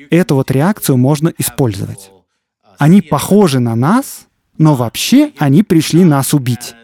эту 0.09 0.35
вот 0.35 0.49
реакцию 0.49 0.97
можно 0.97 1.31
использовать. 1.37 2.11
Они 2.79 3.03
похожи 3.03 3.59
на 3.59 3.75
нас, 3.75 4.27
но 4.61 4.75
вообще 4.75 5.31
они 5.39 5.63
пришли 5.63 6.05
нас 6.05 6.35
убить. 6.35 6.75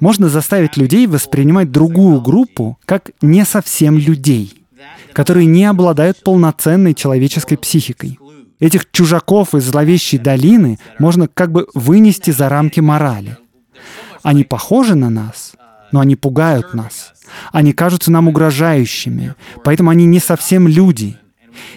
Можно 0.00 0.28
заставить 0.28 0.76
людей 0.76 1.06
воспринимать 1.06 1.72
другую 1.72 2.20
группу 2.20 2.78
как 2.84 3.12
не 3.22 3.46
совсем 3.46 3.96
людей, 3.96 4.66
которые 5.14 5.46
не 5.46 5.64
обладают 5.64 6.22
полноценной 6.22 6.92
человеческой 6.92 7.56
психикой. 7.56 8.18
Этих 8.58 8.90
чужаков 8.90 9.54
из 9.54 9.64
зловещей 9.64 10.18
долины 10.18 10.78
можно 10.98 11.26
как 11.26 11.50
бы 11.52 11.66
вынести 11.72 12.32
за 12.32 12.50
рамки 12.50 12.80
морали. 12.80 13.38
Они 14.22 14.44
похожи 14.44 14.94
на 14.94 15.08
нас, 15.08 15.54
но 15.92 16.00
они 16.00 16.16
пугают 16.16 16.74
нас. 16.74 17.14
Они 17.50 17.72
кажутся 17.72 18.12
нам 18.12 18.28
угрожающими, 18.28 19.34
поэтому 19.64 19.88
они 19.88 20.04
не 20.04 20.20
совсем 20.20 20.68
люди. 20.68 21.16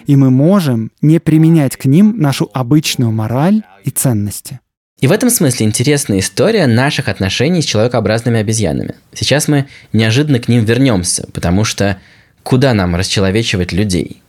И 0.04 0.16
мы 0.16 0.28
можем 0.28 0.90
не 1.00 1.18
применять 1.18 1.76
к 1.76 1.86
ним 1.86 2.18
нашу 2.18 2.50
обычную 2.52 3.10
мораль 3.10 3.62
и 3.84 3.90
ценности. 3.90 4.60
И 5.00 5.06
в 5.06 5.12
этом 5.12 5.28
смысле 5.28 5.66
интересная 5.66 6.20
история 6.20 6.66
наших 6.66 7.08
отношений 7.08 7.62
с 7.62 7.66
человекообразными 7.66 8.40
обезьянами. 8.40 8.94
Сейчас 9.12 9.48
мы 9.48 9.66
неожиданно 9.92 10.38
к 10.38 10.48
ним 10.48 10.64
вернемся, 10.64 11.26
потому 11.32 11.64
что 11.64 11.98
куда 12.42 12.74
нам 12.74 12.94
расчеловечивать 12.96 13.72
людей? 13.72 14.22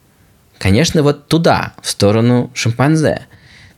Конечно, 0.57 1.03
вот 1.03 1.27
туда, 1.27 1.73
в 1.81 1.89
сторону 1.89 2.51
шимпанзе. 2.53 3.27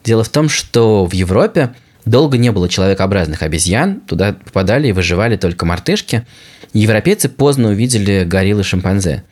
Дело 0.03 0.23
в 0.23 0.29
том, 0.29 0.47
что 0.47 1.05
в 1.05 1.13
Европе 1.13 1.73
долго 2.05 2.37
не 2.37 2.51
было 2.51 2.69
человекообразных 2.69 3.41
обезьян, 3.41 3.99
туда 4.01 4.33
попадали 4.33 4.87
и 4.87 4.93
выживали 4.93 5.35
только 5.35 5.65
мартышки. 5.65 6.25
Европейцы 6.73 7.29
поздно 7.29 7.69
увидели 7.69 8.23
гориллы 8.23 8.63
шимпанзе. 8.63 9.23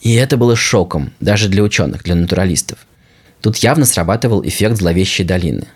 И 0.00 0.14
это 0.14 0.36
было 0.36 0.54
шоком, 0.54 1.12
даже 1.20 1.48
для 1.48 1.62
ученых, 1.62 2.04
для 2.04 2.14
натуралистов. 2.14 2.78
Тут 3.40 3.56
явно 3.56 3.86
срабатывал 3.86 4.44
эффект 4.46 4.76
зловещей 4.76 5.24
долины. 5.24 5.66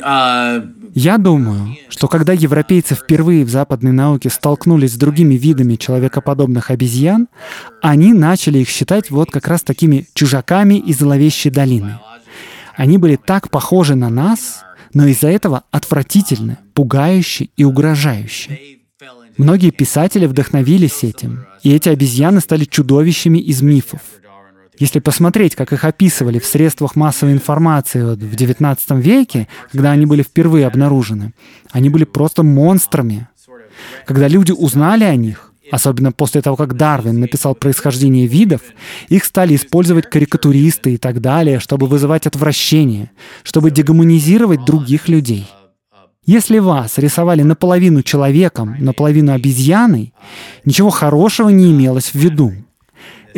Uh, 0.00 0.68
Я 0.94 1.18
думаю, 1.18 1.76
что 1.88 2.06
когда 2.06 2.32
европейцы 2.32 2.94
впервые 2.94 3.44
в 3.44 3.50
западной 3.50 3.92
науке 3.92 4.30
столкнулись 4.30 4.92
с 4.92 4.96
другими 4.96 5.34
видами 5.34 5.74
человекоподобных 5.74 6.70
обезьян, 6.70 7.28
они 7.82 8.12
начали 8.12 8.60
их 8.60 8.68
считать 8.68 9.10
вот 9.10 9.30
как 9.32 9.48
раз 9.48 9.62
такими 9.62 10.06
чужаками 10.14 10.74
из 10.74 10.98
зловещей 10.98 11.50
долины. 11.50 11.98
Они 12.76 12.96
были 12.96 13.16
так 13.16 13.50
похожи 13.50 13.96
на 13.96 14.08
нас, 14.08 14.62
но 14.94 15.06
из-за 15.08 15.28
этого 15.28 15.64
отвратительны, 15.72 16.58
пугающие 16.74 17.50
и 17.56 17.64
угрожающие. 17.64 18.78
Многие 19.36 19.70
писатели 19.70 20.26
вдохновились 20.26 21.02
этим, 21.02 21.44
и 21.64 21.72
эти 21.72 21.88
обезьяны 21.88 22.40
стали 22.40 22.64
чудовищами 22.64 23.38
из 23.38 23.62
мифов. 23.62 24.00
Если 24.78 25.00
посмотреть, 25.00 25.56
как 25.56 25.72
их 25.72 25.84
описывали 25.84 26.38
в 26.38 26.46
средствах 26.46 26.94
массовой 26.94 27.32
информации 27.32 28.02
вот 28.02 28.18
в 28.18 28.34
XIX 28.34 29.00
веке, 29.00 29.48
когда 29.72 29.90
они 29.90 30.06
были 30.06 30.22
впервые 30.22 30.66
обнаружены, 30.66 31.34
они 31.72 31.90
были 31.90 32.04
просто 32.04 32.42
монстрами. 32.42 33.28
Когда 34.06 34.28
люди 34.28 34.52
узнали 34.52 35.04
о 35.04 35.16
них, 35.16 35.52
особенно 35.70 36.12
после 36.12 36.42
того, 36.42 36.56
как 36.56 36.76
Дарвин 36.76 37.20
написал 37.20 37.54
«Происхождение 37.54 38.26
видов», 38.26 38.60
их 39.08 39.24
стали 39.24 39.56
использовать 39.56 40.08
карикатуристы 40.08 40.94
и 40.94 40.96
так 40.96 41.20
далее, 41.20 41.58
чтобы 41.58 41.86
вызывать 41.86 42.26
отвращение, 42.26 43.10
чтобы 43.42 43.70
дегуманизировать 43.70 44.64
других 44.64 45.08
людей. 45.08 45.48
Если 46.24 46.58
вас 46.58 46.98
рисовали 46.98 47.42
наполовину 47.42 48.02
человеком, 48.02 48.76
наполовину 48.78 49.32
обезьяной, 49.32 50.12
ничего 50.64 50.90
хорошего 50.90 51.48
не 51.48 51.72
имелось 51.72 52.10
в 52.10 52.14
виду. 52.16 52.52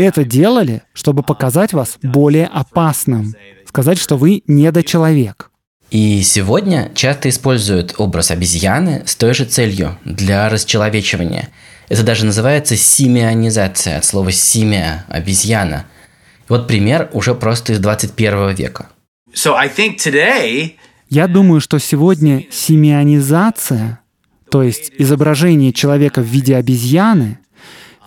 Это 0.00 0.24
делали, 0.24 0.82
чтобы 0.94 1.22
показать 1.22 1.74
вас 1.74 1.98
более 2.02 2.46
опасным, 2.46 3.34
сказать, 3.66 3.98
что 3.98 4.16
вы 4.16 4.42
недочеловек. 4.46 5.50
И 5.90 6.22
сегодня 6.22 6.90
часто 6.94 7.28
используют 7.28 7.96
образ 7.98 8.30
обезьяны 8.30 9.02
с 9.04 9.14
той 9.14 9.34
же 9.34 9.44
целью 9.44 9.98
для 10.06 10.48
расчеловечивания. 10.48 11.50
Это 11.90 12.02
даже 12.02 12.24
называется 12.24 12.76
симеонизация 12.78 13.98
от 13.98 14.06
слова 14.06 14.32
симеа– 14.32 15.04
обезьяна. 15.08 15.84
Вот 16.48 16.66
пример 16.66 17.10
уже 17.12 17.34
просто 17.34 17.74
из 17.74 17.78
21 17.80 18.54
века. 18.54 18.88
so 19.34 19.54
I 19.54 19.68
think 19.68 19.96
today 19.98 20.76
Я 21.10 21.28
думаю, 21.28 21.60
что 21.60 21.78
сегодня 21.78 22.46
семианизация, 22.50 24.00
то 24.50 24.62
есть 24.62 24.92
изображение 24.96 25.74
человека 25.74 26.22
в 26.22 26.24
виде 26.24 26.56
обезьяны, 26.56 27.39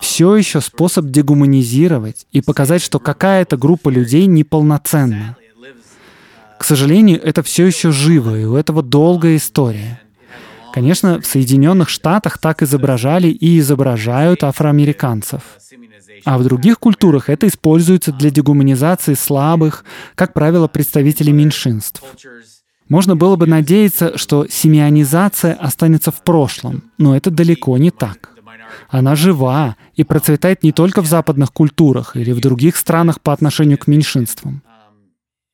все 0.04 0.36
еще 0.36 0.60
способ 0.60 1.06
дегуманизировать 1.06 2.26
и 2.30 2.42
показать, 2.42 2.82
что 2.82 2.98
какая-то 2.98 3.56
группа 3.56 3.88
людей 3.88 4.26
неполноценна. 4.26 5.38
К 6.58 6.64
сожалению, 6.64 7.22
это 7.22 7.42
все 7.42 7.64
еще 7.64 7.90
живо, 7.90 8.38
и 8.38 8.44
у 8.44 8.54
этого 8.54 8.82
долгая 8.82 9.36
история. 9.36 10.02
Конечно, 10.74 11.22
в 11.22 11.26
Соединенных 11.26 11.88
Штатах 11.88 12.36
так 12.36 12.62
изображали 12.62 13.28
и 13.28 13.58
изображают 13.58 14.44
афроамериканцев. 14.44 15.40
А 16.26 16.36
в 16.36 16.44
других 16.44 16.78
культурах 16.78 17.30
это 17.30 17.48
используется 17.48 18.12
для 18.12 18.28
дегуманизации 18.30 19.14
слабых, 19.14 19.86
как 20.14 20.34
правило, 20.34 20.68
представителей 20.68 21.32
меньшинств. 21.32 22.02
Можно 22.90 23.16
было 23.16 23.36
бы 23.36 23.46
надеяться, 23.46 24.18
что 24.18 24.46
семианизация 24.50 25.54
останется 25.54 26.10
в 26.10 26.22
прошлом, 26.22 26.84
но 26.98 27.16
это 27.16 27.30
далеко 27.30 27.78
не 27.78 27.90
так. 27.90 28.33
Она 28.88 29.16
жива 29.16 29.76
и 29.94 30.04
процветает 30.04 30.62
не 30.62 30.72
только 30.72 31.02
в 31.02 31.06
западных 31.06 31.52
культурах 31.52 32.16
или 32.16 32.32
в 32.32 32.40
других 32.40 32.76
странах 32.76 33.20
по 33.20 33.32
отношению 33.32 33.78
к 33.78 33.86
меньшинствам. 33.86 34.62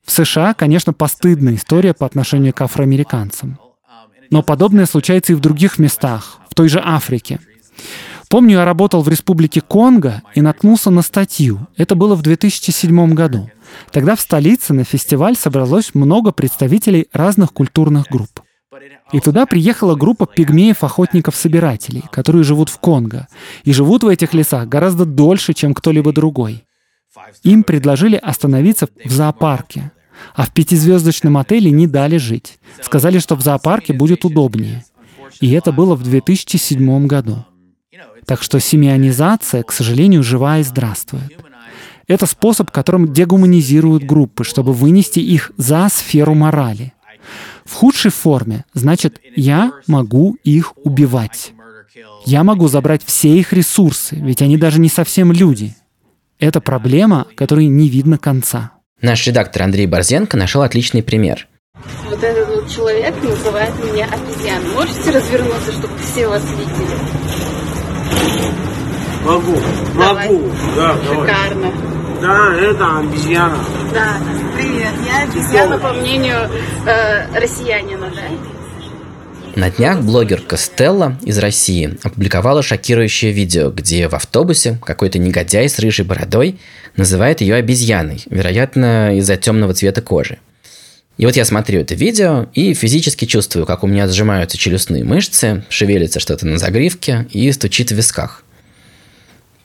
В 0.05 0.11
США, 0.11 0.55
конечно, 0.55 0.93
постыдная 0.93 1.55
история 1.55 1.95
по 1.95 2.07
отношению 2.07 2.55
к 2.55 2.61
афроамериканцам. 2.63 3.59
Но 4.31 4.43
подобное 4.43 4.87
случается 4.87 5.33
и 5.33 5.37
в 5.37 5.41
других 5.41 5.79
местах, 5.79 6.39
в 6.49 6.55
той 6.55 6.69
же 6.69 6.81
Африке. 6.83 7.41
Помню, 8.29 8.59
я 8.59 8.65
работал 8.65 9.03
в 9.03 9.09
республике 9.09 9.61
Конго 9.61 10.23
и 10.37 10.41
наткнулся 10.41 10.91
на 10.91 11.03
статью. 11.03 11.67
Это 11.77 11.97
было 11.97 12.15
в 12.15 12.23
2007 12.23 13.13
году. 13.13 13.51
Тогда 13.91 14.15
в 14.15 14.21
столице 14.21 14.73
на 14.73 14.85
фестиваль 14.85 15.37
собралось 15.37 15.95
много 15.95 16.31
представителей 16.31 17.09
разных 17.13 17.53
культурных 17.53 18.07
групп. 18.09 18.40
И 19.13 19.21
туда 19.21 19.47
приехала 19.47 19.95
группа 19.95 20.27
пигмеев-охотников-собирателей, 20.27 22.05
которые 22.13 22.45
живут 22.45 22.69
в 22.69 22.79
Конго, 22.79 23.29
и 23.65 23.73
живут 23.73 24.05
в 24.05 24.09
этих 24.09 24.35
лесах 24.35 24.69
гораздо 24.69 25.05
дольше, 25.05 25.53
чем 25.53 25.75
кто-либо 25.75 26.13
другой. 26.13 26.65
Им 27.43 27.65
предложили 27.65 28.17
остановиться 28.17 28.89
в 29.05 29.11
зоопарке, 29.11 29.93
а 30.35 30.47
в 30.47 30.53
пятизвездочном 30.53 31.37
отеле 31.39 31.71
не 31.71 31.87
дали 31.87 32.19
жить. 32.19 32.59
Сказали, 32.81 33.19
что 33.19 33.35
в 33.37 33.43
зоопарке 33.43 33.93
будет 33.93 34.25
удобнее. 34.25 34.85
И 35.41 35.51
это 35.53 35.73
было 35.73 35.95
в 35.95 36.03
2007 36.03 37.07
году. 37.07 37.45
Так 38.27 38.43
что 38.43 38.61
семианизация, 38.61 39.63
к 39.63 39.73
сожалению, 39.73 40.23
жива 40.23 40.59
и 40.59 40.63
здравствует. 40.63 41.39
Это 42.07 42.27
способ, 42.27 42.71
которым 42.71 43.13
дегуманизируют 43.13 44.05
группы, 44.05 44.45
чтобы 44.45 44.73
вынести 44.73 45.21
их 45.21 45.53
за 45.57 45.89
сферу 45.89 46.35
морали. 46.35 46.93
В 47.65 47.75
худшей 47.75 48.11
форме 48.11 48.65
значит, 48.75 49.21
я 49.37 49.73
могу 49.87 50.37
их 50.45 50.75
убивать. 50.85 51.53
Я 52.25 52.45
могу 52.45 52.69
забрать 52.69 53.03
все 53.05 53.37
их 53.37 53.53
ресурсы, 53.53 54.17
ведь 54.17 54.43
они 54.43 54.57
даже 54.57 54.81
не 54.81 54.89
совсем 54.89 55.33
люди. 55.33 55.75
Это 56.39 56.61
проблема, 56.61 57.27
которой 57.35 57.67
не 57.67 57.89
видно 57.89 58.19
конца. 58.19 58.73
Наш 59.03 59.27
редактор 59.27 59.63
Андрей 59.63 59.87
Борзенко 59.87 60.37
нашел 60.37 60.63
отличный 60.63 61.03
пример. 61.03 61.49
Вот 62.09 62.23
этот 62.23 62.49
вот 62.49 62.71
человек 62.71 63.15
называет 63.23 63.73
меня 63.83 64.07
обезьяной. 64.07 64.75
Можете 64.75 65.11
развернуться, 65.11 65.73
чтобы 65.73 65.95
все 65.99 66.29
вас 66.29 66.43
видели? 66.43 67.21
Могу, 69.25 69.57
Давай. 69.95 70.31
могу. 70.31 70.51
Да, 70.77 70.97
давай. 71.05 71.27
Да, 72.21 72.55
это 72.55 72.99
обезьяна. 72.99 73.59
Да, 73.95 74.19
привет. 74.55 74.93
Я 75.07 75.23
обезьяна, 75.23 75.79
по 75.79 75.93
мнению 75.95 76.51
э, 76.87 77.41
россиянина, 77.41 78.11
да? 78.15 78.23
На 79.57 79.71
днях 79.71 80.03
блогерка 80.03 80.57
Стелла 80.57 81.19
из 81.23 81.39
России 81.39 81.99
опубликовала 82.03 82.63
шокирующее 82.63 83.33
видео, 83.33 83.71
где 83.71 84.07
в 84.09 84.15
автобусе 84.15 84.79
какой-то 84.85 85.19
негодяй 85.19 85.69
с 85.69 85.79
рыжей 85.79 86.05
бородой 86.05 86.59
называет 86.97 87.41
ее 87.41 87.57
обезьяной, 87.57 88.23
вероятно, 88.29 89.17
из-за 89.19 89.37
темного 89.37 89.73
цвета 89.73 90.03
кожи. 90.03 90.39
И 91.17 91.27
вот 91.27 91.37
я 91.37 91.45
смотрю 91.45 91.81
это 91.81 91.95
видео 91.95 92.49
и 92.55 92.75
физически 92.75 93.25
чувствую, 93.25 93.67
как 93.67 93.83
у 93.83 93.87
меня 93.87 94.07
сжимаются 94.09 94.57
челюстные 94.57 95.05
мышцы, 95.05 95.65
шевелится 95.69 96.21
что-то 96.21 96.47
на 96.47 96.59
загривке 96.59 97.27
и 97.31 97.51
стучит 97.53 97.91
в 97.91 97.95
висках. 97.95 98.45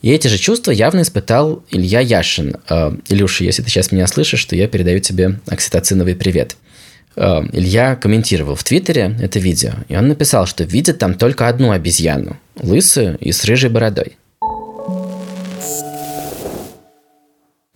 И 0.01 0.11
эти 0.11 0.27
же 0.27 0.37
чувства 0.37 0.71
явно 0.71 1.01
испытал 1.01 1.63
Илья 1.69 1.99
Яшин. 1.99 2.57
Э, 2.69 2.91
Илюша, 3.09 3.43
если 3.43 3.63
ты 3.63 3.69
сейчас 3.69 3.91
меня 3.91 4.07
слышишь, 4.07 4.45
то 4.45 4.55
я 4.55 4.67
передаю 4.67 4.99
тебе 4.99 5.39
окситоциновый 5.47 6.15
привет. 6.15 6.57
Э, 7.15 7.41
Илья 7.53 7.95
комментировал 7.95 8.55
в 8.55 8.63
Твиттере 8.63 9.17
это 9.21 9.39
видео, 9.39 9.73
и 9.87 9.95
он 9.95 10.07
написал, 10.07 10.45
что 10.45 10.63
видит 10.63 10.99
там 10.99 11.15
только 11.15 11.47
одну 11.47 11.71
обезьяну, 11.71 12.37
лысую 12.61 13.17
и 13.19 13.31
с 13.31 13.43
рыжей 13.45 13.69
бородой. 13.69 14.17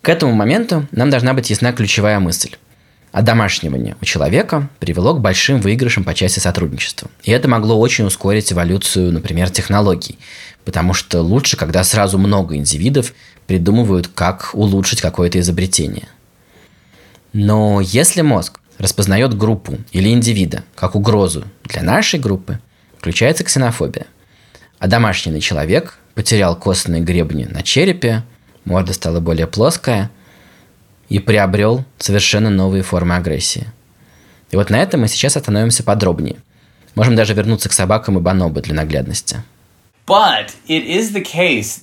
К 0.01 0.09
этому 0.09 0.33
моменту 0.33 0.87
нам 0.91 1.09
должна 1.09 1.33
быть 1.33 1.49
ясна 1.49 1.71
ключевая 1.73 2.19
мысль. 2.19 2.55
Одомашнивание 3.11 3.95
у 4.01 4.05
человека 4.05 4.69
привело 4.79 5.15
к 5.15 5.21
большим 5.21 5.59
выигрышам 5.61 6.03
по 6.03 6.13
части 6.13 6.39
сотрудничества. 6.39 7.09
И 7.23 7.31
это 7.31 7.47
могло 7.47 7.79
очень 7.79 8.05
ускорить 8.05 8.53
эволюцию, 8.53 9.11
например, 9.11 9.49
технологий. 9.49 10.19
Потому 10.63 10.93
что 10.93 11.21
лучше, 11.21 11.57
когда 11.57 11.83
сразу 11.83 12.19
много 12.19 12.55
индивидов 12.55 13.13
придумывают, 13.47 14.07
как 14.07 14.51
улучшить 14.53 15.01
какое-то 15.01 15.39
изобретение. 15.39 16.07
Но 17.33 17.81
если 17.81 18.21
мозг 18.21 18.59
распознает 18.77 19.35
группу 19.35 19.77
или 19.91 20.09
индивида 20.09 20.63
как 20.75 20.95
угрозу 20.95 21.45
для 21.63 21.81
нашей 21.81 22.19
группы, 22.19 22.59
включается 22.97 23.43
ксенофобия. 23.43 24.05
А 24.77 24.87
домашний 24.87 25.41
человек 25.41 25.97
потерял 26.13 26.55
костные 26.55 27.01
гребни 27.01 27.45
на 27.45 27.63
черепе, 27.63 28.23
морда 28.65 28.93
стала 28.93 29.19
более 29.19 29.47
плоская 29.47 30.11
и 31.09 31.19
приобрел 31.19 31.83
совершенно 31.97 32.49
новые 32.49 32.83
формы 32.83 33.15
агрессии. 33.15 33.67
И 34.51 34.55
вот 34.55 34.69
на 34.69 34.77
этом 34.77 35.01
мы 35.01 35.07
сейчас 35.07 35.37
остановимся 35.37 35.83
подробнее. 35.83 36.37
Можем 36.95 37.15
даже 37.15 37.33
вернуться 37.33 37.69
к 37.69 37.73
собакам 37.73 38.17
и 38.17 38.21
бонобо 38.21 38.61
для 38.61 38.73
наглядности. 38.73 39.43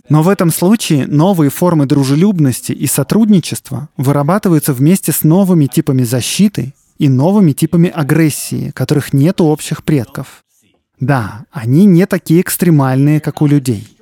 Но 0.09 0.23
в 0.23 0.29
этом 0.29 0.51
случае 0.51 1.07
новые 1.07 1.49
формы 1.49 1.87
дружелюбности 1.87 2.73
и 2.73 2.89
сотрудничества 2.89 3.89
вырабатываются 3.97 4.73
вместе 4.73 5.13
с 5.13 5.23
новыми 5.23 5.67
типами 5.67 6.03
защиты 6.03 6.75
и 6.99 7.09
новыми 7.09 7.53
типами 7.53 7.89
агрессии, 7.89 8.73
которых 8.73 9.13
нет 9.13 9.41
у 9.41 9.47
общих 9.47 9.85
предков. 9.85 10.43
Да, 10.99 11.45
они 11.53 11.85
не 11.85 12.05
такие 12.07 12.41
экстремальные, 12.41 13.21
как 13.21 13.43
у 13.43 13.47
людей. 13.47 13.97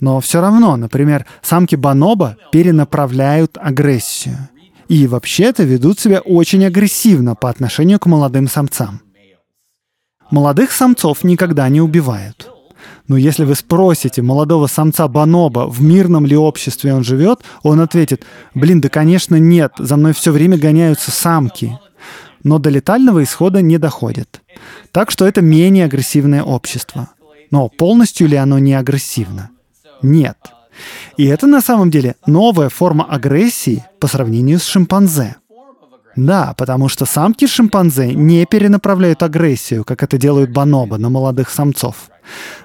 Но 0.00 0.20
все 0.20 0.40
равно, 0.40 0.76
например, 0.76 1.24
самки 1.42 1.76
бонобо 1.76 2.36
перенаправляют 2.50 3.56
агрессию. 3.60 4.36
И 4.92 5.06
вообще-то 5.06 5.62
ведут 5.62 6.00
себя 6.00 6.20
очень 6.20 6.66
агрессивно 6.66 7.34
по 7.34 7.48
отношению 7.48 7.98
к 7.98 8.04
молодым 8.04 8.46
самцам. 8.46 9.00
Молодых 10.30 10.70
самцов 10.70 11.24
никогда 11.24 11.66
не 11.70 11.80
убивают. 11.80 12.52
Но 13.08 13.16
если 13.16 13.46
вы 13.46 13.54
спросите 13.54 14.20
молодого 14.20 14.66
самца 14.66 15.08
бонобо, 15.08 15.66
в 15.66 15.80
мирном 15.80 16.26
ли 16.26 16.36
обществе 16.36 16.92
он 16.92 17.04
живет, 17.04 17.40
он 17.62 17.80
ответит, 17.80 18.26
блин, 18.54 18.82
да 18.82 18.90
конечно 18.90 19.36
нет, 19.36 19.72
за 19.78 19.96
мной 19.96 20.12
все 20.12 20.30
время 20.30 20.58
гоняются 20.58 21.10
самки. 21.10 21.78
Но 22.44 22.58
до 22.58 22.68
летального 22.68 23.22
исхода 23.22 23.62
не 23.62 23.78
доходит. 23.78 24.42
Так 24.90 25.10
что 25.10 25.26
это 25.26 25.40
менее 25.40 25.86
агрессивное 25.86 26.42
общество. 26.42 27.08
Но 27.50 27.70
полностью 27.70 28.28
ли 28.28 28.36
оно 28.36 28.58
не 28.58 28.74
агрессивно? 28.74 29.48
Нет. 30.02 30.36
И 31.16 31.26
это 31.26 31.46
на 31.46 31.60
самом 31.60 31.90
деле 31.90 32.16
новая 32.26 32.68
форма 32.68 33.04
агрессии 33.04 33.84
по 34.00 34.06
сравнению 34.06 34.58
с 34.58 34.64
шимпанзе. 34.64 35.36
Да, 36.16 36.54
потому 36.56 36.88
что 36.88 37.06
самки 37.06 37.46
шимпанзе 37.46 38.14
не 38.14 38.44
перенаправляют 38.44 39.22
агрессию, 39.22 39.84
как 39.84 40.02
это 40.02 40.18
делают 40.18 40.50
бонобо 40.50 40.98
на 40.98 41.08
молодых 41.08 41.48
самцов. 41.48 42.10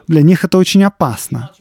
Для 0.08 0.22
них 0.22 0.44
это 0.44 0.58
очень 0.58 0.84
опасно. 0.84 1.52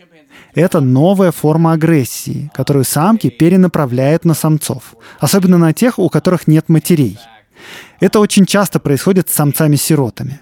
Это 0.54 0.80
новая 0.80 1.32
форма 1.32 1.72
агрессии, 1.72 2.50
которую 2.54 2.84
самки 2.84 3.28
перенаправляют 3.28 4.24
на 4.24 4.34
самцов, 4.34 4.94
особенно 5.20 5.58
на 5.58 5.72
тех, 5.72 5.98
у 5.98 6.08
которых 6.08 6.48
нет 6.48 6.68
матерей. 6.68 7.18
Это 8.00 8.20
очень 8.20 8.46
часто 8.46 8.80
происходит 8.80 9.28
с 9.28 9.34
самцами-сиротами. 9.34 10.40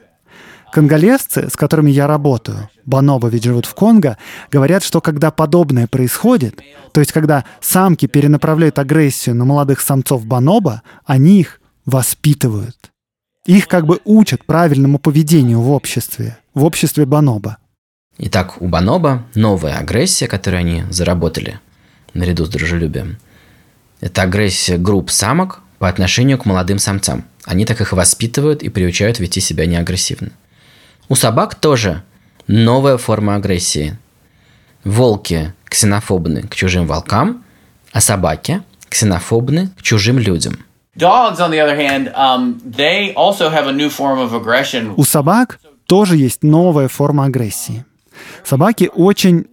Конголезцы, 0.75 1.49
с 1.49 1.55
которыми 1.55 1.93
я 1.93 2.09
работаю, 2.09 2.68
бонобо 2.85 3.29
ведь 3.29 3.45
живут 3.45 3.64
в 3.64 3.75
Конго, 3.75 4.18
говорят, 4.51 4.83
что 4.83 5.01
когда 5.01 5.31
подобное 5.31 5.87
происходит, 5.87 6.61
то 6.91 6.99
есть 6.99 7.12
когда 7.12 7.45
самки 7.61 8.07
перенаправляют 8.07 8.81
агрессию 8.81 9.37
на 9.37 9.45
молодых 9.45 9.81
самцов 9.81 10.27
бонобо, 10.27 10.83
они 11.07 11.39
их 11.39 11.61
воспитывают. 11.87 12.91
Их 13.47 13.68
как 13.68 13.87
бы 13.87 14.01
учат 14.05 14.45
правильному 14.45 14.99
поведению 14.99 15.61
в 15.61 15.70
обществе, 15.70 16.39
в 16.55 16.64
обществе 16.64 17.07
бонобо. 17.07 17.59
Итак, 18.18 18.61
у 18.61 18.66
бонобо 18.66 19.25
новая 19.37 19.79
агрессия, 19.79 20.27
которую 20.27 20.59
они 20.59 20.83
заработали 20.91 21.61
наряду 22.14 22.47
с 22.47 22.49
дружелюбием. 22.49 23.18
Это 24.01 24.22
агрессия 24.22 24.77
групп 24.77 25.12
самок 25.12 25.61
по 25.79 25.89
отношению 25.89 26.37
к 26.37 26.47
молодым 26.47 26.81
самцам. 26.81 27.25
Они 27.45 27.64
так 27.64 27.81
их 27.81 27.93
воспитывают 27.93 28.64
и 28.64 28.70
приучают 28.70 29.20
вести 29.20 29.39
себя 29.41 29.66
неагрессивно. 29.66 30.33
У 31.09 31.16
собак 31.16 31.55
тоже 31.55 32.02
новая 32.46 32.96
форма 32.96 33.34
агрессии. 33.36 33.98
Волки 34.84 35.52
ксенофобны 35.64 36.42
к 36.42 36.55
чужим 36.55 36.86
волкам, 36.86 37.44
а 37.92 38.00
собаки 38.00 38.62
ксенофобны 38.88 39.68
к 39.76 39.82
чужим 39.82 40.18
людям. 40.18 40.59
Um. 40.96 42.61
У 44.96 45.05
собак 45.05 45.61
тоже 45.86 46.16
есть 46.16 46.42
новая 46.42 46.88
форма 46.88 47.24
агрессии. 47.26 47.84
Собаки 48.44 48.90
очень, 48.94 49.46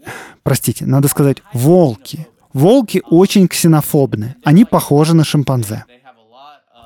простите, 0.43 0.85
надо 0.85 1.07
сказать, 1.07 1.37
волки. 1.53 2.27
Волки 2.53 3.01
очень 3.09 3.47
ксенофобны. 3.47 4.35
Они 4.43 4.65
похожи 4.65 5.15
на 5.15 5.23
шимпанзе. 5.23 5.85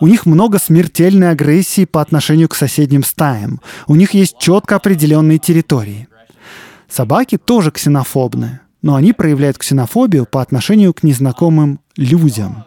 У 0.02 0.08
них 0.08 0.26
много 0.26 0.60
смертельной 0.60 1.32
агрессии 1.32 1.86
по 1.86 2.02
отношению 2.02 2.50
к 2.50 2.56
соседним 2.56 3.04
стаям. 3.04 3.62
У 3.88 3.96
них 3.96 4.14
есть 4.14 4.38
четко 4.40 4.76
определенные 4.76 5.40
территории. 5.40 6.08
Собаки 6.90 7.38
тоже 7.38 7.72
ксенофобны, 7.72 8.60
но 8.82 8.96
они 8.96 9.14
проявляют 9.14 9.58
ксенофобию 9.58 10.26
по 10.26 10.42
отношению 10.42 10.94
к 10.94 11.04
незнакомым 11.04 11.80
людям. 11.98 12.66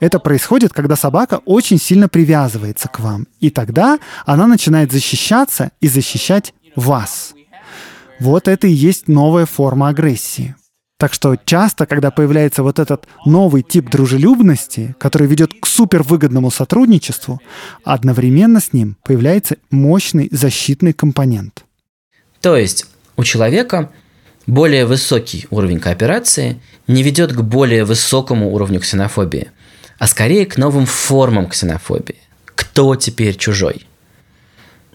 Это 0.00 0.18
происходит, 0.18 0.72
когда 0.72 0.96
собака 0.96 1.40
очень 1.44 1.78
сильно 1.78 2.08
привязывается 2.08 2.88
к 2.88 2.98
вам, 2.98 3.28
и 3.38 3.50
тогда 3.50 3.98
она 4.26 4.46
начинает 4.46 4.90
защищаться 4.90 5.70
и 5.80 5.86
защищать 5.86 6.54
вас. 6.74 7.34
Вот 8.18 8.48
это 8.48 8.66
и 8.66 8.72
есть 8.72 9.06
новая 9.06 9.46
форма 9.46 9.88
агрессии. 9.88 10.56
Так 11.02 11.14
что 11.14 11.34
часто, 11.34 11.84
когда 11.86 12.12
появляется 12.12 12.62
вот 12.62 12.78
этот 12.78 13.08
новый 13.26 13.64
тип 13.64 13.90
дружелюбности, 13.90 14.94
который 15.00 15.26
ведет 15.26 15.50
к 15.60 15.66
супервыгодному 15.66 16.48
сотрудничеству, 16.52 17.40
одновременно 17.82 18.60
с 18.60 18.72
ним 18.72 18.96
появляется 19.02 19.56
мощный 19.68 20.28
защитный 20.30 20.92
компонент. 20.92 21.64
То 22.40 22.56
есть 22.56 22.86
у 23.16 23.24
человека 23.24 23.90
более 24.46 24.86
высокий 24.86 25.48
уровень 25.50 25.80
кооперации 25.80 26.62
не 26.86 27.02
ведет 27.02 27.32
к 27.32 27.40
более 27.40 27.84
высокому 27.84 28.54
уровню 28.54 28.78
ксенофобии, 28.78 29.50
а 29.98 30.06
скорее 30.06 30.46
к 30.46 30.56
новым 30.56 30.86
формам 30.86 31.48
ксенофобии. 31.48 32.20
Кто 32.44 32.94
теперь 32.94 33.36
чужой? 33.36 33.88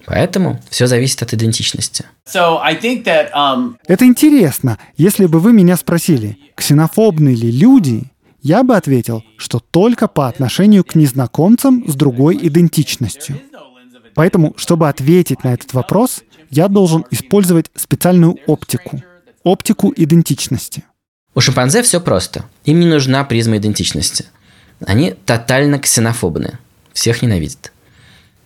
Поэтому 0.08 0.62
все 0.70 0.88
зависит 0.88 1.22
от 1.22 1.34
идентичности. 1.34 2.05
So 2.26 2.62
that 3.03 3.30
um, 3.36 3.76
Это 3.88 4.05
интересно. 4.05 4.80
Если 4.95 5.26
бы 5.26 5.39
вы 5.41 5.51
меня 5.51 5.76
спросили, 5.76 6.38
ксенофобны 6.55 7.36
ли 7.36 7.51
люди, 7.51 8.05
я 8.41 8.64
бы 8.64 8.78
ответил, 8.78 9.26
что 9.38 9.60
только 9.60 10.08
по 10.08 10.30
отношению 10.30 10.86
к 10.86 10.95
незнакомцам 10.95 11.84
с 11.86 11.95
другой 11.95 12.39
идентичностью. 12.41 13.41
Поэтому, 14.16 14.53
чтобы 14.55 14.88
ответить 14.88 15.43
на 15.43 15.53
этот 15.53 15.74
вопрос, 15.74 16.24
я 16.49 16.70
должен 16.70 17.03
использовать 17.12 17.70
специальную 17.76 18.38
оптику. 18.47 19.03
Оптику 19.43 19.93
идентичности. 19.93 20.86
У 21.36 21.41
шимпанзе 21.41 21.84
все 21.84 21.99
просто. 21.99 22.45
Им 22.64 22.80
не 22.80 22.86
нужна 22.86 23.26
призма 23.26 23.58
идентичности. 23.58 24.26
Они 24.86 25.12
тотально 25.26 25.80
ксенофобны. 25.80 26.60
Всех 26.93 27.22
ненавидят. 27.22 27.74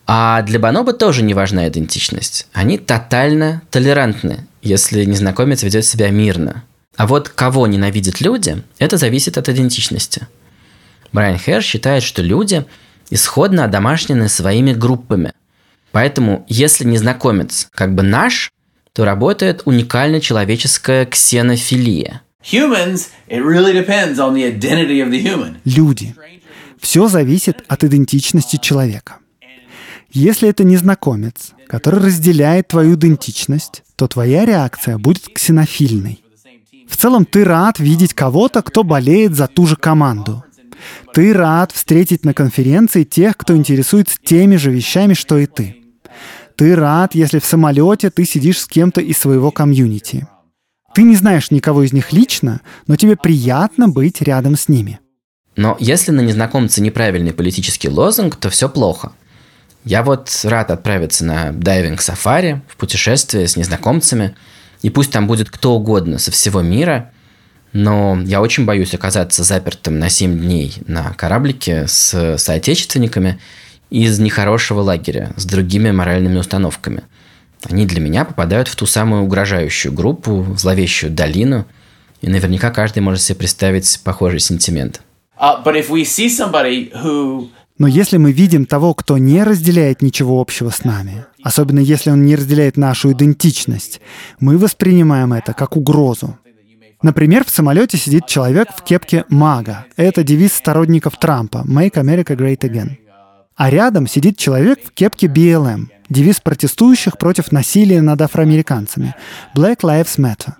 А 0.07 0.41
для 0.41 0.59
бонобо 0.59 0.93
тоже 0.93 1.23
не 1.23 1.33
важна 1.33 1.67
идентичность. 1.67 2.47
Они 2.53 2.77
тотально 2.77 3.61
толерантны, 3.71 4.47
если 4.61 5.05
незнакомец 5.05 5.63
ведет 5.63 5.85
себя 5.85 6.09
мирно. 6.09 6.63
А 6.97 7.07
вот 7.07 7.29
кого 7.29 7.67
ненавидят 7.67 8.21
люди, 8.21 8.63
это 8.79 8.97
зависит 8.97 9.37
от 9.37 9.47
идентичности. 9.49 10.27
Брайан 11.13 11.37
Хер 11.37 11.61
считает, 11.61 12.03
что 12.03 12.21
люди 12.21 12.65
исходно 13.09 13.65
одомашнены 13.65 14.29
своими 14.29 14.73
группами. 14.73 15.33
Поэтому, 15.91 16.45
если 16.47 16.85
незнакомец 16.85 17.67
как 17.73 17.95
бы 17.95 18.03
наш, 18.03 18.51
то 18.93 19.05
работает 19.05 19.63
уникально 19.65 20.19
человеческая 20.19 21.05
ксенофилия. 21.05 22.21
humans, 22.43 23.09
it 23.27 23.43
really 23.43 23.73
depends 23.73 24.19
on 24.19 24.33
the 24.33 24.43
identity 24.43 24.99
of 25.01 25.11
the 25.11 25.19
human. 25.21 25.57
Люди. 25.65 26.15
Все 26.79 27.07
зависит 27.07 27.63
от 27.67 27.83
идентичности 27.83 28.57
человека. 28.57 29.17
Если 30.13 30.49
это 30.49 30.65
незнакомец, 30.65 31.53
который 31.67 32.01
разделяет 32.01 32.67
твою 32.67 32.95
идентичность, 32.95 33.83
то 33.95 34.09
твоя 34.09 34.45
реакция 34.45 34.97
будет 34.97 35.29
ксенофильной. 35.33 36.21
В 36.89 36.97
целом 36.97 37.23
ты 37.23 37.45
рад 37.45 37.79
видеть 37.79 38.13
кого-то, 38.13 38.61
кто 38.61 38.83
болеет 38.83 39.35
за 39.35 39.47
ту 39.47 39.65
же 39.65 39.77
команду. 39.77 40.43
Ты 41.13 41.31
рад 41.31 41.71
встретить 41.71 42.25
на 42.25 42.33
конференции 42.33 43.05
тех, 43.05 43.37
кто 43.37 43.55
интересуется 43.55 44.17
теми 44.21 44.57
же 44.57 44.71
вещами, 44.71 45.13
что 45.13 45.37
и 45.37 45.45
ты. 45.45 45.77
Ты 46.57 46.75
рад, 46.75 47.15
если 47.15 47.39
в 47.39 47.45
самолете 47.45 48.09
ты 48.09 48.25
сидишь 48.25 48.59
с 48.59 48.67
кем-то 48.67 48.99
из 48.99 49.17
своего 49.17 49.49
комьюнити. 49.51 50.27
Ты 50.93 51.03
не 51.03 51.15
знаешь 51.15 51.51
никого 51.51 51.83
из 51.83 51.93
них 51.93 52.11
лично, 52.11 52.59
но 52.85 52.97
тебе 52.97 53.15
приятно 53.15 53.87
быть 53.87 54.21
рядом 54.21 54.57
с 54.57 54.67
ними. 54.67 54.99
Но 55.55 55.77
если 55.79 56.11
на 56.11 56.21
незнакомца 56.21 56.81
неправильный 56.81 57.33
политический 57.33 57.87
лозунг, 57.87 58.35
то 58.35 58.49
все 58.49 58.67
плохо. 58.67 59.13
Я 59.83 60.03
вот 60.03 60.29
рад 60.43 60.69
отправиться 60.69 61.25
на 61.25 61.51
дайвинг-сафари, 61.51 62.61
в 62.67 62.77
путешествие 62.77 63.47
с 63.47 63.55
незнакомцами, 63.55 64.35
и 64.81 64.89
пусть 64.89 65.11
там 65.11 65.27
будет 65.27 65.49
кто 65.49 65.73
угодно 65.73 66.19
со 66.19 66.31
всего 66.31 66.61
мира, 66.61 67.11
но 67.73 68.19
я 68.23 68.41
очень 68.41 68.65
боюсь 68.65 68.93
оказаться 68.93 69.43
запертым 69.43 69.97
на 69.97 70.09
7 70.09 70.39
дней 70.39 70.75
на 70.85 71.13
кораблике 71.13 71.87
с 71.87 72.37
соотечественниками 72.37 73.39
из 73.89 74.19
нехорошего 74.19 74.81
лагеря, 74.81 75.31
с 75.35 75.45
другими 75.45 75.91
моральными 75.91 76.37
установками. 76.37 77.03
Они 77.69 77.85
для 77.85 78.01
меня 78.01 78.25
попадают 78.25 78.67
в 78.67 78.75
ту 78.75 78.85
самую 78.85 79.23
угрожающую 79.23 79.93
группу, 79.93 80.41
в 80.41 80.59
зловещую 80.59 81.11
долину, 81.11 81.65
и 82.21 82.29
наверняка 82.29 82.71
каждый 82.71 82.99
может 82.99 83.21
себе 83.21 83.37
представить 83.37 83.99
похожий 84.03 84.39
сентимент. 84.39 85.01
Uh, 85.39 85.63
but 85.63 85.75
if 85.75 85.89
we 85.89 86.03
see 86.03 86.29
somebody 86.29 86.91
who 86.93 87.49
Но 87.81 87.87
если 87.87 88.17
мы 88.17 88.31
видим 88.31 88.67
того, 88.67 88.93
кто 88.93 89.17
не 89.17 89.41
разделяет 89.41 90.03
ничего 90.03 90.39
общего 90.39 90.69
с 90.69 90.83
нами, 90.83 91.25
особенно 91.41 91.79
если 91.79 92.11
он 92.11 92.23
не 92.23 92.35
разделяет 92.35 92.77
нашу 92.77 93.11
идентичность, 93.11 94.01
мы 94.39 94.59
воспринимаем 94.59 95.33
это 95.33 95.53
как 95.53 95.75
угрозу. 95.75 96.37
Например, 97.01 97.43
в 97.43 97.49
самолете 97.49 97.97
сидит 97.97 98.27
человек 98.27 98.67
в 98.77 98.83
кепке 98.83 99.25
мага. 99.29 99.87
Это 99.97 100.21
девиз 100.21 100.53
сторонников 100.53 101.17
Трампа 101.17 101.63
«Make 101.67 101.93
America 101.93 102.37
Great 102.37 102.59
Again». 102.59 102.97
А 103.55 103.71
рядом 103.71 104.05
сидит 104.05 104.37
человек 104.37 104.85
в 104.85 104.91
кепке 104.91 105.25
BLM, 105.25 105.87
девиз 106.07 106.39
протестующих 106.39 107.17
против 107.17 107.51
насилия 107.51 108.03
над 108.03 108.21
афроамериканцами 108.21 109.15
«Black 109.55 109.79
Lives 109.79 110.19
Matter». 110.19 110.53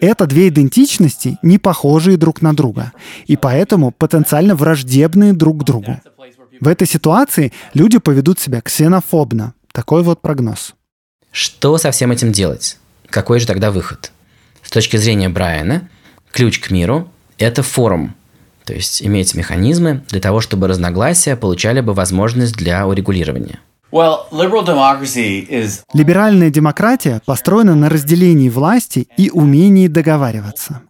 Это 0.00 0.26
две 0.26 0.48
идентичности, 0.48 1.38
не 1.42 1.58
похожие 1.58 2.16
друг 2.16 2.42
на 2.42 2.54
друга, 2.54 2.92
и 3.26 3.36
поэтому 3.36 3.90
потенциально 3.90 4.54
враждебные 4.54 5.32
друг 5.32 5.62
к 5.62 5.64
другу. 5.64 6.00
В 6.60 6.68
этой 6.68 6.86
ситуации 6.86 7.52
люди 7.74 7.98
поведут 7.98 8.40
себя 8.40 8.60
ксенофобно. 8.60 9.54
Такой 9.72 10.02
вот 10.02 10.20
прогноз. 10.20 10.74
Что 11.30 11.78
со 11.78 11.90
всем 11.90 12.10
этим 12.10 12.32
делать? 12.32 12.78
Какой 13.10 13.38
же 13.38 13.46
тогда 13.46 13.70
выход? 13.70 14.10
С 14.62 14.70
точки 14.70 14.96
зрения 14.96 15.28
Брайана, 15.28 15.88
ключ 16.32 16.58
к 16.58 16.70
миру– 16.70 17.10
это 17.38 17.62
форум, 17.62 18.14
то 18.64 18.74
есть 18.74 19.02
иметь 19.02 19.34
механизмы 19.34 20.04
для 20.08 20.20
того, 20.20 20.40
чтобы 20.40 20.68
разногласия 20.68 21.36
получали 21.36 21.80
бы 21.80 21.94
возможность 21.94 22.56
для 22.56 22.86
урегулирования. 22.86 23.60
Либеральная 25.94 26.50
демократия 26.50 27.22
построена 27.24 27.74
на 27.74 27.88
разделении 27.88 28.50
власти 28.50 29.08
и 29.16 29.30
умении 29.30 29.88
договариваться. 29.88 30.82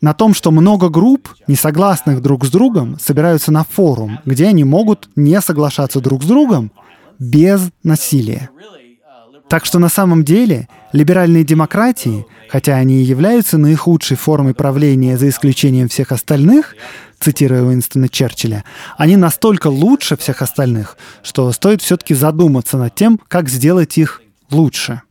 На 0.00 0.14
том, 0.14 0.32
что 0.32 0.50
много 0.50 0.88
групп, 0.88 1.28
не 1.46 1.56
согласных 1.56 2.22
друг 2.22 2.46
с 2.46 2.50
другом, 2.50 2.98
собираются 2.98 3.52
на 3.52 3.64
форум, 3.64 4.18
где 4.24 4.46
они 4.46 4.64
могут 4.64 5.10
не 5.14 5.38
соглашаться 5.42 6.00
друг 6.00 6.22
с 6.22 6.26
другом 6.26 6.72
без 7.18 7.70
насилия. 7.82 8.48
Так 9.48 9.66
что 9.66 9.78
на 9.78 9.88
самом 9.88 10.24
деле 10.24 10.68
либеральные 10.92 11.44
демократии, 11.44 12.24
хотя 12.48 12.76
они 12.76 13.02
и 13.02 13.04
являются 13.04 13.58
наихудшей 13.58 14.16
формой 14.16 14.54
правления 14.54 15.18
за 15.18 15.28
исключением 15.28 15.88
всех 15.88 16.12
остальных, 16.12 16.76
цитируя 17.18 17.62
Уинстона 17.62 18.08
Черчилля, 18.08 18.64
они 18.96 19.16
настолько 19.16 19.66
лучше 19.66 20.16
всех 20.16 20.40
остальных, 20.40 20.96
что 21.22 21.50
стоит 21.52 21.82
все-таки 21.82 22.14
задуматься 22.14 22.78
над 22.78 22.94
тем, 22.94 23.20
как 23.28 23.50
сделать 23.50 23.98
их 23.98 24.22
лучше. 24.50 25.02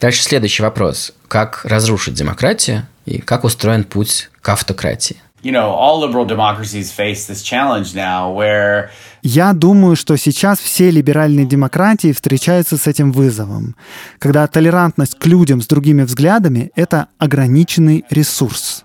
Дальше 0.00 0.24
следующий 0.24 0.62
вопрос. 0.62 1.12
Как 1.28 1.64
разрушить 1.64 2.14
демократию 2.14 2.86
и 3.04 3.18
как 3.18 3.44
устроен 3.44 3.84
путь 3.84 4.30
к 4.40 4.48
автократии? 4.48 5.16
you 5.44 5.52
know 5.52 5.72
all 5.74 6.00
liberal 6.00 6.26
democracies 6.26 6.90
face 6.90 7.26
this 7.28 7.42
challenge 7.42 7.94
now 7.94 8.34
where 8.34 8.88
Я 9.22 9.52
думаю, 9.52 9.96
что 9.96 10.16
сейчас 10.16 10.58
все 10.58 10.90
либеральные 10.90 11.46
демократии 11.46 12.12
встречаются 12.12 12.76
с 12.76 12.86
этим 12.86 13.12
вызовом, 13.12 13.76
когда 14.18 14.46
толерантность 14.46 15.18
к 15.18 15.26
людям 15.26 15.62
с 15.62 15.66
другими 15.66 16.02
взглядами— 16.02 16.70
это 16.76 17.08
ограниченный 17.18 18.04
ресурс. 18.10 18.84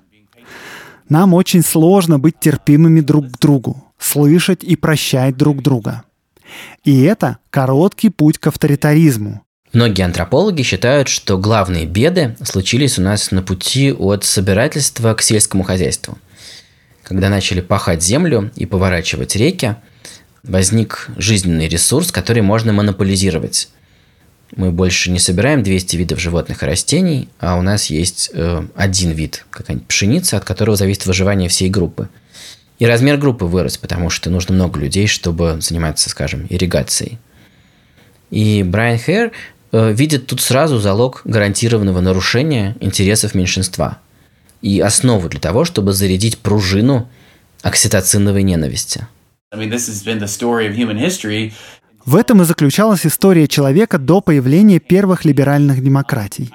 Нам 1.09 1.33
очень 1.33 1.63
сложно 1.63 2.19
быть 2.19 2.39
терпимыми 2.39 3.01
друг 3.01 3.31
к 3.31 3.39
другу, 3.39 3.83
слышать 3.97 4.63
и 4.63 4.75
прощать 4.75 5.35
друг 5.35 5.61
друга. 5.61 6.03
И 6.83 7.01
это 7.01 7.39
короткий 7.49 8.09
путь 8.09 8.37
к 8.37 8.47
авторитаризму. 8.47 9.41
Многие 9.71 10.03
антропологи 10.03 10.63
считают, 10.63 11.07
что 11.09 11.37
главные 11.37 11.85
беды 11.85 12.35
случились 12.43 12.97
у 12.97 13.03
нас 13.03 13.29
на 13.29 13.43
пути 13.43 13.91
от 13.91 14.25
собирательства 14.25 15.13
к 15.13 15.21
сельскому 15.21 15.63
хозяйству. 15.63 16.17
Когда 17.03 17.29
начали 17.29 17.61
пахать 17.61 18.01
землю 18.01 18.51
и 18.55 18.65
поворачивать 18.65 19.35
реки, 19.35 19.75
возник 20.43 21.09
жизненный 21.17 21.67
ресурс, 21.67 22.11
который 22.11 22.41
можно 22.41 22.73
монополизировать. 22.73 23.69
Мы 24.55 24.71
больше 24.71 25.11
не 25.11 25.19
собираем 25.19 25.61
200 25.61 25.95
видов 25.95 26.19
животных 26.19 26.63
и 26.63 26.65
растений, 26.65 27.29
а 27.39 27.55
у 27.55 27.61
нас 27.61 27.87
есть 27.87 28.31
э, 28.33 28.63
один 28.75 29.11
вид, 29.11 29.45
какая-нибудь 29.51 29.87
пшеница, 29.87 30.37
от 30.37 30.45
которого 30.45 30.75
зависит 30.75 31.05
выживание 31.05 31.49
всей 31.49 31.69
группы. 31.69 32.09
И 32.79 32.85
размер 32.87 33.17
группы 33.17 33.45
вырос, 33.45 33.77
потому 33.77 34.09
что 34.09 34.31
нужно 34.31 34.55
много 34.55 34.79
людей, 34.79 35.05
чтобы 35.05 35.57
заниматься, 35.61 36.09
скажем, 36.09 36.47
ирригацией. 36.49 37.19
И 38.31 38.63
Брайан 38.63 38.99
э, 39.05 39.31
видит 39.71 40.27
тут 40.27 40.41
сразу 40.41 40.79
залог 40.79 41.21
гарантированного 41.25 42.01
нарушения 42.01 42.75
интересов 42.79 43.35
меньшинства 43.35 43.99
и 44.61 44.79
основу 44.79 45.29
для 45.29 45.39
того, 45.39 45.65
чтобы 45.65 45.93
зарядить 45.93 46.39
пружину 46.39 47.07
окситоциновой 47.61 48.43
ненависти. 48.43 49.07
В 52.05 52.15
этом 52.15 52.41
и 52.41 52.45
заключалась 52.45 53.05
история 53.05 53.47
человека 53.47 53.97
до 53.97 54.21
появления 54.21 54.79
первых 54.79 55.25
либеральных 55.25 55.83
демократий. 55.83 56.49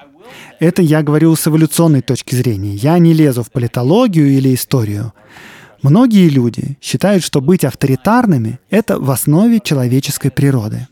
Это 0.58 0.82
я 0.82 1.02
говорю 1.02 1.34
с 1.36 1.46
эволюционной 1.46 2.00
точки 2.00 2.34
зрения. 2.34 2.74
Я 2.74 2.98
не 2.98 3.12
лезу 3.12 3.42
в 3.42 3.50
политологию 3.50 4.28
или 4.28 4.54
историю. 4.54 5.12
Многие 5.82 6.28
люди 6.28 6.78
считают, 6.80 7.22
что 7.22 7.40
быть 7.40 7.64
авторитарными— 7.64 8.58
это 8.70 8.98
в 8.98 9.10
основе 9.10 9.60
человеческой 9.60 10.30
природы. 10.30 10.88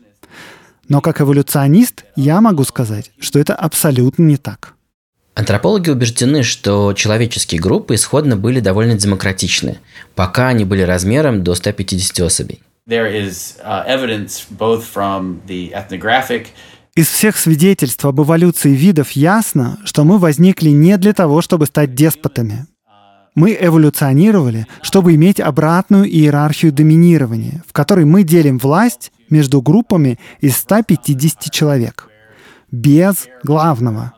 Но 0.89 1.01
как 1.01 1.21
эволюционист 1.21 2.05
я 2.15 2.41
могу 2.41 2.63
сказать, 2.63 3.11
что 3.19 3.39
это 3.39 3.55
абсолютно 3.55 4.23
не 4.23 4.37
так. 4.37 4.73
Антропологи 5.35 5.89
убеждены, 5.89 6.43
что 6.43 6.93
человеческие 6.93 7.59
группы 7.59 7.95
исходно 7.95 8.37
были 8.37 8.59
довольно 8.59 8.95
демократичны, 8.95 9.79
пока 10.13 10.49
они 10.49 10.63
были 10.63 10.83
размером 10.83 11.43
до 11.43 11.55
150 11.55 12.19
особей. 12.19 12.59
There 12.87 13.09
is 13.09 13.57
uh, 13.63 13.85
evidence 13.87 14.43
both 14.49 14.83
from 14.93 15.39
the 15.47 15.71
ethnographic 15.71 16.47
Из 16.95 17.07
всех 17.07 17.37
свидетельств 17.37 18.05
об 18.05 18.21
эволюции 18.21 18.75
видов 18.75 19.11
ясно, 19.11 19.79
что 19.85 20.03
мы 20.03 20.19
возникли 20.19 20.69
не 20.69 20.97
для 20.97 21.13
того, 21.13 21.41
чтобы 21.41 21.65
стать 21.65 21.95
деспотами. 21.95 22.67
Мы 23.35 23.57
эволюционировали, 23.59 24.67
чтобы 24.81 25.15
иметь 25.15 25.39
обратную 25.39 26.05
иерархию 26.05 26.71
доминирования, 26.71 27.63
в 27.67 27.73
которой 27.73 28.05
мы 28.05 28.23
делим 28.23 28.59
власть 28.59 29.11
между 29.29 29.61
группами 29.61 30.19
из 30.39 30.57
150 30.57 31.51
человек. 31.51 32.09
Без 32.71 33.27
главного. 33.43 34.13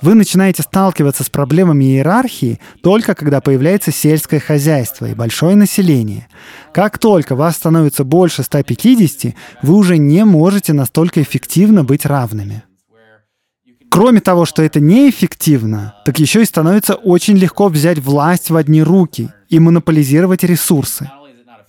Вы 0.00 0.14
начинаете 0.14 0.62
сталкиваться 0.62 1.24
с 1.24 1.30
проблемами 1.30 1.84
иерархии 1.84 2.60
только 2.82 3.16
когда 3.16 3.40
появляется 3.40 3.90
сельское 3.90 4.38
хозяйство 4.38 5.06
и 5.06 5.14
большое 5.14 5.56
население. 5.56 6.28
Как 6.72 6.98
только 6.98 7.34
вас 7.34 7.56
становится 7.56 8.04
больше 8.04 8.44
150, 8.44 9.34
вы 9.62 9.74
уже 9.74 9.98
не 9.98 10.24
можете 10.24 10.72
настолько 10.72 11.20
эффективно 11.20 11.82
быть 11.82 12.06
равными. 12.06 12.62
Кроме 13.90 14.20
того, 14.20 14.44
что 14.44 14.62
это 14.62 14.80
неэффективно, 14.80 15.94
так 16.04 16.18
еще 16.18 16.42
и 16.42 16.46
становится 16.46 16.94
очень 16.94 17.36
легко 17.36 17.68
взять 17.68 17.98
власть 17.98 18.50
в 18.50 18.56
одни 18.56 18.82
руки 18.82 19.30
и 19.48 19.58
монополизировать 19.58 20.44
ресурсы. 20.44 21.10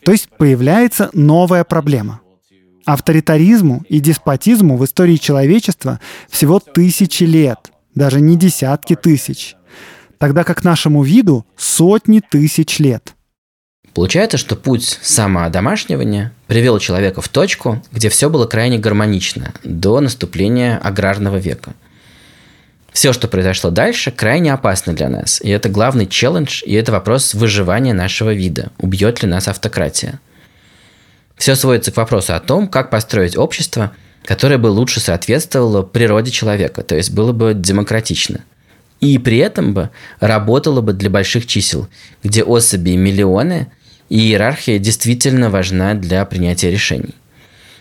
То 0.04 0.12
есть 0.12 0.30
появляется 0.38 1.10
новая 1.14 1.64
проблема. 1.64 2.22
Авторитаризму 2.86 3.84
и 3.88 4.00
деспотизму 4.00 4.76
в 4.78 4.86
истории 4.86 5.16
человечества 5.16 6.00
всего 6.30 6.60
тысячи 6.60 7.24
лет, 7.24 7.72
даже 7.96 8.20
не 8.20 8.36
десятки 8.36 8.96
тысяч, 8.96 9.56
тогда 10.18 10.44
как 10.44 10.64
нашему 10.64 11.04
виду 11.04 11.46
сотни 11.56 12.20
тысяч 12.20 12.80
лет. 12.80 13.14
Получается, 13.94 14.38
что 14.38 14.56
путь 14.56 15.00
самоодомашнивания 15.02 16.34
привел 16.48 16.80
человека 16.80 17.22
в 17.22 17.28
точку, 17.28 17.84
где 17.92 18.10
все 18.10 18.30
было 18.30 18.46
крайне 18.46 18.78
гармонично 18.78 19.54
до 19.64 20.00
наступления 20.00 20.78
аграрного 20.78 21.38
века– 21.38 21.74
все, 22.92 23.14
что 23.14 23.28
произошло 23.28 23.70
дальше, 23.70 24.12
крайне 24.12 24.54
опасно 24.54 24.94
для 24.94 25.10
нас. 25.10 25.42
И 25.42 25.50
это 25.50 25.70
главный 25.70 26.08
челлендж, 26.08 26.64
и 26.66 26.74
это 26.74 26.92
вопрос 26.92 27.34
выживания 27.34 27.94
нашего 27.94 28.34
вида. 28.34 28.72
Убьет 28.78 29.22
ли 29.22 29.30
нас 29.30 29.48
автократия? 29.48 30.20
Все 31.38 31.56
сводится 31.56 31.92
к 31.92 31.98
вопросу 31.98 32.34
о 32.36 32.40
том, 32.40 32.68
как 32.68 32.90
построить 32.90 33.38
общество, 33.38 33.94
которое 34.26 34.58
бы 34.58 34.68
лучше 34.68 35.00
соответствовало 35.00 35.84
природе 35.84 36.32
человека, 36.32 36.84
то 36.84 36.96
есть 36.96 37.12
было 37.12 37.32
бы 37.32 37.54
демократично. 37.56 38.42
И 39.00 39.18
при 39.18 39.38
этом 39.38 39.74
бы 39.74 39.92
работало 40.20 40.82
бы 40.82 40.92
для 40.92 41.10
больших 41.10 41.48
чисел, 41.48 41.88
где 42.24 42.44
особи 42.44 42.92
миллионы, 42.92 43.72
и 44.10 44.20
иерархия 44.20 44.80
действительно 44.80 45.50
важна 45.50 45.94
для 45.94 46.26
принятия 46.26 46.70
решений. 46.70 47.16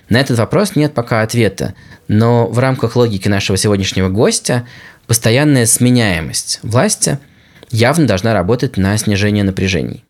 На 0.09 0.21
этот 0.21 0.39
вопрос 0.39 0.77
нет 0.77 0.95
пока 0.95 1.23
ответа, 1.23 1.75
но 2.07 2.47
в 2.47 2.59
рамках 2.59 2.97
логики 2.97 3.29
нашего 3.29 3.59
сегодняшнего 3.59 4.09
гостя 4.09 4.67
постоянная 5.09 5.67
сменяемость 5.67 6.61
власти 6.63 7.19
явно 7.71 8.07
должна 8.07 8.33
работать 8.33 8.77
на 8.77 8.97
снижение 8.97 9.43
напряжений. 9.43 10.05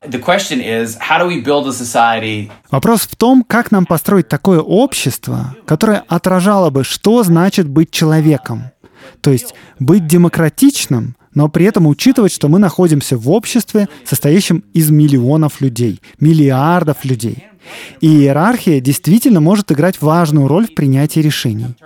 Вопрос 2.71 3.03
в 3.03 3.17
том, 3.17 3.45
как 3.47 3.71
нам 3.71 3.87
построить 3.87 4.29
такое 4.29 4.61
общество, 4.61 5.57
которое 5.67 6.05
отражало 6.09 6.71
бы, 6.71 6.85
что 6.85 7.23
значит 7.23 7.69
быть 7.69 7.91
человеком. 7.91 8.71
То 9.21 9.31
есть 9.31 9.55
быть 9.79 10.07
демократичным, 10.07 11.17
но 11.35 11.49
при 11.49 11.67
этом 11.67 11.87
учитывать, 11.87 12.33
что 12.33 12.49
мы 12.49 12.59
находимся 12.59 13.17
в 13.17 13.31
обществе, 13.31 13.89
состоящем 14.05 14.65
из 14.75 14.91
миллионов 14.91 15.61
людей, 15.61 16.01
миллиардов 16.21 17.05
людей. 17.05 17.45
И 18.01 18.09
иерархия 18.09 18.81
действительно 18.81 19.41
может 19.41 19.71
играть 19.71 20.01
важную 20.01 20.49
роль 20.49 20.67
в 20.67 20.75
принятии 20.75 21.21
решений. 21.21 21.77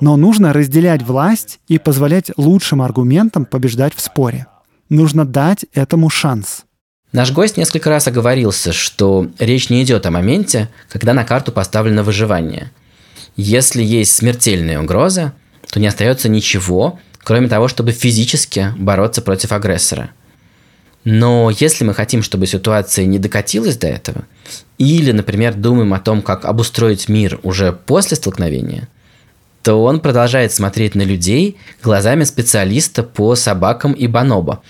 Но 0.00 0.16
нужно 0.16 0.54
разделять 0.54 1.02
власть 1.02 1.60
и 1.68 1.78
позволять 1.78 2.30
лучшим 2.38 2.80
аргументам 2.80 3.44
побеждать 3.44 3.94
в 3.94 4.00
споре. 4.00 4.46
Нужно 4.88 5.26
дать 5.26 5.66
этому 5.74 6.08
шанс. 6.08 6.64
Наш 7.12 7.32
гость 7.32 7.56
несколько 7.56 7.90
раз 7.90 8.08
оговорился, 8.08 8.72
что 8.72 9.28
речь 9.38 9.68
не 9.68 9.82
идет 9.82 10.06
о 10.06 10.10
моменте, 10.10 10.68
когда 10.88 11.12
на 11.12 11.24
карту 11.24 11.52
поставлено 11.52 12.02
выживание. 12.02 12.70
Если 13.36 13.82
есть 13.82 14.12
смертельная 14.12 14.80
угроза, 14.80 15.32
то 15.70 15.78
не 15.80 15.86
остается 15.86 16.28
ничего, 16.28 16.98
кроме 17.18 17.48
того, 17.48 17.68
чтобы 17.68 17.92
физически 17.92 18.72
бороться 18.78 19.22
против 19.22 19.52
агрессора. 19.52 20.10
Но 21.04 21.50
если 21.50 21.84
мы 21.84 21.94
хотим, 21.94 22.22
чтобы 22.22 22.46
ситуация 22.46 23.06
не 23.06 23.18
докатилась 23.18 23.76
до 23.76 23.88
этого, 23.88 24.24
или, 24.78 25.12
например, 25.12 25.54
думаем 25.54 25.92
о 25.94 26.00
том, 26.00 26.22
как 26.22 26.44
обустроить 26.44 27.08
мир 27.08 27.38
уже 27.42 27.72
после 27.72 28.16
столкновения– 28.16 28.88
то 29.62 29.82
он 29.82 30.00
продолжает 30.00 30.52
смотреть 30.52 30.94
на 30.94 31.02
людей 31.02 31.58
глазами 31.82 32.24
специалиста 32.24 33.02
по 33.02 33.34
собакам 33.34 33.92
и 33.92 34.06
бонобо. 34.06 34.62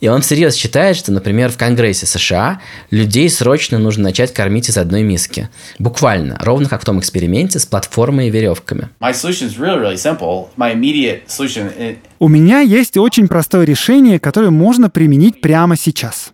И 0.00 0.08
он 0.08 0.22
всерьез 0.22 0.54
считает, 0.54 0.96
что, 0.96 1.12
например, 1.12 1.50
в 1.50 1.58
Конгрессе 1.58 2.06
США 2.06 2.60
людей 2.90 3.28
срочно 3.28 3.78
нужно 3.78 4.04
начать 4.04 4.32
кормить 4.32 4.70
из 4.70 4.78
одной 4.78 5.02
миски. 5.02 5.50
Буквально, 5.78 6.38
ровно 6.40 6.70
как 6.70 6.80
в 6.80 6.84
том 6.86 6.98
эксперименте 7.00 7.58
с 7.58 7.66
платформой 7.66 8.28
и 8.28 8.30
веревками. 8.30 8.88
У 12.18 12.28
меня 12.28 12.60
есть 12.60 12.96
очень 12.96 13.28
простое 13.28 13.64
решение, 13.64 14.18
которое 14.18 14.50
можно 14.50 14.88
применить 14.88 15.42
прямо 15.42 15.76
сейчас. 15.76 16.32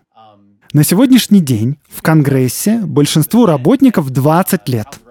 На 0.71 0.83
сегодняшний 0.83 1.41
день 1.41 1.77
в 1.89 2.01
Конгрессе 2.01 2.79
большинству 2.83 3.45
работников 3.45 4.09
20 4.11 4.69
лет– 4.69 4.87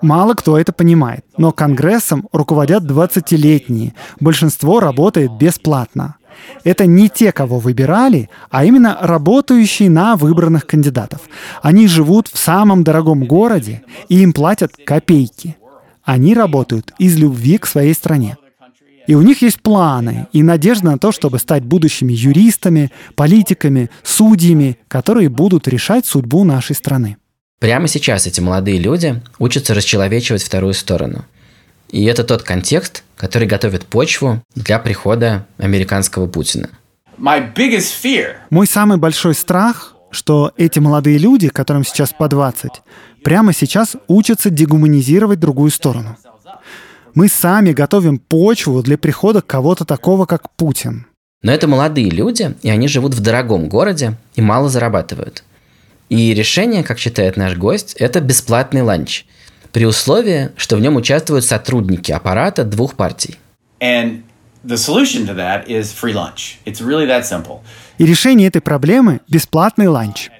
Мало 0.00 0.34
кто 0.34 0.56
это 0.56 0.72
понимает, 0.72 1.24
но 1.36 1.50
Конгрессом 1.50 2.28
руководят 2.32 2.84
20-летние. 2.84 3.94
Большинство 4.20 4.78
работает 4.78 5.32
бесплатно. 5.32 6.16
Это 6.62 6.86
не 6.86 7.08
те, 7.08 7.32
кого 7.32 7.58
выбирали, 7.58 8.30
а 8.50 8.64
именно 8.64 8.96
работающие 9.00 9.90
на 9.90 10.14
выбранных 10.14 10.66
кандидатов. 10.66 11.22
Они 11.62 11.88
живут 11.88 12.28
в 12.28 12.38
самом 12.38 12.84
дорогом 12.84 13.24
городе, 13.24 13.82
и 14.08 14.22
им 14.22 14.32
платят 14.32 14.72
копейки. 14.86 15.56
Они 16.04 16.34
работают 16.34 16.94
из 16.98 17.16
любви 17.16 17.58
к 17.58 17.66
своей 17.66 17.92
стране. 17.92 18.36
И 19.08 19.14
у 19.14 19.22
них 19.22 19.42
есть 19.42 19.62
планы 19.62 20.28
и 20.32 20.42
надежда 20.42 20.92
на 20.92 20.98
то, 20.98 21.12
чтобы 21.12 21.38
стать 21.38 21.64
будущими 21.64 22.12
юристами, 22.12 22.92
политиками, 23.16 23.90
судьями, 24.02 24.78
которые 24.86 25.30
будут 25.30 25.66
решать 25.66 26.06
судьбу 26.06 26.44
нашей 26.44 26.76
страны. 26.76 27.16
Прямо 27.58 27.88
сейчас 27.88 28.26
эти 28.26 28.40
молодые 28.40 28.78
люди 28.78 29.20
учатся 29.38 29.74
расчеловечивать 29.74 30.42
вторую 30.42 30.74
сторону. 30.74 31.24
И 31.88 32.04
это 32.04 32.22
тот 32.22 32.42
контекст, 32.42 33.02
который 33.16 33.48
готовит 33.48 33.84
почву 33.86 34.42
для 34.54 34.78
прихода 34.78 35.46
американского 35.58 36.28
Путина. 36.28 36.70
Мой 37.16 38.66
самый 38.66 38.98
большой 38.98 39.34
страх, 39.34 39.94
что 40.10 40.52
эти 40.56 40.78
молодые 40.78 41.18
люди, 41.18 41.48
которым 41.48 41.84
сейчас 41.84 42.12
по 42.12 42.28
20, 42.28 42.70
прямо 43.24 43.52
сейчас 43.52 43.96
учатся 44.06 44.50
дегуманизировать 44.50 45.40
другую 45.40 45.70
сторону. 45.70 46.16
Мы 47.14 47.26
сами 47.28 47.72
готовим 47.72 48.18
почву 48.18 48.82
для 48.82 48.96
прихода 48.96 49.42
кого-то 49.42 49.84
такого, 49.84 50.26
как 50.26 50.50
Путин. 50.52 51.06
Но 51.42 51.52
это 51.52 51.66
молодые 51.66 52.10
люди, 52.10 52.54
и 52.62 52.70
они 52.70 52.86
живут 52.86 53.14
в 53.14 53.20
дорогом 53.20 53.68
городе 53.68 54.14
и 54.36 54.42
мало 54.42 54.68
зарабатывают. 54.68 55.42
И 56.08 56.32
решение, 56.34 56.82
как 56.82 56.98
считает 56.98 57.36
наш 57.36 57.56
гость, 57.56 57.94
это 57.98 58.20
бесплатный 58.20 58.82
ланч, 58.82 59.26
при 59.72 59.84
условии, 59.84 60.50
что 60.56 60.76
в 60.76 60.80
нем 60.80 60.96
участвуют 60.96 61.44
сотрудники 61.44 62.12
аппарата 62.12 62.64
двух 62.64 62.94
партий. 62.94 63.36
And 63.80 64.22
the 64.64 64.76
solution 64.76 65.26
to 65.26 65.36
that 65.36 65.66
is 65.66 65.92
free 65.92 66.14
lunch. 66.14 66.58
It's 66.64 66.80
really 66.80 67.06
that 67.06 67.24
simple. 67.24 67.60
И 67.98 68.06
решение 68.06 68.48
этой 68.48 68.62
проблемы– 68.62 69.20
бесплатный 69.28 69.88
ланч. 69.88 70.30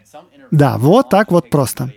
Да, 0.51 0.79
вот 0.79 1.11
так 1.11 1.31
вот 1.31 1.51
просто. 1.51 1.93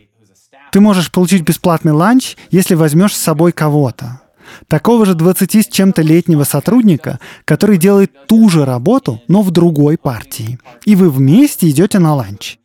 Ты 0.72 0.80
можешь 0.80 1.12
получить 1.12 1.44
бесплатный 1.44 1.94
ланч, 1.94 2.36
если 2.50 2.76
возьмешь 2.76 3.16
с 3.16 3.22
собой 3.22 3.52
кого-то. 3.52 4.22
Такого 4.68 5.06
же 5.06 5.16
20 5.16 5.56
с 5.56 5.68
чем-то 5.68 6.02
летнего 6.02 6.44
сотрудника, 6.44 7.20
который 7.46 7.78
делает 7.78 8.28
ту 8.28 8.50
же 8.50 8.66
работу, 8.66 9.22
но 9.28 9.42
в 9.42 9.52
другой 9.52 9.98
партии. 9.98 10.60
И 10.86 10.96
вы 10.96 11.10
вместе 11.10 11.70
идете 11.70 12.00
на 12.00 12.16
ланч. 12.16 12.58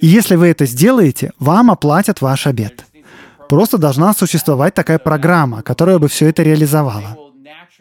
И 0.00 0.06
если 0.06 0.36
вы 0.36 0.48
это 0.48 0.66
сделаете, 0.66 1.32
вам 1.38 1.70
оплатят 1.70 2.20
ваш 2.20 2.46
обед. 2.46 2.84
Просто 3.48 3.78
должна 3.78 4.12
существовать 4.12 4.74
такая 4.74 4.98
программа, 4.98 5.62
которая 5.62 5.98
бы 5.98 6.08
все 6.08 6.28
это 6.28 6.42
реализовала. 6.42 7.16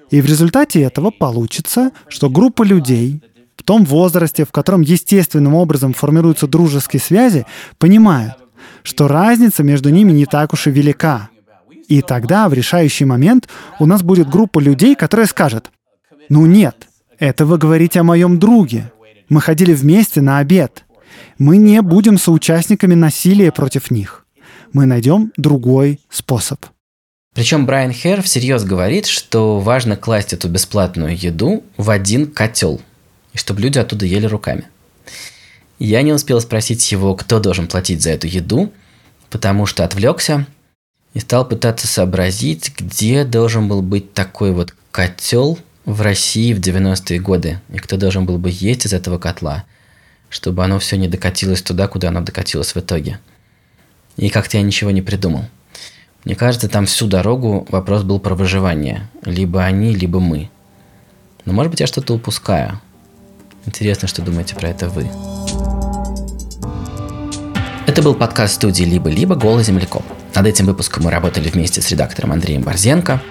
И 0.09 0.21
в 0.21 0.25
результате 0.25 0.81
этого 0.81 1.11
получится, 1.11 1.91
что 2.07 2.29
группа 2.29 2.63
людей 2.63 3.21
в 3.57 3.63
том 3.63 3.83
возрасте, 3.83 4.45
в 4.45 4.51
котором 4.51 4.81
естественным 4.81 5.53
образом 5.53 5.93
формируются 5.93 6.47
дружеские 6.47 7.01
связи, 7.01 7.45
понимают, 7.77 8.35
что 8.83 9.07
разница 9.07 9.63
между 9.63 9.89
ними 9.89 10.11
не 10.13 10.25
так 10.25 10.53
уж 10.53 10.67
и 10.67 10.71
велика. 10.71 11.29
И 11.89 12.01
тогда 12.01 12.47
в 12.47 12.53
решающий 12.53 13.05
момент 13.05 13.49
у 13.79 13.85
нас 13.85 14.03
будет 14.03 14.29
группа 14.29 14.59
людей, 14.59 14.95
которая 14.95 15.27
скажет, 15.27 15.71
ну 16.29 16.45
нет, 16.45 16.87
это 17.19 17.45
вы 17.45 17.57
говорите 17.57 17.99
о 17.99 18.03
моем 18.03 18.39
друге. 18.39 18.91
Мы 19.27 19.41
ходили 19.41 19.73
вместе 19.73 20.21
на 20.21 20.37
обед. 20.37 20.85
Мы 21.37 21.57
не 21.57 21.81
будем 21.81 22.17
соучастниками 22.17 22.95
насилия 22.95 23.51
против 23.51 23.91
них. 23.91 24.25
Мы 24.73 24.85
найдем 24.85 25.31
другой 25.37 25.99
способ. 26.09 26.65
Причем 27.33 27.65
Брайан 27.65 27.91
Хер 27.91 28.21
всерьез 28.23 28.63
говорит, 28.63 29.05
что 29.05 29.59
важно 29.59 29.95
класть 29.95 30.33
эту 30.33 30.49
бесплатную 30.49 31.15
еду 31.15 31.63
в 31.77 31.91
один 31.91 32.25
котел, 32.25 32.81
и 33.33 33.37
чтобы 33.37 33.61
люди 33.61 33.77
оттуда 33.77 34.05
ели 34.05 34.25
руками. 34.25 34.65
Я 35.77 36.01
не 36.01 36.13
успел 36.13 36.41
спросить 36.41 36.91
его, 36.91 37.15
кто 37.15 37.39
должен 37.39 37.67
платить 37.67 38.01
за 38.01 38.09
эту 38.09 38.25
еду, 38.25 38.73
потому 39.29 39.67
что 39.67 39.83
отвлекся 39.83 40.47
и 41.13 41.19
стал 41.19 41.47
пытаться 41.47 41.87
сообразить, 41.87 42.73
где 42.75 43.23
должен 43.23 43.67
был 43.67 43.83
быть 43.83 44.13
такой 44.13 44.51
вот 44.51 44.73
котел 44.91 45.59
в 45.85 46.01
России 46.01 46.53
в 46.53 46.59
90-е 46.59 47.19
годы, 47.19 47.61
и 47.69 47.77
кто 47.77 47.97
должен 47.97 48.25
был 48.25 48.37
бы 48.39 48.49
есть 48.51 48.85
из 48.85 48.93
этого 48.93 49.19
котла, 49.19 49.65
чтобы 50.29 50.63
оно 50.63 50.79
все 50.79 50.97
не 50.97 51.07
докатилось 51.07 51.61
туда, 51.61 51.87
куда 51.87 52.09
оно 52.09 52.21
докатилось 52.21 52.75
в 52.75 52.77
итоге. 52.77 53.19
И 54.17 54.29
как-то 54.29 54.57
я 54.57 54.63
ничего 54.63 54.91
не 54.91 55.01
придумал. 55.01 55.45
Мне 56.23 56.35
кажется, 56.35 56.67
там 56.67 56.85
всю 56.85 57.07
дорогу 57.07 57.65
вопрос 57.69 58.03
был 58.03 58.19
про 58.19 58.35
выживание. 58.35 59.09
Либо 59.23 59.63
они, 59.63 59.95
либо 59.95 60.19
мы. 60.19 60.49
Но 61.45 61.53
может 61.53 61.71
быть 61.71 61.79
я 61.79 61.87
что-то 61.87 62.13
упускаю. 62.13 62.81
Интересно, 63.65 64.07
что 64.07 64.21
думаете 64.21 64.55
про 64.55 64.69
это 64.69 64.89
вы. 64.89 65.09
Это 67.85 68.01
был 68.01 68.15
подкаст 68.15 68.55
студии 68.55 68.83
«Либо-либо. 68.83 69.35
Голый 69.35 69.63
землекоп». 69.63 70.03
Над 70.35 70.45
этим 70.45 70.65
выпуском 70.65 71.03
мы 71.03 71.11
работали 71.11 71.49
вместе 71.49 71.81
с 71.81 71.89
редактором 71.89 72.33
Андреем 72.33 72.63
Борзенко, 72.63 73.21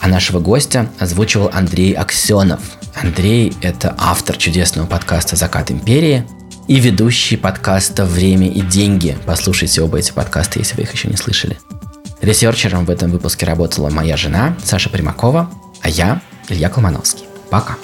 а 0.00 0.08
нашего 0.08 0.38
гостя 0.38 0.88
озвучивал 1.00 1.50
Андрей 1.52 1.92
Аксенов. 1.94 2.60
Андрей– 2.94 3.52
это 3.60 3.94
автор 3.98 4.36
чудесного 4.36 4.86
подкаста 4.86 5.34
«Закат 5.34 5.72
империи» 5.72 6.24
и 6.66 6.80
ведущий 6.80 7.36
подкаста 7.36 8.04
«Время 8.04 8.48
и 8.48 8.60
деньги». 8.60 9.16
Послушайте 9.26 9.82
оба 9.82 9.98
эти 9.98 10.12
подкаста, 10.12 10.58
если 10.58 10.76
вы 10.76 10.82
их 10.82 10.92
еще 10.92 11.08
не 11.08 11.16
слышали. 11.16 11.58
Ресерчером 12.22 12.86
в 12.86 12.90
этом 12.90 13.10
выпуске 13.10 13.44
работала 13.44 13.90
моя 13.90 14.16
жена 14.16 14.56
Саша 14.64 14.88
Примакова, 14.88 15.50
а 15.82 15.88
я 15.88 16.22
Илья 16.48 16.70
Колмановский. 16.70 17.24
Пока. 17.50 17.76